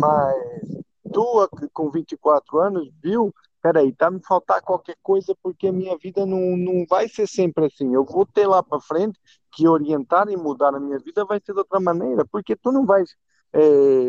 mas 0.01 0.83
tu, 1.13 1.49
com 1.73 1.91
24 1.91 2.59
anos, 2.59 2.91
viu 3.03 3.33
peraí, 3.63 3.93
tá 3.93 4.11
me 4.11 4.21
faltar 4.27 4.61
qualquer 4.61 4.97
coisa 5.01 5.37
porque 5.41 5.69
a 5.69 5.73
minha 5.73 5.97
vida 5.97 6.27
não, 6.27 6.57
não 6.57 6.85
vai 6.85 7.09
ser 7.09 7.29
sempre 7.29 7.67
assim. 7.67 7.95
Eu 7.95 8.05
vou 8.05 8.27
ter 8.27 8.45
lá 8.45 8.61
para 8.61 8.81
frente 8.81 9.17
que 9.53 9.69
orientar 9.69 10.29
e 10.29 10.37
mudar 10.37 10.75
a 10.75 10.81
minha 10.81 10.99
vida 10.99 11.25
vai 11.25 11.39
ser 11.39 11.53
de 11.53 11.61
outra 11.61 11.79
maneira, 11.79 12.27
porque 12.27 12.57
tu 12.57 12.73
não 12.73 12.85
vais 12.85 13.15
é, 13.53 13.61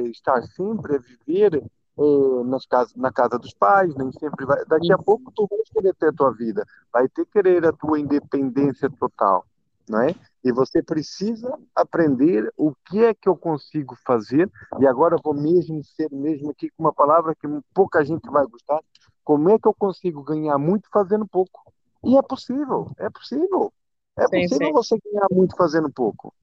estar 0.08 0.42
sempre 0.42 0.96
a 0.96 1.00
viver 1.00 1.64
é, 2.00 2.44
nas 2.46 2.66
casas, 2.66 2.96
na 2.96 3.12
casa 3.12 3.38
dos 3.38 3.54
pais, 3.54 3.94
nem 3.96 4.12
sempre 4.14 4.44
vai. 4.44 4.66
Daqui 4.66 4.92
a 4.92 4.98
pouco 4.98 5.32
tu 5.36 5.46
vais 5.48 5.70
querer 5.70 5.94
ter 5.94 6.08
a 6.08 6.14
tua 6.14 6.32
vida, 6.32 6.66
vai 6.92 7.08
ter 7.08 7.24
que 7.26 7.34
querer 7.34 7.64
a 7.68 7.74
tua 7.74 8.00
independência 8.00 8.90
total, 8.90 9.46
não 9.88 10.02
é? 10.02 10.16
E 10.44 10.52
você 10.52 10.82
precisa 10.82 11.58
aprender 11.76 12.52
o 12.58 12.74
que 12.86 13.04
é 13.04 13.14
que 13.14 13.30
eu 13.30 13.36
consigo 13.36 13.96
fazer. 14.06 14.50
E 14.80 14.88
agora 14.88 15.16
vou 15.24 15.34
mesmo 15.34 15.84
ser 15.84 16.10
mesmo 16.12 16.52
aqui 16.52 16.70
com 16.70 16.84
uma 16.84 16.94
palavra 16.94 17.34
que 17.36 17.48
pouca 17.74 18.04
gente 18.04 18.30
vai 18.30 18.46
gostar. 18.46 18.80
Como 19.24 19.50
é 19.50 19.58
que 19.58 19.68
eu 19.68 19.74
consigo 19.74 20.22
ganhar 20.24 20.58
muito 20.58 20.90
fazendo 20.92 21.26
pouco? 21.26 21.72
E 22.04 22.18
é 22.18 22.22
possível, 22.22 22.92
é 22.98 23.10
possível. 23.10 23.72
É 24.18 24.28
Sim, 24.28 24.42
possível 24.42 24.68
sim. 24.68 24.74
você 24.74 24.98
ganhar 25.12 25.28
muito 25.32 25.56
fazendo 25.56 25.90
pouco. 25.90 26.34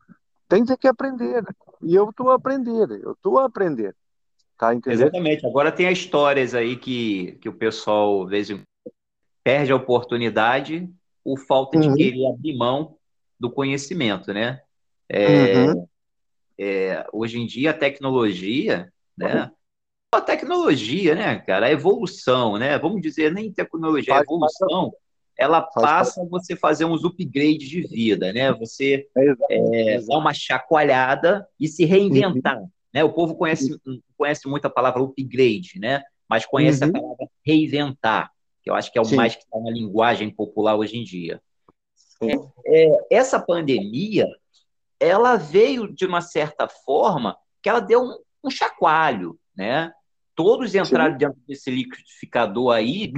Tem 0.48 0.64
que 0.64 0.88
aprender. 0.88 1.44
E 1.82 1.94
eu 1.94 2.10
estou 2.10 2.30
a 2.30 2.34
aprender, 2.34 2.90
eu 3.02 3.12
estou 3.12 3.38
a 3.38 3.44
aprender. 3.44 3.94
Tá 4.58 4.74
entendendo? 4.74 5.02
Exatamente. 5.02 5.46
Agora 5.46 5.70
tem 5.70 5.86
as 5.86 5.98
histórias 5.98 6.54
aí 6.54 6.76
que, 6.76 7.32
que 7.40 7.48
o 7.48 7.52
pessoal, 7.52 8.24
às 8.24 8.30
vezes, 8.30 8.60
perde 9.44 9.72
a 9.72 9.76
oportunidade 9.76 10.90
por 11.22 11.38
falta 11.38 11.78
de 11.78 11.88
Uhum. 11.88 11.96
querer 11.96 12.26
abrir 12.26 12.56
mão 12.56 12.96
do 13.40 13.50
conhecimento, 13.50 14.32
né? 14.32 14.60
É, 15.08 15.66
Uhum. 15.66 15.86
é, 16.58 17.06
hoje 17.12 17.38
em 17.40 17.46
dia, 17.46 17.70
a 17.70 17.74
tecnologia, 17.74 18.92
né? 19.16 19.50
A 20.12 20.20
tecnologia, 20.20 21.14
né, 21.14 21.38
cara? 21.40 21.66
A 21.66 21.70
evolução, 21.72 22.58
né? 22.58 22.78
Vamos 22.78 23.00
dizer, 23.00 23.32
nem 23.32 23.52
tecnologia, 23.52 24.12
a 24.12 24.16
Faz 24.18 24.26
evolução, 24.26 24.92
ela 25.38 25.62
Faz 25.62 25.74
passa 25.74 26.22
a 26.22 26.26
você 26.26 26.54
fazer 26.54 26.84
uns 26.84 27.04
upgrades 27.04 27.68
de 27.68 27.80
vida, 27.82 28.32
né? 28.32 28.52
Você 28.52 29.08
É 29.16 29.96
é, 29.96 30.00
dar 30.02 30.18
uma 30.18 30.34
chacoalhada 30.34 31.46
e 31.58 31.66
se 31.66 31.84
reinventar, 31.84 32.62
né? 32.92 33.02
O 33.04 33.12
povo 33.12 33.34
conhece, 33.36 33.80
conhece 34.16 34.46
muito 34.48 34.66
a 34.66 34.70
palavra 34.70 35.02
upgrade, 35.02 35.78
né? 35.78 36.02
Mas 36.28 36.44
conhece 36.46 36.84
Uhum. 36.84 36.90
a 36.90 36.92
palavra 36.92 37.26
reinventar, 37.44 38.30
que 38.62 38.70
eu 38.70 38.74
acho 38.74 38.92
que 38.92 38.98
é 38.98 39.02
o 39.02 39.06
Sim. 39.06 39.16
mais 39.16 39.34
que 39.34 39.42
está 39.42 39.58
na 39.58 39.70
linguagem 39.70 40.30
popular 40.30 40.76
hoje 40.76 40.98
em 40.98 41.04
dia. 41.04 41.40
Sim. 42.22 42.48
É, 42.66 43.06
essa 43.10 43.40
pandemia, 43.40 44.26
ela 44.98 45.36
veio 45.36 45.92
de 45.92 46.04
uma 46.04 46.20
certa 46.20 46.68
forma 46.68 47.36
que 47.62 47.68
ela 47.68 47.80
deu 47.80 48.02
um, 48.02 48.18
um 48.44 48.50
chacoalho, 48.50 49.38
né? 49.56 49.92
Todos 50.34 50.74
entraram 50.74 51.16
dentro 51.16 51.38
desse 51.46 51.70
liquidificador 51.70 52.72
aí 52.74 53.04
e 53.04 53.12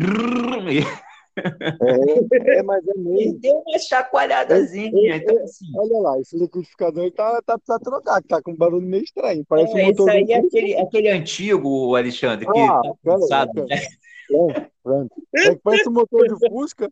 É, 1.36 2.58
é, 2.58 2.62
mas 2.62 2.86
é 2.86 2.92
e 2.96 2.98
mesmo. 2.98 3.38
deu 3.40 3.62
uma 3.66 3.78
chacoalhadazinha. 3.78 5.16
Então, 5.16 5.42
assim, 5.42 5.66
Olha 5.76 5.98
lá, 5.98 6.20
esse 6.20 6.36
liquidificador 6.36 7.10
tá, 7.12 7.42
tá 7.44 7.58
pra 7.58 7.78
trocar, 7.78 8.22
que 8.22 8.28
tá 8.28 8.42
com 8.42 8.52
um 8.52 8.56
barulho 8.56 8.86
meio 8.86 9.02
estranho. 9.04 9.44
Parece 9.48 9.74
um 9.74 9.78
é, 9.78 9.82
esse 9.82 10.00
motor 10.00 10.10
aí 10.10 10.32
é 10.32 10.36
aquele, 10.36 10.76
aquele 10.76 11.08
antigo, 11.08 11.96
Alexandre, 11.96 12.46
que 12.46 12.58
Ah, 12.58 12.80
tá 12.82 12.94
pera 13.02 13.66
né? 13.66 13.80
Pronto, 14.28 14.66
pronto. 14.82 15.22
É 15.34 15.50
que 15.50 15.60
parece 15.62 15.88
um 15.88 15.92
motor 15.92 16.26
de 16.28 16.48
Fusca. 16.48 16.90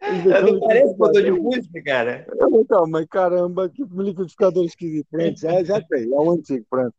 Não 0.00 0.60
parece 0.60 0.96
motor 0.96 1.22
de 1.22 1.30
música, 1.30 1.82
cara? 1.82 2.26
Então, 2.52 2.86
mas 2.86 3.06
caramba, 3.06 3.68
que 3.68 3.82
liquidificador 3.82 4.64
esquisito. 4.64 5.06
Pronto, 5.10 5.38
já, 5.38 5.64
já 5.64 5.80
tem, 5.80 6.12
é 6.12 6.16
um 6.16 6.30
antigo, 6.30 6.64
pronto. 6.68 6.94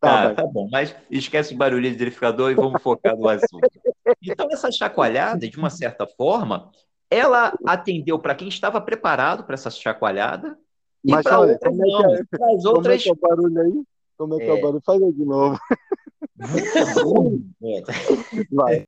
Tá, 0.00 0.30
Tá, 0.30 0.42
tá 0.42 0.46
bom, 0.46 0.68
mas 0.70 0.94
esquece 1.10 1.54
o 1.54 1.56
barulho 1.56 1.90
de 1.90 1.96
verificador 1.96 2.50
e 2.50 2.54
vamos 2.54 2.82
focar 2.82 3.16
no 3.16 3.28
assunto. 3.28 3.68
Então, 4.20 4.48
essa 4.50 4.70
chacoalhada, 4.70 5.48
de 5.48 5.56
uma 5.56 5.70
certa 5.70 6.06
forma, 6.06 6.70
ela 7.08 7.56
atendeu 7.64 8.18
para 8.18 8.34
quem 8.34 8.48
estava 8.48 8.80
preparado 8.80 9.44
para 9.44 9.54
essa 9.54 9.70
chacoalhada 9.70 10.58
e 11.04 11.12
para 11.22 11.40
outras 11.40 11.58
como 11.60 11.82
é 11.82 11.86
que 11.86 11.92
não. 11.92 12.14
é- 12.14 12.20
as 12.20 12.26
Como 12.30 12.48
é 12.48 12.66
outras. 12.66 13.02
que 13.02 13.08
é 13.08 13.12
o 13.12 13.16
barulho 13.16 13.60
aí? 13.60 13.82
Como 14.18 14.34
é 14.34 14.40
que 14.40 14.50
é, 14.50 14.52
o 14.52 14.56
É. 14.56 14.60
barulho? 14.60 14.82
Faz 14.84 15.02
aí 15.02 15.12
de 15.12 15.24
novo. 15.24 15.58
Vai. 18.50 18.86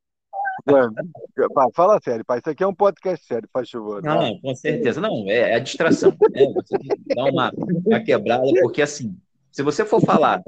Mano, 0.66 0.94
fala 1.74 2.00
sério, 2.02 2.24
pai. 2.24 2.38
Isso 2.38 2.50
aqui 2.50 2.62
é 2.62 2.66
um 2.66 2.74
podcast 2.74 3.26
sério, 3.26 3.48
faz 3.52 3.70
favor. 3.70 4.02
vai. 4.02 4.30
Não, 4.30 4.40
com 4.40 4.54
certeza. 4.54 5.00
Não, 5.00 5.24
é, 5.28 5.52
é 5.52 5.54
a 5.54 5.58
distração. 5.58 6.10
Né? 6.10 6.52
Você 6.54 6.78
tem 6.78 6.88
que 6.88 7.14
dar 7.14 7.24
uma, 7.24 7.52
uma 7.86 8.00
quebrada, 8.00 8.44
porque 8.62 8.82
assim, 8.82 9.16
se 9.50 9.62
você 9.62 9.84
for 9.84 10.00
falar 10.00 10.42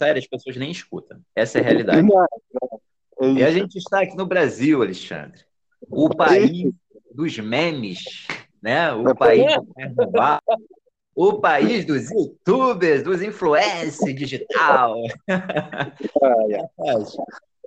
sério, 0.00 0.18
as 0.18 0.26
pessoas 0.26 0.56
nem 0.56 0.70
escutam. 0.70 1.20
Essa 1.36 1.58
é 1.58 1.60
a 1.60 1.64
realidade. 1.64 2.02
Não, 2.02 2.22
é 2.22 3.32
E 3.32 3.44
a 3.44 3.50
gente 3.50 3.76
está 3.76 4.00
aqui 4.00 4.16
no 4.16 4.24
Brasil, 4.24 4.82
Alexandre. 4.82 5.42
O 5.90 6.08
país 6.08 6.72
dos 7.12 7.38
memes, 7.38 8.26
né? 8.62 8.92
O 8.94 9.08
É 9.10 9.14
país 9.14 9.54
do 9.56 9.66
carnaval, 9.74 10.40
o 11.14 11.34
país 11.34 11.84
dos 11.84 12.10
youtubers, 12.10 13.02
dos 13.02 13.20
influencers 13.20 14.14
digital. 14.14 14.96
Ai, 15.28 16.54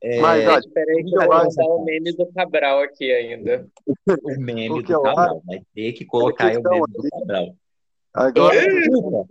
é, 0.04 0.20
Mas, 0.20 0.46
olha, 0.48 0.60
Esperei 0.60 1.04
que 1.04 1.16
eu 1.16 1.26
vou 1.28 1.48
usar 1.48 1.64
o 1.64 1.86
meme 1.86 2.12
do 2.12 2.26
Cabral 2.34 2.82
aqui 2.82 3.10
ainda. 3.12 3.66
o 3.88 3.96
meme 4.38 4.70
o 4.70 4.82
do 4.82 5.02
Cabral. 5.02 5.42
Vai 5.46 5.64
ter 5.74 5.94
que 5.94 6.04
colocar 6.06 6.48
o 6.48 6.62
meme 6.62 6.88
do 6.92 7.10
Cabral. 7.10 7.56
agora 8.14 8.56
É, 8.56 8.68
a 8.68 8.90
culpa, 8.90 9.28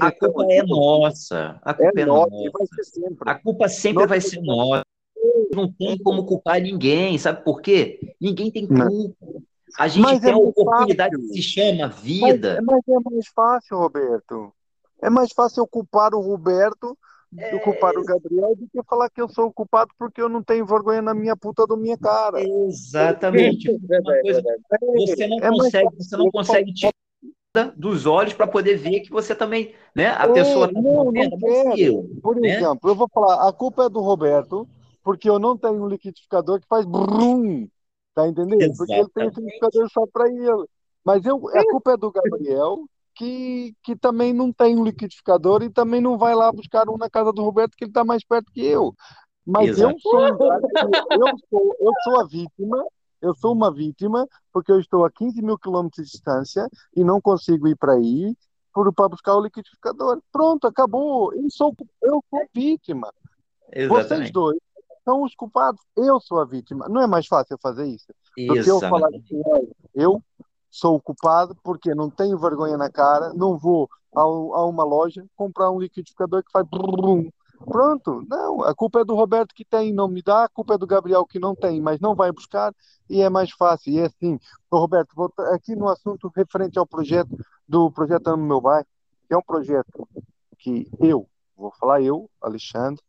a 0.00 0.06
a 0.06 0.12
culpa 0.12 0.46
é 0.52 0.62
nossa. 0.62 1.60
A 1.62 1.70
é 1.72 1.74
culpa 1.74 2.00
é 2.00 2.06
nossa 2.06 2.34
e 2.36 2.50
nossa. 2.52 3.16
A 3.26 3.34
culpa 3.34 3.68
sempre 3.68 3.94
Nossa, 3.94 4.08
vai 4.08 4.20
ser 4.20 4.40
nossa. 4.42 4.84
Não 5.52 5.72
tem 5.72 5.98
como 5.98 6.24
culpar 6.24 6.60
ninguém, 6.60 7.18
sabe 7.18 7.42
por 7.44 7.60
quê? 7.60 8.14
Ninguém 8.20 8.50
tem 8.50 8.66
culpa. 8.66 9.16
A 9.78 9.88
gente 9.88 10.02
Mas 10.04 10.20
tem 10.20 10.30
é 10.30 10.32
a 10.32 10.36
muito 10.36 10.58
oportunidade 10.60 11.16
fácil. 11.16 11.28
que 11.28 11.34
se 11.34 11.42
chama 11.42 11.88
Mas, 11.88 12.00
vida. 12.00 12.62
mas 12.62 12.80
é 12.88 13.10
mais 13.10 13.26
fácil, 13.34 13.76
Roberto. 13.78 14.52
É 15.02 15.10
mais 15.10 15.32
fácil 15.32 15.62
eu 15.62 15.66
culpar 15.66 16.14
o 16.14 16.20
Roberto 16.20 16.96
é... 17.38 17.58
culpar 17.58 17.96
o 17.96 18.04
Gabriel 18.04 18.54
do 18.56 18.68
que 18.68 18.82
falar 18.88 19.10
que 19.10 19.20
eu 19.20 19.28
sou 19.28 19.46
o 19.46 19.52
culpado 19.52 19.90
porque 19.98 20.20
eu 20.20 20.28
não 20.28 20.42
tenho 20.42 20.66
vergonha 20.66 21.02
na 21.02 21.14
minha 21.14 21.36
puta 21.36 21.66
da 21.66 21.76
minha 21.76 21.98
cara. 21.98 22.42
Exatamente. 22.42 23.68
coisa, 23.78 24.42
você 24.96 25.26
não 25.26 25.38
é 25.38 25.48
consegue, 25.48 25.88
você 25.96 26.16
não 26.16 26.30
consegue 26.30 26.72
tirar 26.72 26.92
dos 27.76 28.04
olhos 28.06 28.34
para 28.34 28.46
poder 28.46 28.76
ver 28.76 29.00
que 29.00 29.10
você 29.10 29.34
também, 29.34 29.74
né? 29.94 30.08
A 30.08 30.24
é, 30.24 30.32
pessoa 30.32 30.72
tá 30.72 30.80
não, 30.80 31.10
não 31.10 31.76
eu, 31.76 32.06
Por 32.22 32.36
né? 32.36 32.56
exemplo, 32.56 32.90
eu 32.90 32.94
vou 32.94 33.08
falar, 33.08 33.48
a 33.48 33.52
culpa 33.52 33.84
é 33.84 33.88
do 33.88 34.00
Roberto, 34.00 34.68
porque 35.02 35.28
eu 35.28 35.38
não 35.38 35.56
tenho 35.56 35.82
um 35.82 35.88
liquidificador 35.88 36.60
que 36.60 36.66
faz 36.66 36.84
brum, 36.84 37.66
tá 38.14 38.28
entendendo? 38.28 38.60
Exatamente. 38.60 38.76
Porque 38.76 38.92
ele 38.92 39.08
tem 39.08 39.24
um 39.24 39.28
liquidificador 39.28 39.90
só 39.90 40.06
para 40.12 40.28
ele. 40.28 40.66
Mas 41.04 41.24
eu, 41.24 41.36
a 41.48 41.64
culpa 41.70 41.92
é 41.92 41.96
do 41.96 42.10
Gabriel, 42.10 42.84
que, 43.16 43.74
que 43.82 43.96
também 43.96 44.32
não 44.32 44.52
tem 44.52 44.76
um 44.76 44.84
liquidificador 44.84 45.62
e 45.62 45.70
também 45.70 46.00
não 46.00 46.18
vai 46.18 46.34
lá 46.34 46.52
buscar 46.52 46.88
um 46.88 46.98
na 46.98 47.08
casa 47.08 47.32
do 47.32 47.42
Roberto, 47.42 47.76
que 47.76 47.84
ele 47.84 47.90
está 47.90 48.04
mais 48.04 48.22
perto 48.22 48.52
que 48.52 48.64
eu. 48.64 48.94
Mas 49.44 49.78
eu 49.78 49.98
sou, 49.98 50.20
eu 50.20 51.38
sou, 51.48 51.76
eu 51.80 51.92
sou 52.04 52.20
a 52.20 52.24
vítima, 52.24 52.84
eu 53.22 53.34
sou 53.34 53.52
uma 53.52 53.72
vítima, 53.72 54.28
porque 54.52 54.70
eu 54.70 54.78
estou 54.78 55.04
a 55.04 55.10
15 55.10 55.40
mil 55.40 55.58
quilômetros 55.58 56.04
de 56.04 56.12
distância 56.12 56.68
e 56.94 57.02
não 57.02 57.20
consigo 57.20 57.66
ir 57.66 57.76
para 57.76 57.94
aí 57.94 58.36
para 58.94 59.08
buscar 59.08 59.34
o 59.34 59.40
liquidificador. 59.40 60.20
Pronto, 60.30 60.66
acabou. 60.66 61.32
Eu 61.32 61.48
sou, 61.48 61.74
eu 62.02 62.22
sou 62.28 62.46
vítima. 62.54 63.10
Exatamente. 63.72 64.08
Vocês 64.08 64.30
dois 64.30 64.58
são 65.02 65.22
os 65.22 65.34
culpados. 65.34 65.80
Eu 65.96 66.20
sou 66.20 66.40
a 66.40 66.44
vítima. 66.44 66.86
Não 66.88 67.00
é 67.00 67.06
mais 67.06 67.26
fácil 67.26 67.56
fazer 67.62 67.86
isso? 67.86 68.12
Do 68.36 68.62
que 68.62 68.70
eu 68.70 68.80
falar 68.80 69.10
que 69.10 69.40
eu 69.94 70.22
sou 70.76 70.96
o 70.96 71.00
culpado 71.00 71.56
porque 71.64 71.94
não 71.94 72.10
tenho 72.10 72.38
vergonha 72.38 72.76
na 72.76 72.90
cara, 72.90 73.32
não 73.32 73.56
vou 73.56 73.88
a, 74.14 74.20
a 74.20 74.66
uma 74.66 74.84
loja 74.84 75.24
comprar 75.34 75.70
um 75.70 75.78
liquidificador 75.78 76.42
que 76.42 76.52
faz 76.52 76.66
brum, 76.68 77.30
Pronto, 77.64 78.22
não, 78.28 78.62
a 78.62 78.74
culpa 78.74 79.00
é 79.00 79.04
do 79.04 79.14
Roberto 79.14 79.54
que 79.54 79.64
tem, 79.64 79.90
não 79.90 80.08
me 80.08 80.20
dá, 80.20 80.44
a 80.44 80.48
culpa 80.48 80.74
é 80.74 80.78
do 80.78 80.86
Gabriel 80.86 81.24
que 81.24 81.38
não 81.38 81.54
tem, 81.54 81.80
mas 81.80 81.98
não 81.98 82.14
vai 82.14 82.30
buscar 82.30 82.70
e 83.08 83.22
é 83.22 83.30
mais 83.30 83.50
fácil. 83.50 83.94
E 83.94 83.98
é 83.98 84.04
assim, 84.04 84.38
Ô, 84.70 84.78
Roberto, 84.78 85.14
vou 85.16 85.32
aqui 85.54 85.74
no 85.74 85.88
assunto 85.88 86.30
referente 86.36 86.78
ao 86.78 86.86
projeto 86.86 87.30
do 87.66 87.90
projeto 87.90 88.28
Amo 88.28 88.44
Meu 88.44 88.60
Bairro, 88.60 88.86
que 89.26 89.32
é 89.32 89.38
um 89.38 89.42
projeto 89.42 90.06
que 90.58 90.86
eu, 91.00 91.26
vou 91.56 91.72
falar 91.72 92.02
eu, 92.02 92.28
Alexandre, 92.42 93.02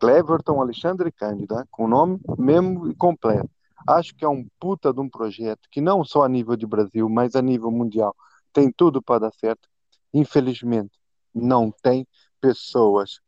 Cleverton 0.00 0.62
Alexandre 0.62 1.12
Cândida, 1.12 1.66
com 1.70 1.84
o 1.84 1.88
nome 1.88 2.18
mesmo 2.38 2.88
e 2.88 2.94
completo. 2.94 3.50
Acho 3.86 4.14
que 4.14 4.24
é 4.24 4.28
um 4.28 4.46
puta 4.60 4.92
de 4.92 5.00
um 5.00 5.08
projeto 5.08 5.68
que 5.70 5.80
não 5.80 6.04
só 6.04 6.24
a 6.24 6.28
nível 6.28 6.56
de 6.56 6.66
Brasil, 6.66 7.08
mas 7.08 7.34
a 7.34 7.42
nível 7.42 7.70
mundial 7.70 8.14
tem 8.52 8.70
tudo 8.70 9.02
para 9.02 9.20
dar 9.20 9.32
certo. 9.32 9.68
Infelizmente, 10.12 10.92
não 11.34 11.72
tem 11.82 12.06
pessoas 12.40 13.20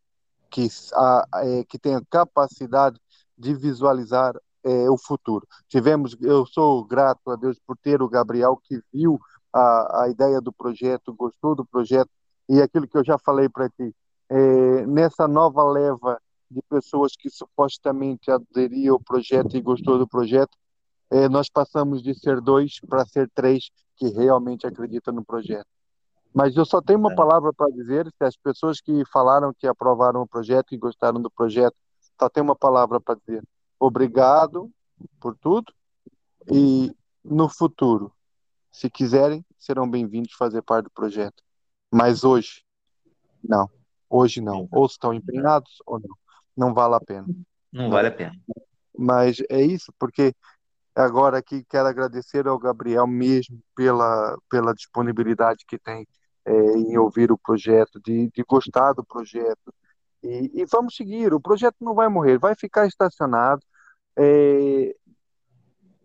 que, 0.51 0.69
a, 0.95 1.25
é, 1.37 1.65
que 1.65 1.79
tenham 1.79 2.03
capacidade 2.11 2.99
de 3.37 3.55
visualizar 3.55 4.35
é, 4.63 4.89
o 4.89 4.97
futuro. 4.97 5.47
Tivemos, 5.69 6.17
eu 6.21 6.47
sou 6.47 6.85
grato 6.85 7.31
a 7.31 7.37
Deus 7.37 7.59
por 7.67 7.77
ter 7.77 8.01
o 8.01 8.09
Gabriel 8.09 8.59
que 8.63 8.81
viu 8.93 9.19
a, 9.53 10.05
a 10.05 10.09
ideia 10.09 10.41
do 10.41 10.53
projeto, 10.53 11.15
gostou 11.15 11.55
do 11.55 11.65
projeto 11.65 12.11
e 12.49 12.61
aquilo 12.61 12.89
que 12.89 12.97
eu 12.97 13.05
já 13.05 13.19
falei 13.19 13.49
para 13.49 13.69
ti. 13.69 13.95
É, 14.29 14.87
nessa 14.87 15.29
nova 15.29 15.63
leva 15.65 16.21
de 16.55 16.63
pessoas 16.63 17.17
que 17.17 17.29
supostamente 17.29 18.31
aderiam 18.31 18.95
ao 18.95 19.01
projeto 19.01 19.57
e 19.57 19.61
gostou 19.61 19.99
do 19.99 20.07
projeto, 20.07 20.57
é, 21.11 21.29
nós 21.29 21.51
passamos 21.51 22.03
de 22.03 22.15
ser 22.15 22.41
dois 22.41 22.81
para 22.89 23.05
ser 23.05 23.29
três 23.35 23.71
que 23.97 24.09
realmente 24.09 24.67
acreditam 24.67 25.13
no 25.13 25.25
projeto. 25.25 25.67
Mas 26.33 26.57
eu 26.57 26.65
só 26.65 26.81
tenho 26.81 26.99
uma 26.99 27.13
é. 27.13 27.17
palavra 27.17 27.53
para 27.53 27.71
dizer, 27.73 28.07
se 28.07 28.25
as 28.25 28.37
pessoas 28.37 28.81
que 28.81 29.05
falaram 29.13 29.53
que 29.53 29.67
aprovaram 29.67 30.23
o 30.23 30.27
projeto 30.27 30.73
e 30.75 30.79
gostaram 30.79 31.21
do 31.21 31.31
projeto, 31.31 31.77
só 32.19 32.29
tenho 32.29 32.45
uma 32.45 32.57
palavra 32.57 33.01
para 33.01 33.17
dizer. 33.17 33.43
Obrigado 33.79 34.71
por 35.21 35.37
tudo 35.37 35.73
e 36.51 36.95
no 37.25 37.49
futuro, 37.49 38.13
se 38.71 38.89
quiserem, 38.89 39.45
serão 39.59 39.89
bem-vindos 39.89 40.33
fazer 40.33 40.63
parte 40.63 40.85
do 40.85 40.91
projeto. 40.91 41.43
Mas 41.93 42.25
hoje, 42.25 42.65
não. 43.43 43.69
Hoje 44.09 44.41
não. 44.41 44.69
Ou 44.71 44.87
estão 44.87 45.13
empenhados 45.13 45.83
ou 45.87 45.99
não 45.99 46.24
não 46.57 46.73
vale 46.73 46.95
a 46.95 47.01
pena. 47.01 47.27
Não 47.73 47.91
vale 47.91 48.09
a 48.09 48.13
pena. 48.13 48.33
Mas 48.97 49.39
é 49.51 49.61
isso, 49.61 49.93
porque 49.99 50.35
agora 50.95 51.39
aqui 51.39 51.65
quero 51.69 51.89
agradecer 51.89 52.47
ao 52.47 52.59
Gabriel 52.59 53.07
mesmo 53.07 53.61
pela, 53.75 54.39
pela 54.49 54.75
disponibilidade 54.75 55.65
que 55.67 55.79
tem 55.79 56.07
é, 56.45 56.53
em 56.53 56.97
ouvir 56.99 57.33
o 57.33 57.39
projeto, 57.39 58.01
de, 58.01 58.31
de 58.31 58.45
gostar 58.45 58.93
do 58.93 59.05
projeto. 59.05 59.75
E, 60.23 60.51
e, 60.55 60.65
vamos 60.67 60.95
seguir, 60.95 61.35
o 61.35 61.41
projeto 61.41 61.77
não 61.81 61.95
vai 61.95 62.09
morrer, 62.09 62.39
vai 62.39 62.55
ficar 62.55 62.87
estacionado 62.87 63.63
é, 64.17 64.95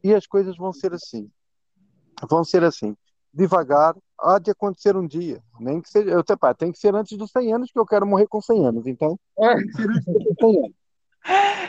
e 0.04 0.14
as 0.14 0.26
coisas 0.26 0.58
vão 0.58 0.74
ser 0.74 0.94
assim. 0.94 1.30
Vão 2.28 2.44
ser 2.44 2.64
assim. 2.64 2.98
Devagar, 3.34 3.96
há 4.22 4.40
de 4.40 4.52
acontecer 4.52 4.96
um 4.96 5.06
dia. 5.06 5.42
Nem 5.60 5.82
que 5.82 5.90
seja. 5.90 6.10
Eu, 6.10 6.24
pá, 6.38 6.54
tem 6.54 6.72
que 6.72 6.80
ser 6.80 6.96
antes 6.96 7.18
dos 7.18 7.32
100 7.32 7.54
anos, 7.54 7.72
que 7.72 7.80
eu 7.80 7.86
quero 7.86 8.06
morrer 8.06 8.28
com 8.28 8.42
100 8.42 8.66
anos. 8.66 8.88
Então, 8.88 9.20
é. 9.38 9.56
tem 9.56 9.68
que 9.68 9.74
ser 9.74 9.90
antes 9.90 10.06
dos 10.06 10.36
100 10.40 10.58
anos. 10.58 10.80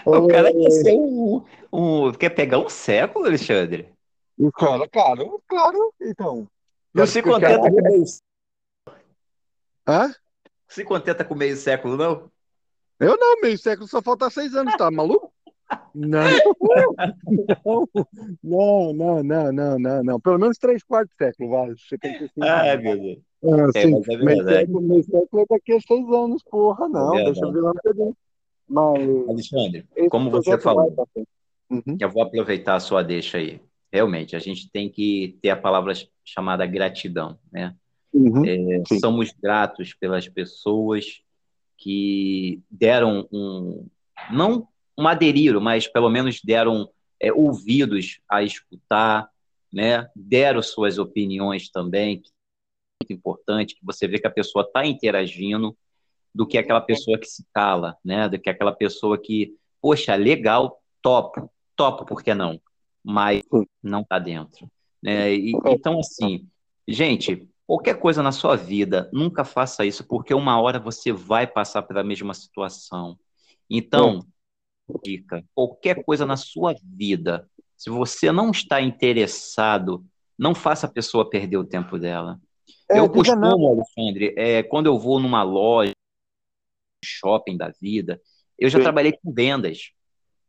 O 0.04 0.28
cara 0.28 0.52
quer 0.52 0.70
ser 0.70 0.94
um, 0.94 1.44
um, 1.72 2.12
Quer 2.12 2.30
pegar 2.30 2.58
um 2.58 2.68
século, 2.68 3.26
Alexandre? 3.26 3.92
O 4.38 4.50
cara, 4.50 4.88
claro, 4.88 5.42
claro. 5.46 5.94
Então. 6.00 6.48
Não 6.94 7.06
se 7.06 7.22
contenta 7.22 7.70
com 7.70 7.82
meio 7.82 8.04
Hã? 9.86 10.14
Se 10.68 10.84
contenta 10.84 11.24
com 11.24 11.34
meio 11.34 11.56
século, 11.56 11.96
não? 11.96 12.30
Eu 12.98 13.16
não, 13.16 13.40
meio 13.40 13.58
século 13.58 13.88
só 13.88 14.00
falta 14.00 14.30
seis 14.30 14.54
anos, 14.54 14.76
tá 14.76 14.90
maluco? 14.90 15.29
Não. 15.94 16.22
não, 18.42 18.92
não, 18.92 19.22
não, 19.22 19.52
não, 19.52 19.78
não, 19.78 20.02
não. 20.04 20.20
Pelo 20.20 20.38
menos 20.38 20.58
três 20.58 20.82
quartos 20.82 21.14
de 21.18 21.24
século, 21.24 21.50
vai. 21.50 21.74
Ah, 22.40 22.76
meu 22.76 22.98
Deus. 22.98 23.18
Ah, 23.42 23.70
é, 23.74 23.82
sim, 23.82 24.02
é 24.08 24.16
meio 24.18 24.44
século, 24.44 24.80
meio 24.82 25.02
século 25.04 25.42
é 25.42 25.46
daqui 25.48 25.72
a 25.72 25.80
seis 25.80 26.06
anos, 26.08 26.42
porra, 26.44 26.88
não. 26.88 27.16
É 27.16 27.24
deixa 27.24 27.44
eu 27.44 27.52
ver 27.52 27.60
lá 27.60 27.72
no 27.72 28.16
Mas. 28.68 29.28
Alexandre, 29.28 29.86
como 30.10 30.30
você 30.30 30.58
falou, 30.58 30.94
uhum. 31.70 31.96
eu 31.98 32.10
vou 32.10 32.22
aproveitar 32.22 32.74
a 32.74 32.80
sua 32.80 33.02
deixa 33.02 33.38
aí. 33.38 33.60
Realmente, 33.92 34.36
a 34.36 34.38
gente 34.38 34.70
tem 34.70 34.88
que 34.88 35.38
ter 35.42 35.50
a 35.50 35.56
palavra 35.56 35.92
chamada 36.24 36.64
gratidão, 36.66 37.38
né? 37.50 37.74
Uhum, 38.12 38.44
é, 38.44 38.82
somos 39.00 39.32
gratos 39.32 39.94
pelas 39.94 40.28
pessoas 40.28 41.22
que 41.76 42.60
deram 42.70 43.26
um, 43.32 43.86
não 44.30 44.68
um 44.98 45.06
aderiram, 45.06 45.60
mas 45.60 45.86
pelo 45.86 46.08
menos 46.08 46.40
deram 46.42 46.90
é, 47.20 47.32
ouvidos 47.32 48.20
a 48.28 48.42
escutar, 48.42 49.28
né? 49.72 50.08
deram 50.14 50.62
suas 50.62 50.98
opiniões 50.98 51.70
também, 51.70 52.20
que 52.20 52.28
é 52.28 53.04
muito 53.04 53.18
importante, 53.18 53.74
que 53.74 53.84
você 53.84 54.08
vê 54.08 54.18
que 54.18 54.26
a 54.26 54.30
pessoa 54.30 54.64
está 54.64 54.84
interagindo, 54.84 55.76
do 56.34 56.46
que 56.46 56.56
aquela 56.56 56.80
pessoa 56.80 57.18
que 57.18 57.26
se 57.26 57.44
cala, 57.52 57.96
né? 58.04 58.28
do 58.28 58.38
que 58.38 58.48
aquela 58.48 58.72
pessoa 58.72 59.18
que, 59.18 59.56
poxa, 59.80 60.14
legal, 60.14 60.80
topo, 61.02 61.50
topo, 61.74 62.04
por 62.04 62.22
que 62.22 62.34
não? 62.34 62.60
Mas 63.02 63.42
não 63.82 64.02
está 64.02 64.18
dentro. 64.18 64.70
Né? 65.02 65.34
E, 65.34 65.52
então, 65.66 65.98
assim, 65.98 66.46
gente, 66.86 67.48
qualquer 67.66 67.98
coisa 67.98 68.22
na 68.22 68.32
sua 68.32 68.56
vida, 68.56 69.08
nunca 69.12 69.44
faça 69.44 69.84
isso, 69.84 70.04
porque 70.04 70.34
uma 70.34 70.60
hora 70.60 70.78
você 70.78 71.12
vai 71.12 71.46
passar 71.46 71.82
pela 71.82 72.04
mesma 72.04 72.34
situação. 72.34 73.18
Então, 73.68 74.26
dica, 75.02 75.44
qualquer 75.54 76.04
coisa 76.04 76.24
na 76.24 76.36
sua 76.36 76.74
vida, 76.82 77.48
se 77.76 77.90
você 77.90 78.30
não 78.32 78.50
está 78.50 78.80
interessado, 78.80 80.04
não 80.38 80.54
faça 80.54 80.86
a 80.86 80.90
pessoa 80.90 81.28
perder 81.28 81.56
o 81.56 81.64
tempo 81.64 81.98
dela. 81.98 82.40
É, 82.90 82.98
eu 82.98 83.08
costumo, 83.08 83.68
Alexandre, 83.68 84.34
é, 84.36 84.62
quando 84.62 84.86
eu 84.86 84.98
vou 84.98 85.20
numa 85.20 85.42
loja, 85.42 85.92
shopping 87.04 87.56
da 87.56 87.72
vida, 87.80 88.20
eu 88.58 88.68
já 88.68 88.78
Sim. 88.78 88.84
trabalhei 88.84 89.12
com 89.12 89.32
vendas. 89.32 89.92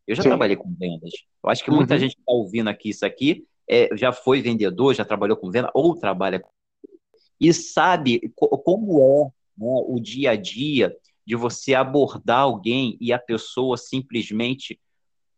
Eu 0.08 0.16
já 0.16 0.24
Sim. 0.24 0.30
trabalhei 0.30 0.56
com 0.56 0.74
vendas. 0.74 1.12
Eu 1.44 1.50
acho 1.50 1.64
que 1.64 1.72
muita 1.72 1.94
uhum. 1.94 2.00
gente 2.00 2.16
que 2.16 2.22
está 2.22 2.34
ouvindo 2.34 2.70
aqui 2.70 2.90
isso 2.90 3.06
aqui 3.06 3.46
é, 3.70 3.90
já 3.96 4.12
foi 4.12 4.42
vendedor, 4.42 4.94
já 4.94 5.06
trabalhou 5.06 5.38
com 5.38 5.50
venda 5.50 5.72
ou 5.74 5.96
trabalha 5.96 6.40
com... 6.40 6.50
e 7.40 7.54
sabe 7.54 8.32
como 8.36 9.32
é 9.58 9.64
né, 9.64 9.84
o 9.88 10.00
dia 10.00 10.32
a 10.32 10.36
dia 10.36 10.96
de 11.26 11.36
você 11.36 11.74
abordar 11.74 12.40
alguém 12.40 12.98
e 13.00 13.14
a 13.14 13.20
pessoa 13.20 13.78
simplesmente 13.78 14.80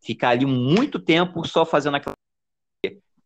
ficar 0.01 0.29
ali 0.29 0.45
muito 0.45 0.99
tempo 0.99 1.47
só 1.47 1.65
fazendo 1.65 1.95
aquela. 1.95 2.15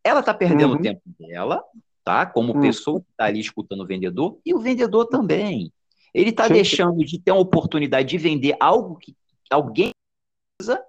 Ela 0.03 0.21
está 0.21 0.33
perdendo 0.33 0.73
uhum. 0.73 0.79
o 0.79 0.81
tempo 0.81 1.01
dela, 1.19 1.63
tá? 2.03 2.25
Como 2.25 2.53
uhum. 2.53 2.61
pessoa 2.61 3.01
que 3.01 3.09
está 3.11 3.25
ali 3.25 3.39
escutando 3.39 3.81
o 3.81 3.87
vendedor, 3.87 4.39
e 4.45 4.53
o 4.53 4.59
vendedor 4.59 5.05
também. 5.05 5.71
Ele 6.13 6.29
está 6.29 6.47
deixando 6.47 7.03
de 7.03 7.19
ter 7.19 7.31
uma 7.31 7.41
oportunidade 7.41 8.09
de 8.09 8.17
vender 8.17 8.55
algo 8.59 8.97
que 8.97 9.15
alguém 9.51 9.91
precisa. 10.57 10.83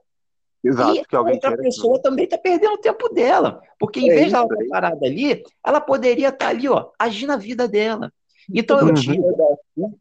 Exato, 0.64 0.96
e 0.96 1.04
que 1.04 1.16
alguém 1.16 1.34
outra 1.34 1.56
pessoa 1.56 2.00
também 2.00 2.24
está 2.24 2.38
perdendo 2.38 2.74
o 2.74 2.78
tempo 2.78 3.08
dela. 3.10 3.60
Porque 3.78 4.00
em 4.00 4.10
é 4.10 4.14
vez 4.14 4.28
de 4.28 4.34
ela 4.34 4.44
estar 4.44 4.56
tá 4.56 4.64
parada 4.70 5.06
ali, 5.06 5.42
ela 5.64 5.80
poderia 5.80 6.28
estar 6.28 6.46
tá 6.46 6.48
ali, 6.48 6.68
ó, 6.68 6.90
agindo 6.98 7.32
a 7.32 7.36
vida 7.36 7.68
dela. 7.68 8.12
Então 8.52 8.78
eu 8.78 8.86
uhum. 8.86 9.98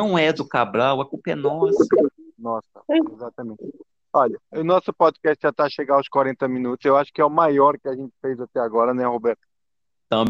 Não 0.00 0.18
é 0.18 0.32
do 0.32 0.48
Cabral, 0.48 1.00
a 1.00 1.06
culpa 1.06 1.30
é 1.30 1.34
nossa. 1.34 1.86
Nossa, 2.38 2.66
exatamente. 2.88 3.62
Olha, 4.12 4.38
o 4.52 4.64
nosso 4.64 4.92
podcast 4.94 5.38
já 5.42 5.50
está 5.50 5.64
a 5.64 5.70
chegar 5.70 5.96
aos 5.96 6.08
40 6.08 6.48
minutos. 6.48 6.84
Eu 6.84 6.96
acho 6.96 7.12
que 7.12 7.20
é 7.20 7.24
o 7.24 7.30
maior 7.30 7.78
que 7.78 7.86
a 7.86 7.94
gente 7.94 8.12
fez 8.20 8.40
até 8.40 8.58
agora, 8.60 8.94
né, 8.94 9.06
Roberto? 9.06 9.40
Então, 10.06 10.24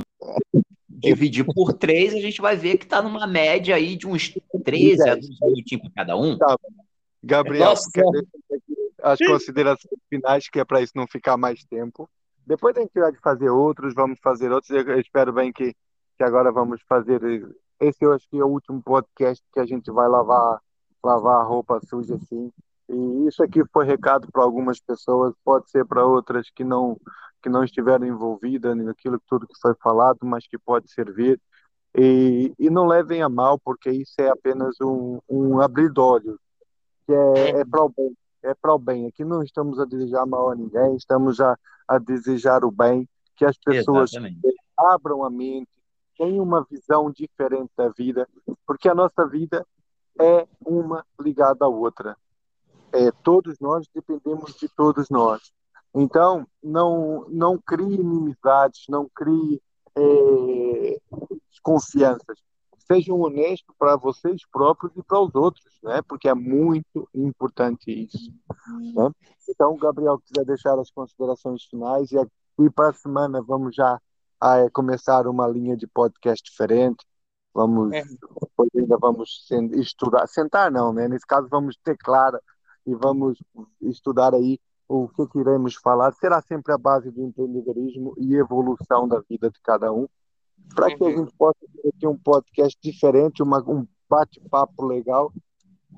dividir 0.89 1.45
por 1.45 1.73
três, 1.73 2.12
a 2.12 2.18
gente 2.18 2.41
vai 2.43 2.57
ver 2.57 2.79
que 2.79 2.85
está 2.85 3.01
numa 3.01 3.27
média 3.27 3.77
aí 3.77 3.97
de 3.97 4.09
uns 4.09 4.35
13 4.64 5.09
a 5.09 5.14
12 5.14 5.31
minutinhos 5.41 5.85
para 5.85 6.05
cada 6.05 6.16
um. 6.16 6.37
Tá. 6.37 6.57
Gabriel, 7.23 7.73
as 9.03 9.18
considerações 9.18 10.01
finais, 10.11 10.49
que 10.49 10.59
é 10.59 10.64
para 10.64 10.83
isso 10.83 10.93
não 10.97 11.07
ficar 11.07 11.37
mais 11.37 11.64
tempo. 11.64 12.11
Depois 12.45 12.77
a 12.77 12.81
gente 12.81 12.93
vai 12.93 13.12
fazer 13.23 13.49
outros, 13.49 13.95
vamos 13.95 14.18
fazer 14.21 14.51
outros. 14.51 14.71
Eu 14.71 14.99
espero 14.99 15.33
bem 15.33 15.53
que, 15.53 15.73
que 16.18 16.25
agora 16.25 16.51
vamos 16.51 16.83
fazer. 16.89 17.21
Esse 17.81 18.05
eu 18.05 18.12
acho 18.12 18.28
que 18.28 18.39
é 18.39 18.45
o 18.45 18.49
último 18.49 18.83
podcast 18.83 19.43
que 19.53 19.59
a 19.59 19.64
gente 19.64 19.91
vai 19.91 20.07
lavar, 20.07 20.61
lavar 21.03 21.41
a 21.41 21.45
roupa 21.45 21.81
suja 21.89 22.16
assim. 22.16 22.53
E 22.89 23.26
isso 23.26 23.43
aqui 23.43 23.62
foi 23.72 23.87
recado 23.87 24.28
para 24.31 24.43
algumas 24.43 24.81
pessoas, 24.81 25.35
pode 25.45 25.70
ser 25.70 25.87
para 25.87 26.05
outras 26.05 26.51
que 26.51 26.64
não 26.64 27.01
que 27.43 27.49
não 27.49 27.64
estiveram 27.64 28.07
envolvidas 28.07 28.76
naquilo 28.76 29.18
tudo 29.26 29.47
que 29.47 29.59
foi 29.59 29.74
falado, 29.83 30.18
mas 30.22 30.47
que 30.47 30.59
pode 30.59 30.93
servir. 30.93 31.41
E, 31.97 32.53
e 32.59 32.70
não 32.70 32.87
levem 32.87 33.22
a 33.22 33.28
mal, 33.28 33.59
porque 33.59 33.91
isso 33.91 34.14
é 34.18 34.28
apenas 34.28 34.76
um, 34.81 35.18
um 35.28 35.61
abrir 35.61 35.91
de 35.91 36.01
olhos, 36.01 36.39
que 37.07 37.12
é, 37.12 37.61
é 37.61 37.64
para 37.64 37.83
o 37.83 37.89
bem. 37.89 38.16
É 38.43 38.55
para 38.55 38.74
o 38.74 38.78
bem. 38.78 39.07
Aqui 39.07 39.24
não 39.24 39.43
estamos 39.43 39.81
a 39.81 39.85
desejar 39.85 40.26
mal 40.26 40.51
a 40.51 40.55
ninguém, 40.55 40.97
estamos 40.97 41.41
a, 41.41 41.59
a 41.89 41.99
desejar 41.99 42.64
o 42.64 42.70
bem, 42.70 43.09
que 43.37 43.45
as 43.45 43.57
pessoas 43.59 44.12
Exatamente. 44.12 44.41
abram 44.76 45.24
a 45.24 45.31
mente, 45.31 45.68
tenham 46.17 46.45
uma 46.45 46.65
visão 46.69 47.11
diferente 47.11 47.71
da 47.77 47.89
vida, 47.89 48.29
porque 48.67 48.89
a 48.89 48.95
nossa 48.95 49.27
vida 49.27 49.67
é 50.21 50.47
uma 50.65 51.05
ligada 51.19 51.65
à 51.65 51.69
outra. 51.69 52.17
É, 52.93 53.11
todos 53.23 53.59
nós 53.61 53.87
dependemos 53.95 54.55
de 54.55 54.69
todos 54.69 55.09
nós. 55.09 55.53
Então, 55.95 56.47
não, 56.63 57.27
não 57.29 57.59
crie 57.59 57.95
inimizades, 57.95 58.85
não 58.89 59.09
crie 59.15 59.61
é, 59.97 61.01
desconfianças. 61.51 62.39
Sejam 62.79 63.21
honestos 63.21 63.75
para 63.79 63.97
vocês 63.97 64.43
próprios 64.51 64.93
e 64.97 65.03
para 65.03 65.21
os 65.21 65.35
outros, 65.35 65.65
né? 65.83 66.03
porque 66.03 66.29
é 66.29 66.35
muito 66.35 67.09
importante 67.15 67.91
isso. 67.91 68.33
Né? 68.95 69.11
Então, 69.49 69.77
Gabriel, 69.77 70.19
quiser 70.19 70.45
deixar 70.45 70.79
as 70.79 70.91
considerações 70.91 71.65
finais, 71.65 72.11
e, 72.11 72.17
e 72.61 72.71
para 72.71 72.91
a 72.91 72.93
semana 72.93 73.41
vamos 73.43 73.75
já 73.75 74.01
a, 74.41 74.59
é, 74.59 74.70
começar 74.70 75.26
uma 75.26 75.47
linha 75.47 75.76
de 75.76 75.86
podcast 75.86 76.49
diferente. 76.49 77.05
Vamos, 77.53 77.93
é. 77.93 78.03
depois 78.41 78.70
ainda 78.76 78.97
vamos 78.97 79.47
estudar, 79.72 80.26
sentar 80.26 80.70
não, 80.70 80.93
né? 80.93 81.09
Nesse 81.09 81.26
caso 81.26 81.49
vamos 81.49 81.76
ter 81.82 81.97
clara 81.99 82.41
e 82.86 82.95
vamos 82.95 83.38
estudar 83.80 84.34
aí 84.34 84.59
o 84.88 85.09
que, 85.09 85.26
que 85.26 85.38
iremos 85.38 85.74
falar. 85.74 86.12
Será 86.12 86.41
sempre 86.41 86.72
a 86.72 86.78
base 86.78 87.11
do 87.11 87.22
empreendedorismo 87.22 88.14
e 88.18 88.34
evolução 88.34 89.07
da 89.07 89.20
vida 89.28 89.51
de 89.51 89.61
cada 89.62 89.93
um, 89.93 90.09
para 90.74 90.95
que 90.95 91.05
a 91.05 91.16
gente 91.16 91.32
possa 91.36 91.59
ter 91.99 92.07
um 92.07 92.16
podcast 92.16 92.78
diferente, 92.82 93.43
uma, 93.43 93.59
um 93.68 93.86
bate-papo 94.09 94.84
legal 94.84 95.32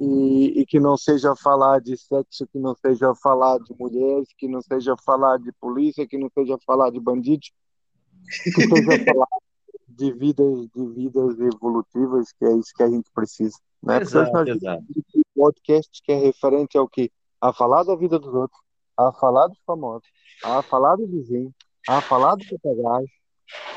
e, 0.00 0.60
e, 0.60 0.66
que 0.66 0.80
não 0.80 0.96
seja 0.96 1.34
falar 1.36 1.80
de 1.80 1.96
sexo, 1.96 2.46
que 2.46 2.58
não 2.58 2.74
seja 2.74 3.14
falar 3.14 3.58
de 3.58 3.74
mulheres, 3.78 4.28
que 4.36 4.48
não 4.48 4.60
seja 4.60 4.96
falar 4.96 5.38
de 5.38 5.52
polícia, 5.52 6.06
que 6.06 6.18
não 6.18 6.30
seja 6.30 6.58
falar 6.66 6.90
de 6.90 6.98
bandidos, 7.00 7.52
que 8.42 8.50
seja 8.50 9.04
falar 9.04 9.28
de 9.88 10.12
vidas, 10.12 10.68
de 10.74 10.86
vidas 10.94 11.38
evolutivas, 11.38 12.32
que 12.32 12.44
é 12.44 12.52
isso 12.56 12.72
que 12.74 12.82
a 12.82 12.88
gente 12.88 13.10
precisa. 13.14 13.56
Né? 13.82 14.00
Exato, 14.00 14.32
nós 14.32 14.48
exato. 14.48 14.84
podcast 15.34 16.02
que 16.02 16.12
é 16.12 16.16
referente 16.16 16.78
ao 16.78 16.88
que? 16.88 17.10
A 17.40 17.52
falar 17.52 17.82
da 17.82 17.94
vida 17.96 18.18
dos 18.18 18.32
outros, 18.32 18.60
a 18.96 19.12
falar 19.12 19.48
dos 19.48 19.58
famosos, 19.66 20.08
a 20.44 20.62
falar 20.62 20.96
do 20.96 21.06
vizinho, 21.06 21.52
a 21.88 22.00
falar 22.00 22.36
do 22.36 22.44
papagaio. 22.44 23.08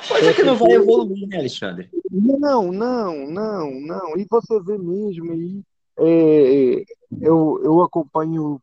Mas 0.10 0.24
é 0.24 0.34
que 0.34 0.44
não 0.44 0.56
vai 0.56 0.72
evoluir, 0.72 1.28
né, 1.28 1.38
Alexandre? 1.38 1.90
Não, 2.12 2.72
não, 2.72 3.28
não, 3.28 3.72
não. 3.72 4.18
E 4.18 4.26
você 4.30 4.60
vê 4.62 4.78
mesmo, 4.78 5.34
e, 5.34 5.64
é, 5.98 6.86
eu, 7.22 7.60
eu 7.64 7.82
acompanho 7.82 8.62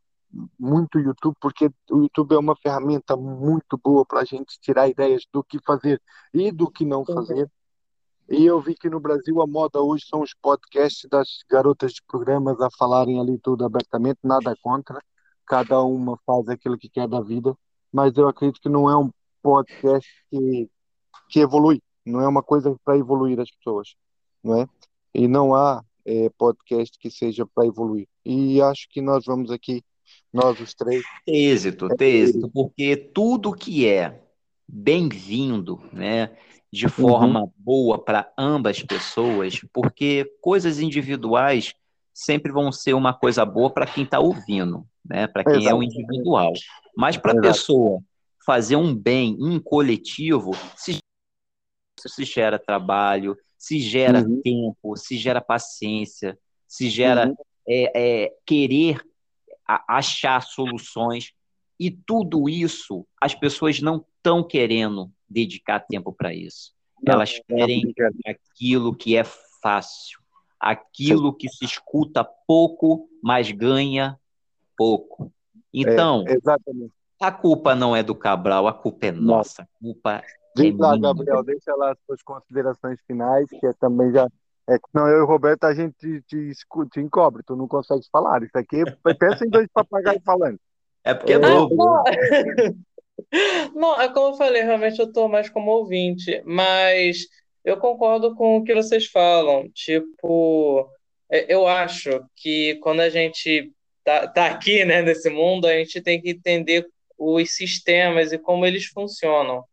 muito 0.59 0.99
YouTube, 0.99 1.35
porque 1.39 1.69
o 1.91 2.01
YouTube 2.01 2.33
é 2.33 2.37
uma 2.37 2.55
ferramenta 2.55 3.15
muito 3.15 3.77
boa 3.77 4.05
para 4.05 4.21
a 4.21 4.25
gente 4.25 4.59
tirar 4.59 4.87
ideias 4.87 5.25
do 5.31 5.43
que 5.43 5.59
fazer 5.63 6.01
e 6.33 6.51
do 6.51 6.69
que 6.69 6.85
não 6.85 7.05
fazer. 7.05 7.49
E 8.29 8.45
eu 8.45 8.59
vi 8.61 8.73
que 8.73 8.89
no 8.89 8.99
Brasil 8.99 9.41
a 9.41 9.47
moda 9.47 9.81
hoje 9.81 10.05
são 10.07 10.21
os 10.21 10.33
podcasts 10.33 11.07
das 11.09 11.27
garotas 11.49 11.93
de 11.93 12.01
programas 12.07 12.59
a 12.61 12.69
falarem 12.77 13.19
ali 13.19 13.37
tudo 13.37 13.65
abertamente, 13.65 14.19
nada 14.23 14.55
contra. 14.61 14.99
Cada 15.45 15.81
uma 15.83 16.17
faz 16.25 16.47
aquilo 16.47 16.77
que 16.77 16.89
quer 16.89 17.07
da 17.07 17.21
vida, 17.21 17.55
mas 17.91 18.15
eu 18.17 18.27
acredito 18.27 18.61
que 18.61 18.69
não 18.69 18.89
é 18.89 18.97
um 18.97 19.11
podcast 19.41 20.09
que, 20.29 20.69
que 21.29 21.39
evolui, 21.41 21.81
não 22.05 22.21
é 22.21 22.27
uma 22.27 22.41
coisa 22.41 22.75
para 22.83 22.97
evoluir 22.97 23.39
as 23.39 23.51
pessoas, 23.51 23.93
não 24.41 24.57
é? 24.57 24.67
E 25.13 25.27
não 25.27 25.53
há 25.53 25.83
é, 26.05 26.29
podcast 26.29 26.97
que 26.97 27.11
seja 27.11 27.45
para 27.45 27.67
evoluir. 27.67 28.07
E 28.25 28.61
acho 28.61 28.87
que 28.89 29.01
nós 29.01 29.25
vamos 29.25 29.51
aqui, 29.51 29.83
nós 30.33 30.59
os 30.59 30.73
três. 30.73 31.03
Ter 31.25 31.31
êxito, 31.31 31.87
ter 31.89 32.05
êxito, 32.05 32.49
porque 32.49 32.95
tudo 32.95 33.53
que 33.53 33.87
é 33.87 34.19
bem-vindo, 34.67 35.81
né? 35.91 36.31
de 36.73 36.89
forma 36.89 37.41
uhum. 37.41 37.51
boa 37.55 38.03
para 38.03 38.33
ambas 38.35 38.81
pessoas, 38.81 39.61
porque 39.71 40.25
coisas 40.41 40.79
individuais 40.79 41.71
sempre 42.11 42.51
vão 42.51 42.71
ser 42.71 42.95
uma 42.95 43.13
coisa 43.13 43.45
boa 43.45 43.69
para 43.69 43.85
quem 43.85 44.03
está 44.03 44.19
ouvindo, 44.19 44.83
né? 45.05 45.27
Para 45.27 45.43
quem 45.43 45.57
Exato. 45.57 45.69
é 45.69 45.73
o 45.75 45.83
individual. 45.83 46.51
Mas 46.97 47.15
para 47.15 47.33
a 47.33 47.39
pessoa 47.39 48.01
fazer 48.43 48.75
um 48.75 48.95
bem 48.95 49.37
em 49.39 49.59
coletivo, 49.59 50.53
se, 50.75 50.97
se 52.07 52.23
gera 52.23 52.57
trabalho, 52.57 53.37
se 53.55 53.79
gera 53.79 54.23
uhum. 54.23 54.41
tempo, 54.41 54.97
se 54.97 55.15
gera 55.15 55.41
paciência, 55.41 56.35
se 56.67 56.89
gera 56.89 57.27
uhum. 57.27 57.35
é, 57.67 58.23
é, 58.23 58.33
querer 58.43 58.99
achar 59.67 60.41
soluções. 60.41 61.31
E 61.79 61.91
tudo 61.91 62.47
isso 62.47 63.05
as 63.19 63.33
pessoas 63.33 63.81
não 63.81 63.97
estão 64.17 64.43
querendo 64.43 65.11
dedicar 65.29 65.79
tempo 65.79 66.13
para 66.13 66.33
isso. 66.33 66.73
Não, 67.05 67.15
Elas 67.15 67.39
querem 67.47 67.93
aquilo 68.25 68.95
que 68.95 69.17
é 69.17 69.23
fácil, 69.61 70.19
aquilo 70.59 71.33
que 71.33 71.49
se 71.49 71.65
escuta 71.65 72.23
pouco, 72.23 73.09
mas 73.21 73.51
ganha 73.51 74.17
pouco. 74.77 75.31
Então, 75.73 76.23
é, 76.27 76.37
a 77.19 77.31
culpa 77.31 77.75
não 77.75 77.95
é 77.95 78.03
do 78.03 78.15
Cabral, 78.15 78.67
a 78.67 78.73
culpa 78.73 79.07
é 79.07 79.11
nossa. 79.11 79.63
A 79.63 79.67
culpa 79.79 80.23
Diz 80.55 80.73
é 80.73 80.77
lá, 80.77 80.91
minha. 80.91 81.01
Gabriel, 81.01 81.43
deixa 81.43 81.75
lá 81.75 81.91
as 81.91 81.97
suas 82.05 82.21
considerações 82.21 82.99
finais, 83.07 83.49
que 83.49 83.65
é 83.65 83.73
também 83.73 84.11
já. 84.11 84.27
É 84.67 84.77
que 84.77 84.85
não, 84.93 85.07
eu 85.07 85.19
e 85.19 85.21
o 85.21 85.25
Roberto, 85.25 85.65
a 85.65 85.73
gente 85.73 85.93
te, 85.99 86.21
te, 86.21 86.51
te 86.91 86.99
encobre, 86.99 87.43
tu 87.45 87.55
não 87.55 87.67
consegue 87.67 88.03
falar. 88.11 88.43
Isso 88.43 88.57
aqui, 88.57 88.83
pensa 89.19 89.45
em 89.45 89.49
dois 89.49 89.67
papagaios 89.73 90.23
falando. 90.23 90.59
É 91.03 91.13
porque 91.13 91.33
é, 91.33 91.35
é 91.35 91.39
novo. 91.39 91.75
Não, 93.75 93.99
é 93.99 94.11
como 94.11 94.33
eu 94.33 94.37
falei, 94.37 94.63
realmente 94.63 94.99
eu 94.99 95.05
estou 95.05 95.27
mais 95.27 95.49
como 95.49 95.71
ouvinte, 95.71 96.41
mas 96.45 97.27
eu 97.63 97.77
concordo 97.77 98.35
com 98.35 98.57
o 98.57 98.63
que 98.63 98.73
vocês 98.73 99.07
falam. 99.07 99.69
Tipo, 99.69 100.89
é, 101.29 101.53
eu 101.53 101.67
acho 101.67 102.23
que 102.35 102.75
quando 102.75 103.01
a 103.01 103.09
gente 103.09 103.71
tá, 104.03 104.27
tá 104.27 104.47
aqui, 104.47 104.83
né, 104.85 105.01
nesse 105.01 105.29
mundo, 105.29 105.67
a 105.67 105.73
gente 105.73 106.01
tem 106.01 106.21
que 106.21 106.31
entender 106.31 106.87
os 107.17 107.51
sistemas 107.51 108.31
e 108.31 108.37
como 108.37 108.65
eles 108.65 108.85
funcionam, 108.85 109.63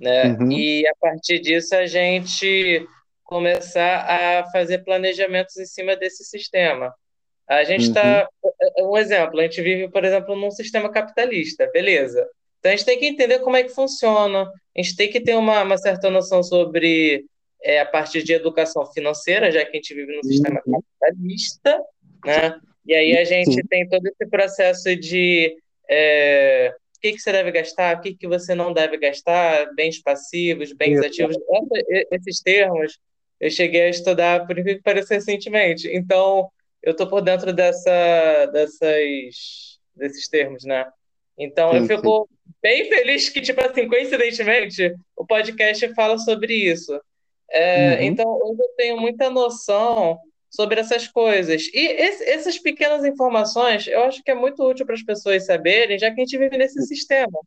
né? 0.00 0.32
Uhum. 0.34 0.50
E 0.50 0.86
a 0.86 0.94
partir 1.00 1.38
disso 1.38 1.74
a 1.74 1.86
gente 1.86 2.86
começar 3.32 4.04
a 4.06 4.50
fazer 4.50 4.84
planejamentos 4.84 5.56
em 5.56 5.64
cima 5.64 5.96
desse 5.96 6.22
sistema. 6.22 6.94
A 7.48 7.64
gente 7.64 7.84
está. 7.84 8.28
Uhum. 8.76 8.92
Um 8.92 8.96
exemplo, 8.98 9.40
a 9.40 9.42
gente 9.44 9.62
vive, 9.62 9.88
por 9.88 10.04
exemplo, 10.04 10.36
num 10.36 10.50
sistema 10.50 10.90
capitalista, 10.90 11.68
beleza. 11.72 12.28
Então 12.58 12.70
a 12.70 12.76
gente 12.76 12.84
tem 12.84 12.98
que 12.98 13.06
entender 13.06 13.38
como 13.38 13.56
é 13.56 13.62
que 13.62 13.70
funciona, 13.70 14.42
a 14.42 14.82
gente 14.82 14.94
tem 14.94 15.10
que 15.10 15.20
ter 15.20 15.34
uma, 15.34 15.62
uma 15.62 15.78
certa 15.78 16.10
noção 16.10 16.42
sobre 16.42 17.24
é, 17.62 17.80
a 17.80 17.86
parte 17.86 18.22
de 18.22 18.34
educação 18.34 18.84
financeira, 18.92 19.50
já 19.50 19.64
que 19.64 19.70
a 19.70 19.74
gente 19.76 19.94
vive 19.94 20.14
num 20.14 20.22
sistema 20.22 20.60
uhum. 20.66 20.80
capitalista, 21.00 21.80
né? 22.24 22.60
E 22.84 22.94
aí 22.94 23.16
a 23.16 23.24
gente 23.24 23.54
Sim. 23.54 23.66
tem 23.68 23.88
todo 23.88 24.06
esse 24.06 24.26
processo 24.28 24.94
de 24.94 25.56
é, 25.88 26.74
o 26.96 27.00
que, 27.00 27.12
que 27.12 27.18
você 27.18 27.32
deve 27.32 27.50
gastar, 27.50 27.96
o 27.96 28.00
que, 28.00 28.14
que 28.14 28.28
você 28.28 28.54
não 28.54 28.72
deve 28.72 28.98
gastar, 28.98 29.72
bens 29.74 30.00
passivos, 30.00 30.72
bens 30.72 31.00
Sim. 31.00 31.06
ativos, 31.06 31.36
esses 32.12 32.40
termos 32.40 32.98
eu 33.42 33.50
cheguei 33.50 33.82
a 33.82 33.88
estudar, 33.88 34.46
por 34.46 34.54
que 34.54 34.76
pareça 34.76 35.14
recentemente. 35.14 35.88
Então, 35.92 36.48
eu 36.80 36.92
estou 36.92 37.08
por 37.08 37.20
dentro 37.20 37.52
dessa, 37.52 38.46
dessas, 38.52 39.80
desses 39.96 40.28
termos, 40.28 40.62
né? 40.62 40.86
Então, 41.36 41.74
eu 41.74 41.84
fico 41.84 42.28
bem 42.62 42.88
feliz 42.88 43.28
que, 43.28 43.40
tipo 43.40 43.60
assim, 43.60 43.88
coincidentemente, 43.88 44.94
o 45.16 45.26
podcast 45.26 45.92
fala 45.92 46.18
sobre 46.18 46.54
isso. 46.54 46.96
É, 47.50 47.96
uhum. 47.96 48.02
Então, 48.02 48.38
hoje 48.44 48.62
eu 48.62 48.68
tenho 48.76 49.00
muita 49.00 49.28
noção 49.28 50.20
sobre 50.48 50.78
essas 50.78 51.08
coisas. 51.08 51.62
E 51.74 51.80
esse, 51.80 52.22
essas 52.30 52.58
pequenas 52.58 53.04
informações 53.04 53.88
eu 53.88 54.04
acho 54.04 54.22
que 54.22 54.30
é 54.30 54.34
muito 54.36 54.62
útil 54.62 54.86
para 54.86 54.94
as 54.94 55.02
pessoas 55.02 55.46
saberem, 55.46 55.98
já 55.98 56.12
que 56.12 56.20
a 56.20 56.24
gente 56.24 56.38
vive 56.38 56.56
nesse 56.56 56.80
sistema. 56.86 57.40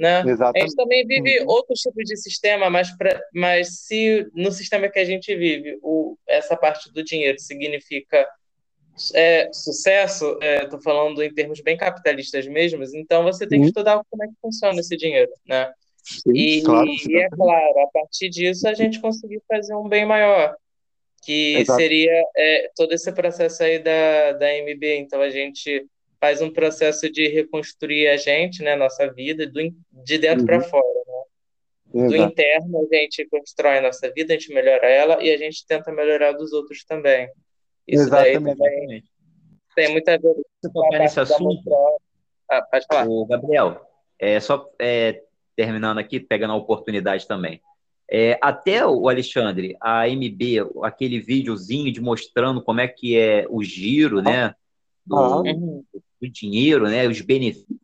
Né? 0.00 0.22
A 0.22 0.58
gente 0.58 0.74
também 0.74 1.06
vive 1.06 1.40
uhum. 1.40 1.48
outros 1.48 1.80
tipos 1.80 2.04
de 2.06 2.16
sistema, 2.16 2.70
mas, 2.70 2.90
pra, 2.96 3.20
mas 3.34 3.82
se 3.82 4.26
no 4.34 4.50
sistema 4.50 4.88
que 4.88 4.98
a 4.98 5.04
gente 5.04 5.36
vive 5.36 5.78
o, 5.82 6.16
essa 6.26 6.56
parte 6.56 6.90
do 6.90 7.04
dinheiro 7.04 7.38
significa 7.38 8.26
é, 9.14 9.50
sucesso, 9.52 10.38
estou 10.40 10.78
é, 10.78 10.82
falando 10.82 11.22
em 11.22 11.30
termos 11.34 11.60
bem 11.60 11.76
capitalistas 11.76 12.46
mesmo, 12.46 12.82
então 12.94 13.24
você 13.24 13.46
tem 13.46 13.60
que 13.60 13.66
estudar 13.66 14.00
como 14.08 14.24
é 14.24 14.26
que 14.26 14.32
funciona 14.40 14.80
esse 14.80 14.96
dinheiro. 14.96 15.30
Né? 15.46 15.70
Sim, 16.02 16.32
e, 16.34 16.62
claro, 16.62 16.88
e 16.88 17.16
é 17.18 17.28
claro, 17.28 17.80
a 17.80 17.86
partir 17.92 18.30
disso 18.30 18.66
a 18.66 18.72
gente 18.72 19.02
conseguir 19.02 19.42
fazer 19.46 19.74
um 19.74 19.86
bem 19.86 20.06
maior, 20.06 20.56
que 21.22 21.56
Exato. 21.56 21.78
seria 21.78 22.24
é, 22.34 22.70
todo 22.74 22.92
esse 22.94 23.12
processo 23.12 23.62
aí 23.62 23.78
da, 23.78 24.32
da 24.32 24.46
MB. 24.62 24.96
Então 24.96 25.20
a 25.20 25.28
gente 25.28 25.86
faz 26.20 26.42
um 26.42 26.52
processo 26.52 27.10
de 27.10 27.26
reconstruir 27.28 28.08
a 28.08 28.16
gente, 28.16 28.62
né, 28.62 28.76
nossa 28.76 29.10
vida, 29.10 29.46
do, 29.46 29.60
de 30.04 30.18
dentro 30.18 30.40
uhum. 30.40 30.46
para 30.46 30.60
fora. 30.60 31.00
Né? 31.92 32.08
Do 32.08 32.16
interno, 32.16 32.86
a 32.92 32.94
gente 32.94 33.26
constrói 33.26 33.78
a 33.78 33.82
nossa 33.82 34.12
vida, 34.12 34.34
a 34.34 34.38
gente 34.38 34.52
melhora 34.52 34.86
ela 34.86 35.22
e 35.22 35.32
a 35.32 35.36
gente 35.36 35.66
tenta 35.66 35.90
melhorar 35.90 36.32
dos 36.32 36.52
outros 36.52 36.84
também. 36.84 37.28
Isso 37.88 38.04
Exatamente. 38.04 38.58
Também 38.58 39.02
tem 39.74 39.92
muita 39.92 40.18
ver 40.18 40.34
Você 40.62 40.72
tocar 40.72 40.98
nesse 40.98 41.18
assunto. 41.18 41.62
Ah, 42.48 42.62
pode 42.62 42.86
falar. 42.86 43.08
O 43.08 43.24
Gabriel, 43.24 43.80
é, 44.18 44.38
só 44.38 44.70
é, 44.78 45.22
terminando 45.56 45.98
aqui, 45.98 46.20
pegando 46.20 46.52
a 46.52 46.56
oportunidade 46.56 47.26
também. 47.26 47.60
É, 48.12 48.38
até 48.42 48.84
o 48.84 49.08
Alexandre, 49.08 49.76
a 49.80 50.06
MB, 50.08 50.82
aquele 50.82 51.20
videozinho 51.20 51.92
de 51.92 52.00
mostrando 52.00 52.62
como 52.62 52.80
é 52.80 52.88
que 52.88 53.16
é 53.16 53.46
o 53.48 53.62
giro, 53.62 54.20
né? 54.20 54.54
Do, 55.06 55.16
uhum 55.16 55.84
do 56.20 56.28
dinheiro, 56.28 56.88
né, 56.88 57.08
os 57.08 57.20
benefícios. 57.20 57.78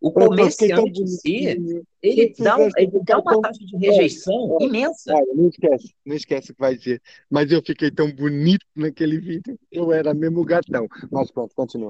O 0.00 0.12
comerciante 0.12 1.02
em 1.02 1.06
si, 1.06 1.84
ele 2.02 2.34
dá, 2.38 2.56
um, 2.58 2.68
ele 2.76 3.00
dá 3.02 3.18
uma 3.18 3.40
taxa 3.40 3.64
de 3.64 3.76
rejeição 3.76 4.58
imensa. 4.60 5.14
não 5.34 5.48
esquece, 5.48 5.94
não 6.04 6.14
esquece 6.14 6.52
o 6.52 6.54
que 6.54 6.60
vai 6.60 6.76
dizer. 6.76 7.02
Mas 7.30 7.50
eu 7.50 7.62
fiquei 7.62 7.90
tão 7.90 8.12
bonito 8.12 8.64
naquele 8.74 9.18
vídeo, 9.18 9.58
eu 9.72 9.92
era 9.92 10.12
mesmo 10.14 10.44
gatão. 10.44 10.86
Mas 11.10 11.30
pronto, 11.30 11.54
continua. 11.54 11.88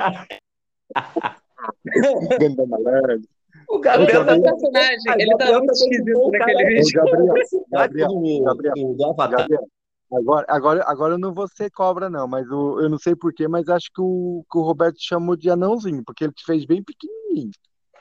Ganda 2.40 2.66
malandro. 2.66 3.22
O 3.68 3.80
Gabriel 3.80 4.24
tá 4.24 4.40
personagem, 4.40 5.02
ele 5.18 5.36
tá 5.36 5.58
muito 5.58 5.72
esquisito 5.72 6.30
naquele 6.30 6.64
vídeo. 6.64 7.02
Gabriel, 7.02 7.34
Gabriel, 7.70 8.44
Gabriel, 8.44 8.94
Gabriel, 8.94 9.68
Agora, 10.12 10.46
agora, 10.48 10.84
agora 10.86 11.14
eu 11.14 11.18
não 11.18 11.34
vou 11.34 11.48
ser 11.48 11.70
cobra, 11.70 12.08
não, 12.08 12.28
mas 12.28 12.48
o, 12.48 12.80
eu 12.80 12.88
não 12.88 12.98
sei 12.98 13.16
porquê, 13.16 13.48
mas 13.48 13.68
acho 13.68 13.90
que 13.92 14.00
o, 14.00 14.44
que 14.50 14.58
o 14.58 14.62
Roberto 14.62 14.98
chamou 15.00 15.36
de 15.36 15.50
anãozinho, 15.50 16.02
porque 16.04 16.24
ele 16.24 16.32
te 16.32 16.44
fez 16.44 16.64
bem 16.64 16.82
pequenininho. 16.82 17.50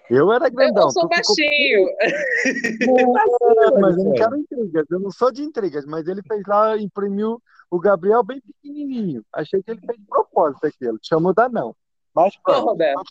Eu 0.08 0.32
era 0.32 0.50
grandão. 0.50 0.84
Eu 0.84 0.92
sou 0.92 1.10
baixinho. 1.10 1.88
Ficou... 2.78 3.14
mas 3.82 3.98
eu 3.98 4.04
não 4.04 4.14
quero 4.14 4.38
intrigas, 4.38 4.86
eu 4.92 5.00
não 5.00 5.10
sou 5.10 5.32
de 5.32 5.42
intrigas, 5.42 5.86
mas 5.86 6.08
ele 6.08 6.22
fez 6.28 6.44
lá, 6.46 6.78
imprimiu 6.78 7.42
o 7.72 7.80
Gabriel 7.80 8.24
bem 8.24 8.40
pequenininho. 8.40 9.24
Achei 9.34 9.64
que 9.64 9.72
ele 9.72 9.82
fez 9.82 9.98
de 9.98 10.06
propósito 10.06 10.68
aquilo, 10.68 11.00
chamou 11.02 11.34
de 11.34 11.42
anão. 11.42 11.76
Mas 12.14 12.38
pronto. 12.38 12.66
Roberto. 12.66 13.04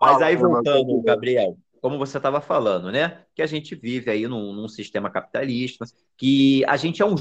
Mas 0.00 0.22
aí 0.22 0.34
voltando, 0.34 1.02
Gabriel, 1.02 1.56
como 1.82 1.98
você 1.98 2.16
estava 2.16 2.40
falando, 2.40 2.92
né? 2.92 3.24
Que 3.34 3.42
a 3.42 3.46
gente 3.46 3.74
vive 3.74 4.08
aí 4.08 4.28
num, 4.28 4.52
num, 4.52 4.68
sistema 4.68 5.10
capitalista, 5.10 5.84
que 6.16 6.64
a 6.66 6.76
gente 6.76 7.02
é 7.02 7.04
um. 7.04 7.16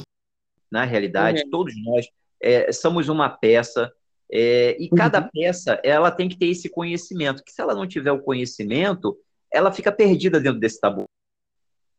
Na 0.71 0.85
realidade, 0.85 1.41
uhum. 1.43 1.49
todos 1.49 1.73
nós 1.83 2.07
é, 2.39 2.71
somos 2.71 3.09
uma 3.09 3.27
peça, 3.27 3.91
é, 4.31 4.77
e 4.79 4.87
cada 4.89 5.19
uhum. 5.19 5.29
peça 5.33 5.81
ela 5.83 6.11
tem 6.11 6.29
que 6.29 6.37
ter 6.37 6.45
esse 6.45 6.69
conhecimento, 6.69 7.43
que 7.43 7.51
se 7.51 7.59
ela 7.59 7.73
não 7.73 7.87
tiver 7.87 8.11
o 8.11 8.21
conhecimento, 8.21 9.17
ela 9.51 9.71
fica 9.71 9.91
perdida 9.91 10.39
dentro 10.39 10.59
desse 10.59 10.79
tabu. 10.79 11.05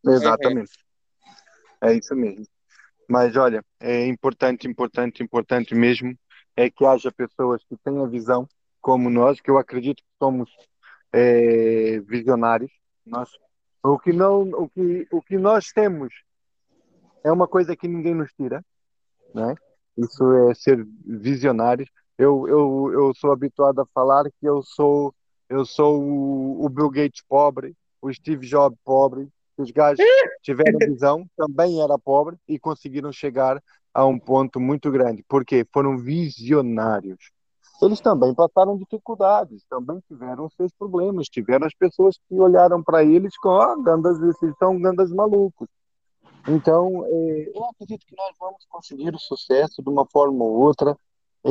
Exatamente. 0.06 0.72
É 1.82 1.92
isso 1.92 2.14
mesmo. 2.14 2.46
Mas 3.08 3.36
olha, 3.36 3.62
é 3.80 4.06
importante, 4.06 4.68
importante, 4.68 5.22
importante 5.22 5.74
mesmo 5.74 6.16
é 6.56 6.70
que 6.70 6.84
haja 6.86 7.10
pessoas 7.10 7.62
que 7.64 7.76
tenham 7.84 8.08
visão 8.08 8.48
como 8.80 9.10
nós, 9.10 9.40
que 9.40 9.50
eu 9.50 9.58
acredito 9.58 9.98
que 9.98 10.08
somos 10.18 10.50
é, 11.12 12.00
visionários. 12.00 12.70
Nós, 13.04 13.30
o 13.82 13.98
que 13.98 14.12
não, 14.12 14.42
o 14.42 14.68
que, 14.68 15.06
o 15.10 15.22
que 15.22 15.36
nós 15.36 15.66
temos 15.72 16.12
é 17.24 17.30
uma 17.30 17.46
coisa 17.46 17.76
que 17.76 17.86
ninguém 17.86 18.14
nos 18.14 18.32
tira, 18.32 18.64
né? 19.34 19.54
Isso 19.96 20.24
é 20.48 20.54
ser 20.54 20.86
visionários. 21.04 21.88
Eu, 22.16 22.48
eu, 22.48 22.90
eu 22.92 23.14
sou 23.14 23.32
habituado 23.32 23.80
a 23.80 23.86
falar 23.86 24.24
que 24.24 24.46
eu 24.46 24.62
sou 24.62 25.14
eu 25.48 25.66
sou 25.66 26.02
o, 26.02 26.64
o 26.64 26.68
Bill 26.70 26.88
Gates 26.88 27.22
pobre, 27.28 27.76
o 28.00 28.10
Steve 28.10 28.46
Jobs 28.46 28.78
pobre. 28.82 29.28
Os 29.54 29.70
gajos 29.70 29.98
tiveram 30.42 30.78
visão, 30.78 31.26
também 31.36 31.82
era 31.82 31.98
pobre 31.98 32.36
e 32.48 32.58
conseguiram 32.58 33.12
chegar 33.12 33.62
a 33.92 34.06
um 34.06 34.18
ponto 34.18 34.58
muito 34.58 34.90
grande, 34.90 35.22
porque 35.28 35.66
foram 35.70 35.98
visionários 35.98 37.30
eles 37.82 38.00
também 38.00 38.34
passaram 38.34 38.76
dificuldades, 38.76 39.64
também 39.68 40.00
tiveram 40.06 40.48
seus 40.50 40.72
problemas, 40.72 41.28
tiveram 41.28 41.66
as 41.66 41.74
pessoas 41.74 42.16
que 42.28 42.38
olharam 42.38 42.82
para 42.82 43.02
eles 43.02 43.36
com, 43.38 43.50
ah, 43.50 43.76
gandas, 43.76 44.20
esses 44.22 44.56
são 44.56 44.80
gandas 44.80 45.10
malucos. 45.10 45.68
Então, 46.48 47.04
é, 47.06 47.52
eu 47.54 47.64
acredito 47.64 48.06
que 48.06 48.16
nós 48.16 48.34
vamos 48.38 48.64
conseguir 48.68 49.14
o 49.14 49.18
sucesso 49.18 49.82
de 49.82 49.88
uma 49.88 50.06
forma 50.06 50.44
ou 50.44 50.60
outra, 50.60 50.96
é, 51.44 51.50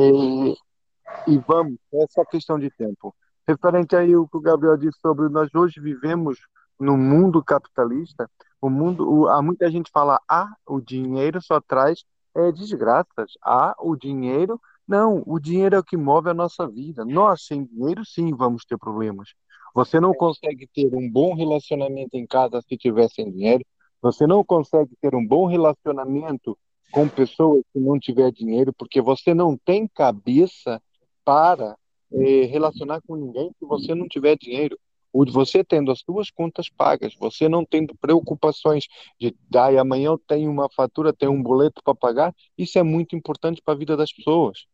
e 1.26 1.38
vamos, 1.46 1.76
é 1.92 2.24
questão 2.26 2.58
de 2.58 2.70
tempo. 2.70 3.14
Referente 3.46 3.96
aí 3.96 4.16
o 4.16 4.26
que 4.26 4.36
o 4.36 4.40
Gabriel 4.40 4.76
disse 4.76 4.98
sobre 5.00 5.28
nós 5.28 5.54
hoje 5.54 5.80
vivemos 5.80 6.38
no 6.78 6.96
mundo 6.96 7.42
capitalista, 7.42 8.28
o 8.60 8.70
mundo, 8.70 9.10
o, 9.10 9.28
há 9.28 9.42
muita 9.42 9.70
gente 9.70 9.90
fala, 9.90 10.20
ah, 10.28 10.48
o 10.66 10.80
dinheiro 10.80 11.42
só 11.42 11.60
traz 11.60 12.04
é, 12.34 12.50
desgraças, 12.52 13.32
ah, 13.42 13.74
o 13.78 13.96
dinheiro 13.96 14.60
não, 14.92 15.22
o 15.26 15.40
dinheiro 15.40 15.74
é 15.74 15.78
o 15.78 15.82
que 15.82 15.96
move 15.96 16.28
a 16.28 16.34
nossa 16.34 16.68
vida. 16.68 17.02
Nós, 17.02 17.46
sem 17.46 17.64
dinheiro, 17.64 18.04
sim, 18.04 18.34
vamos 18.34 18.62
ter 18.66 18.76
problemas. 18.76 19.30
Você 19.74 19.98
não 19.98 20.12
consegue 20.12 20.66
ter 20.66 20.94
um 20.94 21.10
bom 21.10 21.34
relacionamento 21.34 22.14
em 22.14 22.26
casa 22.26 22.60
se 22.60 22.76
tiver 22.76 23.08
sem 23.08 23.32
dinheiro. 23.32 23.64
Você 24.02 24.26
não 24.26 24.44
consegue 24.44 24.94
ter 25.00 25.14
um 25.14 25.26
bom 25.26 25.46
relacionamento 25.46 26.58
com 26.92 27.08
pessoas 27.08 27.64
se 27.72 27.80
não 27.80 27.98
tiver 27.98 28.30
dinheiro, 28.30 28.70
porque 28.74 29.00
você 29.00 29.32
não 29.32 29.56
tem 29.56 29.88
cabeça 29.88 30.78
para 31.24 31.74
eh, 32.12 32.44
relacionar 32.44 33.00
com 33.06 33.16
ninguém 33.16 33.50
se 33.58 33.64
você 33.64 33.94
não 33.94 34.06
tiver 34.06 34.36
dinheiro. 34.36 34.78
Você 35.14 35.64
tendo 35.64 35.90
as 35.90 36.00
suas 36.00 36.30
contas 36.30 36.68
pagas, 36.68 37.14
você 37.18 37.48
não 37.48 37.64
tendo 37.64 37.94
preocupações 37.94 38.88
de, 39.18 39.34
ah, 39.54 39.80
amanhã 39.80 40.08
eu 40.08 40.18
tenho 40.18 40.50
uma 40.50 40.68
fatura, 40.70 41.14
tenho 41.14 41.32
um 41.32 41.42
boleto 41.42 41.82
para 41.82 41.94
pagar, 41.94 42.34
isso 42.58 42.78
é 42.78 42.82
muito 42.82 43.16
importante 43.16 43.62
para 43.64 43.72
a 43.72 43.76
vida 43.76 43.96
das 43.96 44.12
pessoas. 44.12 44.66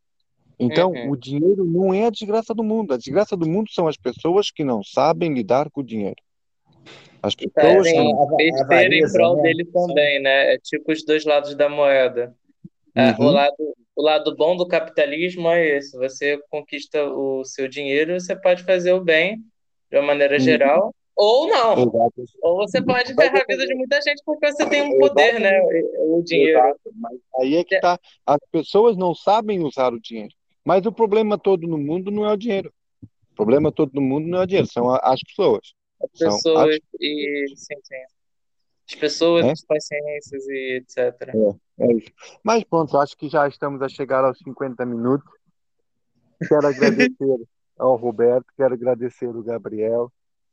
Então, 0.58 0.90
uhum. 0.90 1.10
o 1.10 1.16
dinheiro 1.16 1.64
não 1.64 1.94
é 1.94 2.06
a 2.06 2.10
desgraça 2.10 2.52
do 2.52 2.64
mundo. 2.64 2.92
A 2.92 2.96
desgraça 2.96 3.36
do 3.36 3.48
mundo 3.48 3.70
são 3.70 3.86
as 3.86 3.96
pessoas 3.96 4.50
que 4.50 4.64
não 4.64 4.82
sabem 4.82 5.32
lidar 5.32 5.70
com 5.70 5.80
o 5.80 5.84
dinheiro. 5.84 6.16
As 7.22 7.34
pessoas. 7.34 7.86
É, 7.86 8.36
besteira 8.36 8.94
em 8.94 9.12
prol 9.12 9.36
né? 9.36 9.42
dele 9.42 9.64
também, 9.66 10.20
né? 10.20 10.54
É 10.54 10.58
tipo 10.58 10.92
os 10.92 11.04
dois 11.04 11.24
lados 11.24 11.54
da 11.54 11.68
moeda. 11.68 12.34
É, 12.94 13.10
uhum. 13.12 13.26
o, 13.26 13.30
lado, 13.30 13.74
o 13.96 14.02
lado 14.02 14.36
bom 14.36 14.56
do 14.56 14.66
capitalismo 14.66 15.48
é 15.48 15.76
esse: 15.76 15.96
você 15.96 16.38
conquista 16.50 17.04
o 17.04 17.44
seu 17.44 17.68
dinheiro, 17.68 18.18
você 18.18 18.34
pode 18.34 18.64
fazer 18.64 18.92
o 18.92 19.00
bem 19.00 19.38
de 19.90 19.96
uma 19.96 20.06
maneira 20.06 20.34
uhum. 20.34 20.40
geral, 20.40 20.94
ou 21.18 21.48
não. 21.48 21.72
Exato. 21.72 22.24
Ou 22.42 22.56
você 22.58 22.80
pode 22.80 23.12
ferrar 23.12 23.42
a 23.42 23.44
vida 23.52 23.66
de 23.66 23.74
muita 23.74 24.00
gente 24.00 24.22
porque 24.24 24.52
você 24.52 24.68
tem 24.68 24.82
um 24.82 24.98
poder, 24.98 25.40
né? 25.40 25.60
O 25.98 26.22
dinheiro. 26.22 26.60
Aí 27.40 27.56
é 27.56 27.64
que 27.64 27.74
é. 27.74 27.80
tá. 27.80 27.98
As 28.24 28.38
pessoas 28.52 28.96
não 28.96 29.14
sabem 29.14 29.64
usar 29.64 29.92
o 29.92 30.00
dinheiro. 30.00 30.32
Mas 30.68 30.84
o 30.84 30.92
problema 30.92 31.38
todo 31.38 31.66
no 31.66 31.78
mundo 31.78 32.10
não 32.10 32.26
é 32.26 32.32
o 32.34 32.36
dinheiro. 32.36 32.70
O 33.02 33.34
problema 33.34 33.72
todo 33.72 33.90
no 33.94 34.02
mundo 34.02 34.28
não 34.28 34.40
é 34.40 34.42
o 34.42 34.46
dinheiro, 34.46 34.68
são 34.70 34.94
as 34.94 35.18
pessoas. 35.22 35.72
As 35.98 36.10
pessoas 36.10 36.74
as... 36.74 36.80
e 37.00 37.54
sim, 37.56 37.74
sim. 37.82 37.94
As 38.86 38.94
pessoas, 38.94 39.46
é? 39.46 39.50
as 39.52 39.64
paciências 39.64 40.46
e 40.46 40.76
etc. 40.76 40.98
É, 40.98 41.84
é 41.84 41.92
isso. 41.94 42.12
Mas 42.44 42.64
pronto, 42.64 42.98
acho 42.98 43.16
que 43.16 43.30
já 43.30 43.48
estamos 43.48 43.80
a 43.80 43.88
chegar 43.88 44.22
aos 44.22 44.36
50 44.40 44.84
minutos. 44.84 45.26
Quero 46.46 46.66
agradecer 46.68 47.48
ao 47.78 47.96
Roberto, 47.96 48.52
quero 48.54 48.74
agradecer 48.74 49.28
ao 49.28 49.42
Gabriel, 49.42 50.12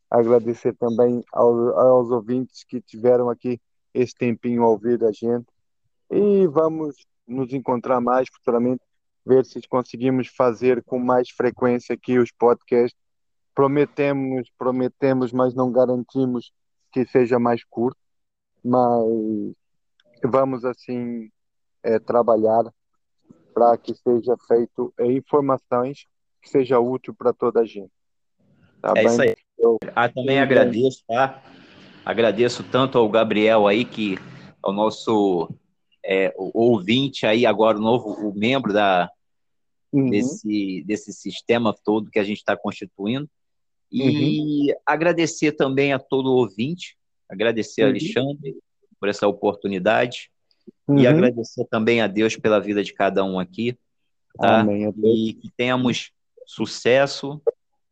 agradecer 0.09 0.73
também 0.77 1.25
aos, 1.33 1.75
aos 1.75 2.09
ouvintes 2.09 2.63
que 2.63 2.79
tiveram 2.79 3.29
aqui 3.29 3.59
esse 3.93 4.15
tempinho 4.15 4.63
ao 4.63 4.71
ouvir 4.71 4.97
da 4.97 5.11
gente. 5.11 5.47
E 6.09 6.47
vamos 6.47 6.95
nos 7.27 7.51
encontrar 7.51 7.99
mais 7.99 8.29
futuramente 8.33 8.81
ver 9.25 9.45
se 9.45 9.59
conseguimos 9.67 10.27
fazer 10.27 10.83
com 10.83 10.99
mais 10.99 11.29
frequência 11.29 11.95
aqui 11.95 12.19
os 12.19 12.31
podcasts. 12.31 12.99
Prometemos, 13.53 14.49
prometemos, 14.57 15.31
mas 15.31 15.55
não 15.55 15.71
garantimos 15.71 16.51
que 16.91 17.05
seja 17.05 17.39
mais 17.39 17.63
curto. 17.63 17.97
Mas 18.63 19.05
vamos 20.23 20.63
assim 20.63 21.29
é, 21.83 21.99
trabalhar 21.99 22.63
para 23.53 23.77
que 23.77 23.95
seja 23.95 24.35
feito 24.47 24.93
é, 24.97 25.11
informações 25.11 26.05
que 26.41 26.49
seja 26.49 26.79
útil 26.79 27.13
para 27.13 27.33
toda 27.33 27.61
a 27.61 27.65
gente. 27.65 27.91
Tá 28.81 28.91
é 28.91 28.93
bem? 28.93 29.05
isso 29.05 29.21
aí. 29.21 29.35
Eu, 29.57 29.79
ah, 29.95 30.09
também 30.09 30.39
agradeço, 30.39 31.03
tá? 31.07 31.41
Agradeço 32.03 32.63
tanto 32.63 32.97
ao 32.97 33.09
Gabriel 33.09 33.65
aí, 33.65 33.85
que 33.85 34.15
é 34.15 34.69
o 34.69 34.73
nosso 34.73 35.49
é, 36.03 36.33
ouvinte 36.37 37.25
aí, 37.25 37.45
agora 37.45 37.77
o 37.77 37.81
novo 37.81 38.11
o 38.27 38.37
membro 38.37 38.73
da, 38.73 39.09
uhum. 39.95 40.09
desse, 40.09 40.83
desse 40.85 41.13
sistema 41.13 41.73
todo 41.73 42.11
que 42.11 42.19
a 42.19 42.23
gente 42.23 42.37
está 42.37 42.55
constituindo. 42.55 43.29
E 43.91 44.71
uhum. 44.71 44.77
agradecer 44.85 45.53
também 45.53 45.93
a 45.93 45.99
todo 45.99 46.33
ouvinte, 46.33 46.97
agradecer 47.29 47.83
uhum. 47.83 47.87
a 47.87 47.91
Alexandre 47.91 48.57
por 48.99 49.09
essa 49.09 49.27
oportunidade 49.27 50.29
uhum. 50.87 50.99
e 50.99 51.07
agradecer 51.07 51.65
também 51.65 52.01
a 52.01 52.07
Deus 52.07 52.35
pela 52.35 52.59
vida 52.59 52.83
de 52.83 52.93
cada 52.93 53.23
um 53.23 53.39
aqui, 53.39 53.77
tá? 54.37 54.61
Amém. 54.61 54.93
E 55.03 55.33
que 55.33 55.49
tenhamos 55.55 56.11
sucesso 56.45 57.41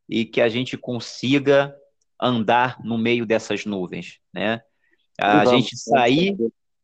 e 0.10 0.26
que 0.26 0.42
a 0.42 0.50
gente 0.50 0.78
consiga 0.78 1.76
andar 2.20 2.84
no 2.84 2.98
meio 2.98 3.26
dessas 3.26 3.66
nuvens, 3.66 4.20
né? 4.34 4.62
A 5.20 5.46
gente 5.46 5.78
sair 5.78 6.36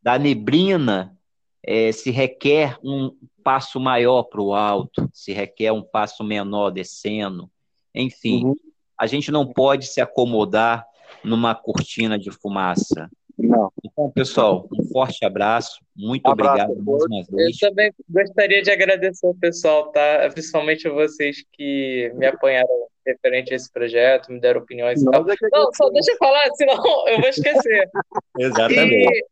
da 0.01 0.17
neblina 0.17 1.18
é, 1.63 1.91
se 1.91 2.11
requer 2.11 2.77
um 2.83 3.15
passo 3.43 3.79
maior 3.79 4.23
para 4.23 4.41
o 4.41 4.53
alto, 4.53 5.09
se 5.13 5.33
requer 5.33 5.71
um 5.71 5.81
passo 5.81 6.23
menor 6.23 6.69
descendo, 6.69 7.49
enfim, 7.93 8.45
uhum. 8.45 8.55
a 8.97 9.07
gente 9.07 9.31
não 9.31 9.45
pode 9.45 9.87
se 9.87 9.99
acomodar 9.99 10.85
numa 11.23 11.55
cortina 11.55 12.17
de 12.17 12.31
fumaça. 12.31 13.09
Não. 13.37 13.71
Então, 13.83 14.11
pessoal, 14.11 14.67
um 14.77 14.83
forte 14.89 15.23
abraço. 15.25 15.79
Muito 15.95 16.27
abraço, 16.27 16.63
obrigado 16.71 16.85
mais 16.85 17.03
uma 17.05 17.23
vez. 17.23 17.57
Eu 17.61 17.69
também 17.69 17.91
gostaria 18.09 18.61
de 18.61 18.69
agradecer 18.69 19.25
ao 19.25 19.33
pessoal, 19.33 19.91
tá? 19.91 20.29
Principalmente 20.33 20.87
a 20.87 20.91
vocês 20.91 21.43
que 21.53 22.11
me 22.15 22.25
apoiaram 22.25 22.67
referente 23.07 23.53
a 23.53 23.55
esse 23.55 23.71
projeto, 23.71 24.31
me 24.31 24.39
deram 24.39 24.61
opiniões 24.61 25.01
não, 25.01 25.11
e 25.11 25.37
tal. 25.37 25.49
Não, 25.51 25.73
só 25.73 25.89
deixa 25.89 26.11
eu 26.11 26.17
falar, 26.17 26.45
senão 26.55 26.75
eu 27.07 27.19
vou 27.19 27.29
esquecer. 27.29 27.89
Exatamente. 28.37 29.19
E, 29.19 29.25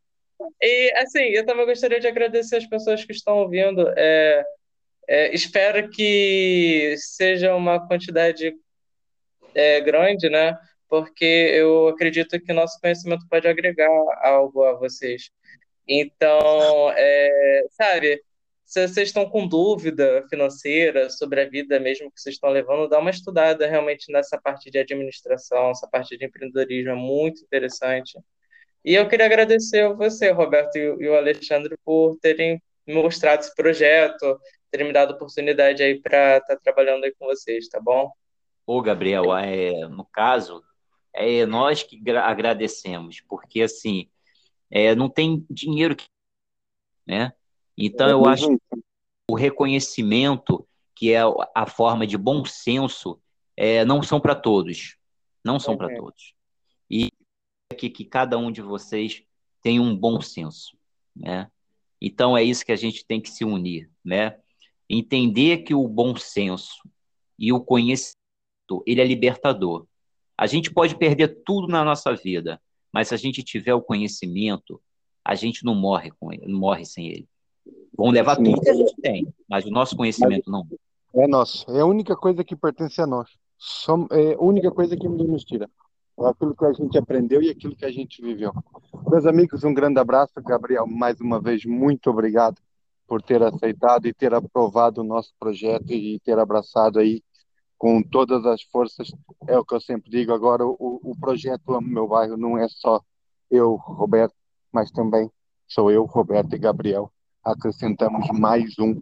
e, 0.62 0.92
assim, 0.96 1.20
eu 1.20 1.44
também 1.44 1.66
gostaria 1.66 2.00
de 2.00 2.06
agradecer 2.06 2.56
as 2.56 2.66
pessoas 2.66 3.04
que 3.04 3.12
estão 3.12 3.38
ouvindo. 3.38 3.88
É, 3.96 4.44
é, 5.08 5.34
espero 5.34 5.88
que 5.90 6.94
seja 6.98 7.54
uma 7.54 7.86
quantidade 7.86 8.54
é, 9.54 9.80
grande, 9.80 10.28
né? 10.28 10.56
Porque 10.88 11.24
eu 11.24 11.88
acredito 11.88 12.40
que 12.40 12.52
nosso 12.52 12.80
conhecimento 12.80 13.26
pode 13.28 13.48
agregar 13.48 13.88
algo 14.22 14.64
a 14.64 14.74
vocês. 14.74 15.30
Então, 15.86 16.90
é, 16.94 17.64
sabe, 17.70 18.22
se 18.64 18.86
vocês 18.86 19.08
estão 19.08 19.28
com 19.28 19.48
dúvida 19.48 20.26
financeira 20.28 21.08
sobre 21.08 21.40
a 21.40 21.48
vida 21.48 21.80
mesmo 21.80 22.10
que 22.12 22.20
vocês 22.20 22.34
estão 22.34 22.50
levando, 22.50 22.88
dá 22.88 22.98
uma 22.98 23.10
estudada 23.10 23.66
realmente 23.66 24.12
nessa 24.12 24.38
parte 24.38 24.70
de 24.70 24.78
administração, 24.78 25.70
essa 25.70 25.88
parte 25.88 26.18
de 26.18 26.26
empreendedorismo 26.26 26.90
é 26.90 26.94
muito 26.94 27.42
interessante. 27.42 28.18
E 28.88 28.94
eu 28.94 29.06
queria 29.06 29.26
agradecer 29.26 29.82
a 29.82 29.92
você, 29.92 30.30
Roberto, 30.30 30.78
e 30.78 31.06
o 31.06 31.14
Alexandre, 31.14 31.76
por 31.84 32.16
terem 32.22 32.58
mostrado 32.86 33.42
esse 33.42 33.54
projeto, 33.54 34.40
terem 34.70 34.86
me 34.86 34.94
dado 34.94 35.12
oportunidade 35.12 35.82
aí 35.82 36.00
para 36.00 36.38
estar 36.38 36.56
tá 36.56 36.60
trabalhando 36.64 37.04
aí 37.04 37.14
com 37.18 37.26
vocês, 37.26 37.68
tá 37.68 37.78
bom? 37.78 38.10
Ô, 38.66 38.80
Gabriel, 38.80 39.36
é, 39.36 39.86
no 39.88 40.06
caso, 40.06 40.64
é 41.12 41.44
nós 41.44 41.82
que 41.82 42.00
agradecemos, 42.12 43.20
porque 43.28 43.60
assim, 43.60 44.08
é, 44.70 44.94
não 44.94 45.10
tem 45.10 45.44
dinheiro 45.50 45.94
que. 45.94 46.06
Né? 47.06 47.34
Então, 47.76 48.08
eu 48.08 48.24
acho 48.24 48.48
que 48.48 48.80
o 49.30 49.34
reconhecimento, 49.34 50.66
que 50.96 51.12
é 51.12 51.20
a 51.54 51.66
forma 51.66 52.06
de 52.06 52.16
bom 52.16 52.42
senso, 52.46 53.20
é, 53.54 53.84
não 53.84 54.02
são 54.02 54.18
para 54.18 54.34
todos. 54.34 54.96
Não 55.44 55.60
são 55.60 55.76
para 55.76 55.94
todos. 55.94 56.32
E 56.90 57.10
que, 57.78 57.88
que 57.88 58.04
cada 58.04 58.36
um 58.36 58.50
de 58.50 58.60
vocês 58.60 59.22
tem 59.62 59.80
um 59.80 59.96
bom 59.96 60.20
senso, 60.20 60.76
né? 61.14 61.50
Então 62.00 62.36
é 62.36 62.42
isso 62.42 62.64
que 62.64 62.72
a 62.72 62.76
gente 62.76 63.04
tem 63.06 63.20
que 63.20 63.30
se 63.30 63.44
unir, 63.44 63.90
né? 64.04 64.36
Entender 64.88 65.58
que 65.58 65.74
o 65.74 65.88
bom 65.88 66.16
senso 66.16 66.76
e 67.38 67.52
o 67.52 67.60
conhecimento, 67.60 68.82
ele 68.86 69.00
é 69.00 69.04
libertador. 69.04 69.86
A 70.36 70.46
gente 70.46 70.72
pode 70.72 70.96
perder 70.96 71.42
tudo 71.44 71.66
na 71.68 71.84
nossa 71.84 72.14
vida, 72.14 72.60
mas 72.92 73.08
se 73.08 73.14
a 73.14 73.16
gente 73.16 73.42
tiver 73.42 73.74
o 73.74 73.82
conhecimento, 73.82 74.80
a 75.24 75.34
gente 75.34 75.64
não 75.64 75.74
morre 75.74 76.10
com 76.18 76.32
ele, 76.32 76.46
não 76.46 76.58
morre 76.58 76.84
sem 76.84 77.08
ele. 77.08 77.28
Vão 77.96 78.10
levar 78.10 78.36
tudo 78.36 78.60
que 78.60 78.70
a 78.70 78.74
gente 78.74 78.94
tem, 79.00 79.26
mas 79.48 79.64
o 79.64 79.70
nosso 79.70 79.96
conhecimento 79.96 80.50
não. 80.50 80.66
É 81.14 81.26
nosso. 81.26 81.68
É 81.70 81.80
a 81.80 81.86
única 81.86 82.16
coisa 82.16 82.44
que 82.44 82.54
pertence 82.54 83.00
a 83.00 83.06
nós. 83.06 83.28
é 84.12 84.34
a 84.34 84.40
única 84.40 84.70
coisa 84.70 84.96
que 84.96 85.08
nos 85.08 85.44
tira 85.44 85.68
aquilo 86.26 86.54
que 86.54 86.64
a 86.64 86.72
gente 86.72 86.98
aprendeu 86.98 87.42
e 87.42 87.50
aquilo 87.50 87.76
que 87.76 87.84
a 87.84 87.90
gente 87.90 88.20
viveu. 88.20 88.52
Meus 89.08 89.26
amigos, 89.26 89.64
um 89.64 89.72
grande 89.74 90.00
abraço. 90.00 90.32
Gabriel, 90.42 90.86
mais 90.86 91.20
uma 91.20 91.40
vez, 91.40 91.64
muito 91.64 92.10
obrigado 92.10 92.60
por 93.06 93.22
ter 93.22 93.42
aceitado 93.42 94.06
e 94.06 94.12
ter 94.12 94.34
aprovado 94.34 95.00
o 95.00 95.04
nosso 95.04 95.32
projeto 95.38 95.90
e 95.92 96.20
ter 96.20 96.38
abraçado 96.38 96.98
aí 96.98 97.22
com 97.78 98.02
todas 98.02 98.44
as 98.44 98.62
forças. 98.62 99.10
É 99.46 99.58
o 99.58 99.64
que 99.64 99.74
eu 99.74 99.80
sempre 99.80 100.10
digo. 100.10 100.32
Agora, 100.32 100.66
o, 100.66 100.76
o 100.78 101.16
projeto 101.18 101.74
Amo 101.74 101.88
Meu 101.88 102.08
Bairro 102.08 102.36
não 102.36 102.58
é 102.58 102.68
só 102.68 103.00
eu, 103.50 103.76
Roberto, 103.76 104.34
mas 104.72 104.90
também 104.90 105.30
sou 105.66 105.90
eu, 105.90 106.04
Roberto 106.04 106.54
e 106.54 106.58
Gabriel. 106.58 107.10
Acrescentamos 107.42 108.28
mais 108.38 108.78
um, 108.78 109.00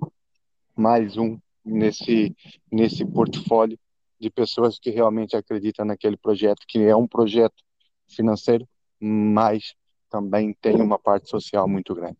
mais 0.76 1.16
um 1.16 1.38
nesse, 1.64 2.36
nesse 2.70 3.04
portfólio 3.04 3.78
de 4.18 4.30
pessoas 4.30 4.78
que 4.78 4.90
realmente 4.90 5.36
acreditam 5.36 5.84
naquele 5.84 6.16
projeto, 6.16 6.64
que 6.66 6.82
é 6.82 6.96
um 6.96 7.06
projeto 7.06 7.62
financeiro, 8.08 8.66
mas 9.00 9.74
também 10.10 10.56
tem 10.60 10.80
uma 10.80 10.98
parte 10.98 11.28
social 11.28 11.68
muito 11.68 11.94
grande. 11.94 12.16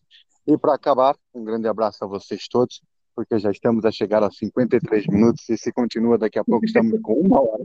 E 0.47 0.57
para 0.57 0.75
acabar, 0.75 1.17
um 1.35 1.45
grande 1.45 1.67
abraço 1.67 2.05
a 2.05 2.07
vocês 2.07 2.47
todos, 2.49 2.81
porque 3.15 3.39
já 3.39 3.51
estamos 3.51 3.85
a 3.85 3.91
chegar 3.91 4.23
a 4.23 4.31
53 4.31 5.07
minutos 5.07 5.49
e 5.49 5.57
se 5.57 5.73
continua 5.73 6.19
daqui 6.19 6.39
a 6.39 6.45
pouco 6.45 6.67
estamos 6.67 7.01
com 7.01 7.15
uma 7.15 7.41
hora. 7.41 7.65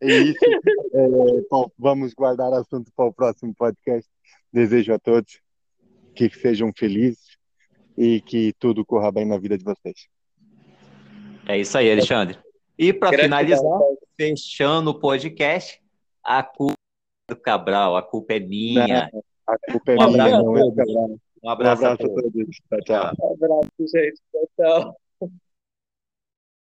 E 0.00 0.12
isso, 0.30 0.44
é, 0.94 1.42
bom, 1.50 1.70
vamos 1.78 2.14
guardar 2.14 2.52
assunto 2.52 2.90
para 2.96 3.04
o 3.04 3.12
próximo 3.12 3.54
podcast. 3.54 4.10
Desejo 4.52 4.94
a 4.94 4.98
todos 4.98 5.40
que 6.14 6.30
sejam 6.30 6.72
felizes 6.74 7.36
e 7.96 8.20
que 8.22 8.54
tudo 8.58 8.84
corra 8.84 9.12
bem 9.12 9.26
na 9.26 9.38
vida 9.38 9.56
de 9.56 9.64
vocês. 9.64 10.08
É 11.46 11.58
isso 11.58 11.76
aí, 11.76 11.92
Alexandre. 11.92 12.45
E 12.78 12.92
para 12.92 13.18
finalizar, 13.18 13.80
fechando 14.16 14.90
o 14.90 15.00
podcast, 15.00 15.80
a 16.22 16.42
culpa 16.42 16.74
é 17.28 17.34
do 17.34 17.40
Cabral, 17.40 17.96
a 17.96 18.02
culpa 18.02 18.34
é 18.34 18.40
minha. 18.40 19.10
Não, 19.12 19.22
a 19.46 19.58
culpa 19.72 19.92
é 19.92 19.94
um 19.96 20.10
minha, 20.10 20.42
não 20.42 20.56
é 20.56 20.64
Um 20.64 20.70
abraço, 20.70 21.20
um 21.42 21.50
abraço 21.50 21.86
a 21.86 21.96
todos. 21.96 22.56
Tchau, 22.68 22.80
tchau. 22.84 23.12
Um 23.20 23.32
abraço, 23.34 23.70
gente. 23.80 24.20
Tchau, 24.30 24.48
tchau. 24.56 24.96